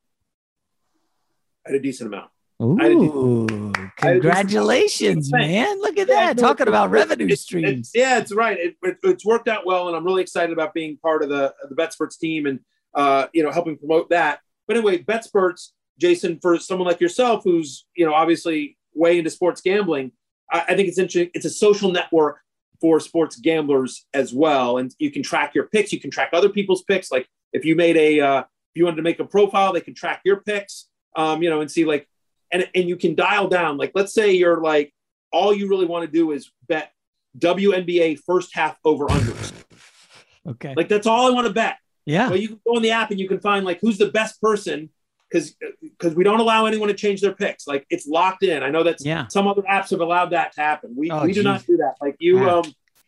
I 1.65 1.69
had 1.71 1.79
a 1.79 1.81
decent 1.81 2.07
amount. 2.13 2.29
Ooh, 2.61 2.77
I 2.77 2.83
had 2.83 2.91
a 2.91 2.99
decent- 2.99 3.95
congratulations, 3.95 5.31
man. 5.31 5.79
Look 5.79 5.97
at 5.97 6.07
that. 6.09 6.37
Talking 6.37 6.67
about 6.67 6.91
revenue 6.91 7.27
It- 7.27 7.31
it- 7.31 7.39
streams. 7.39 7.91
yeah, 7.95 8.17
it's 8.19 8.33
right. 8.33 8.57
It, 8.59 8.75
it- 8.83 8.97
it's 9.03 9.25
worked 9.25 9.47
out 9.47 9.65
well, 9.65 9.87
and 9.87 9.95
I'm 9.95 10.03
really 10.03 10.21
excited 10.21 10.51
about 10.51 10.73
being 10.73 10.97
part 10.97 11.23
of 11.23 11.29
the 11.29 11.53
the 11.69 11.75
BetSperts 11.75 12.19
team 12.19 12.45
and 12.45 12.59
uh, 12.93 13.27
you 13.33 13.41
know 13.41 13.51
helping 13.51 13.77
promote 13.77 14.09
that. 14.09 14.39
But 14.67 14.75
anyway, 14.75 15.01
BetSperts, 15.01 15.69
Jason, 15.97 16.39
for 16.41 16.59
someone 16.59 16.89
like 16.89 16.99
yourself 16.99 17.45
who's 17.45 17.85
you 17.95 18.05
know 18.05 18.13
obviously 18.13 18.77
way 18.93 19.17
into 19.17 19.29
sports 19.29 19.61
gambling, 19.61 20.11
I, 20.51 20.65
I 20.67 20.75
think 20.75 20.89
it's 20.89 20.97
interesting. 20.97 21.31
It's 21.33 21.45
a 21.45 21.49
social 21.49 21.89
network 21.89 22.39
for 22.83 22.99
sports 22.99 23.37
gamblers 23.37 24.05
as 24.13 24.33
well, 24.33 24.77
and 24.77 24.93
you 24.99 25.09
can 25.09 25.23
track 25.23 25.55
your 25.55 25.67
picks. 25.67 25.93
You 25.93 26.01
can 26.01 26.11
track 26.11 26.31
other 26.33 26.49
people's 26.49 26.83
picks. 26.83 27.09
Like 27.13 27.29
if 27.53 27.63
you 27.63 27.77
made 27.77 27.95
a 27.95 28.19
uh, 28.19 28.39
if 28.41 28.75
you 28.75 28.83
wanted 28.83 28.97
to 28.97 29.03
make 29.03 29.21
a 29.21 29.25
profile, 29.25 29.71
they 29.71 29.79
can 29.79 29.95
track 29.95 30.19
your 30.25 30.41
picks. 30.41 30.89
Um, 31.15 31.41
you 31.41 31.49
know, 31.49 31.61
and 31.61 31.71
see 31.71 31.85
like 31.85 32.09
and 32.51 32.67
and 32.75 32.89
you 32.89 32.97
can 32.97 33.15
dial 33.15 33.47
down. 33.47 33.77
Like 33.77 33.93
let's 33.95 34.13
say 34.13 34.33
you're 34.33 34.59
like 34.59 34.93
all 35.31 35.53
you 35.53 35.69
really 35.69 35.85
want 35.85 36.05
to 36.05 36.11
do 36.11 36.33
is 36.33 36.51
bet 36.67 36.91
WNBA 37.39 38.19
first 38.19 38.53
half 38.53 38.77
over 38.83 39.07
unders. 39.07 39.53
Okay. 40.45 40.73
Like 40.75 40.89
that's 40.89 41.07
all 41.07 41.25
I 41.25 41.29
want 41.29 41.47
to 41.47 41.53
bet. 41.53 41.77
Yeah. 42.05 42.27
Well, 42.27 42.35
you 42.35 42.49
can 42.49 42.59
go 42.67 42.75
on 42.75 42.81
the 42.81 42.91
app 42.91 43.11
and 43.11 43.17
you 43.17 43.29
can 43.29 43.39
find 43.39 43.63
like 43.63 43.79
who's 43.79 43.97
the 43.97 44.11
best 44.11 44.41
person 44.41 44.89
because 45.33 45.55
because 45.81 46.15
we 46.15 46.23
don't 46.23 46.39
allow 46.39 46.65
anyone 46.65 46.87
to 46.89 46.93
change 46.93 47.21
their 47.21 47.33
picks. 47.33 47.65
Like 47.67 47.85
it's 47.89 48.07
locked 48.07 48.43
in. 48.43 48.61
I 48.63 48.69
know 48.69 48.83
that 48.83 48.97
Yeah. 49.01 49.27
some 49.27 49.47
other 49.47 49.63
apps 49.63 49.89
have 49.89 49.99
allowed 49.99 50.27
that 50.27 50.53
to 50.53 50.61
happen. 50.61 50.93
We 50.95 51.09
Oh, 51.09 51.25
we 51.25 51.33
do 51.33 51.43
not 51.43 51.65
do 51.65 51.77
that. 51.77 51.95
Like 52.01 52.15
you 52.19 52.47
um 52.49 52.65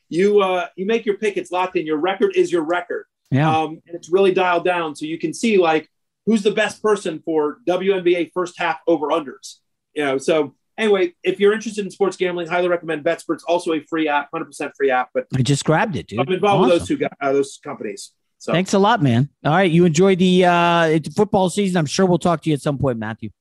you 0.09 0.41
uh 0.41 0.67
you 0.75 0.85
make 0.85 1.05
your 1.05 1.17
pick. 1.17 1.37
It's 1.37 1.51
locked 1.51 1.77
in. 1.77 1.85
Your 1.85 1.97
record 1.97 2.35
is 2.35 2.51
your 2.51 2.63
record. 2.63 3.05
Yeah. 3.31 3.49
Um, 3.55 3.81
and 3.87 3.95
it's 3.95 4.09
really 4.09 4.33
dialed 4.33 4.65
down 4.65 4.95
so 4.95 5.05
you 5.05 5.17
can 5.19 5.33
see 5.33 5.57
like 5.57 5.89
who's 6.25 6.43
the 6.43 6.51
best 6.51 6.81
person 6.81 7.21
for 7.23 7.59
WNBA 7.67 8.31
first 8.33 8.57
half 8.57 8.79
over 8.87 9.07
unders. 9.07 9.57
You 9.93 10.03
know, 10.05 10.17
so 10.17 10.55
anyway, 10.77 11.13
if 11.23 11.39
you're 11.39 11.53
interested 11.53 11.85
in 11.85 11.91
sports 11.91 12.17
gambling, 12.17 12.47
highly 12.47 12.67
recommend 12.67 13.03
BetSperts. 13.03 13.41
Also 13.47 13.73
a 13.73 13.79
free 13.81 14.07
app, 14.07 14.29
100% 14.33 14.71
free 14.75 14.91
app. 14.91 15.09
But 15.13 15.25
I 15.35 15.41
just 15.41 15.63
grabbed 15.63 15.95
it, 15.95 16.07
dude. 16.07 16.19
I'm 16.19 16.31
involved 16.33 16.69
with 16.69 16.79
those 16.79 16.87
two 16.87 16.97
guys, 16.97 17.11
uh, 17.21 17.31
those 17.31 17.59
companies. 17.63 18.11
So 18.45 18.53
Thanks 18.53 18.75
a 18.75 18.79
lot, 18.79 19.01
man. 19.01 19.29
All 19.43 19.53
right. 19.53 19.71
You 19.71 19.85
enjoy 19.85 20.15
the 20.15 20.45
uh, 20.45 20.83
it's 20.83 21.11
football 21.15 21.49
season. 21.49 21.77
I'm 21.77 21.87
sure 21.87 22.05
we'll 22.05 22.19
talk 22.19 22.43
to 22.43 22.49
you 22.51 22.53
at 22.53 22.61
some 22.61 22.77
point, 22.77 22.99
Matthew. 22.99 23.31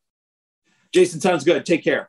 Jason, 0.94 1.20
sounds 1.20 1.44
good. 1.44 1.66
Take 1.66 1.84
care. 1.84 2.09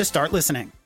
to 0.00 0.04
start 0.06 0.32
listening. 0.32 0.79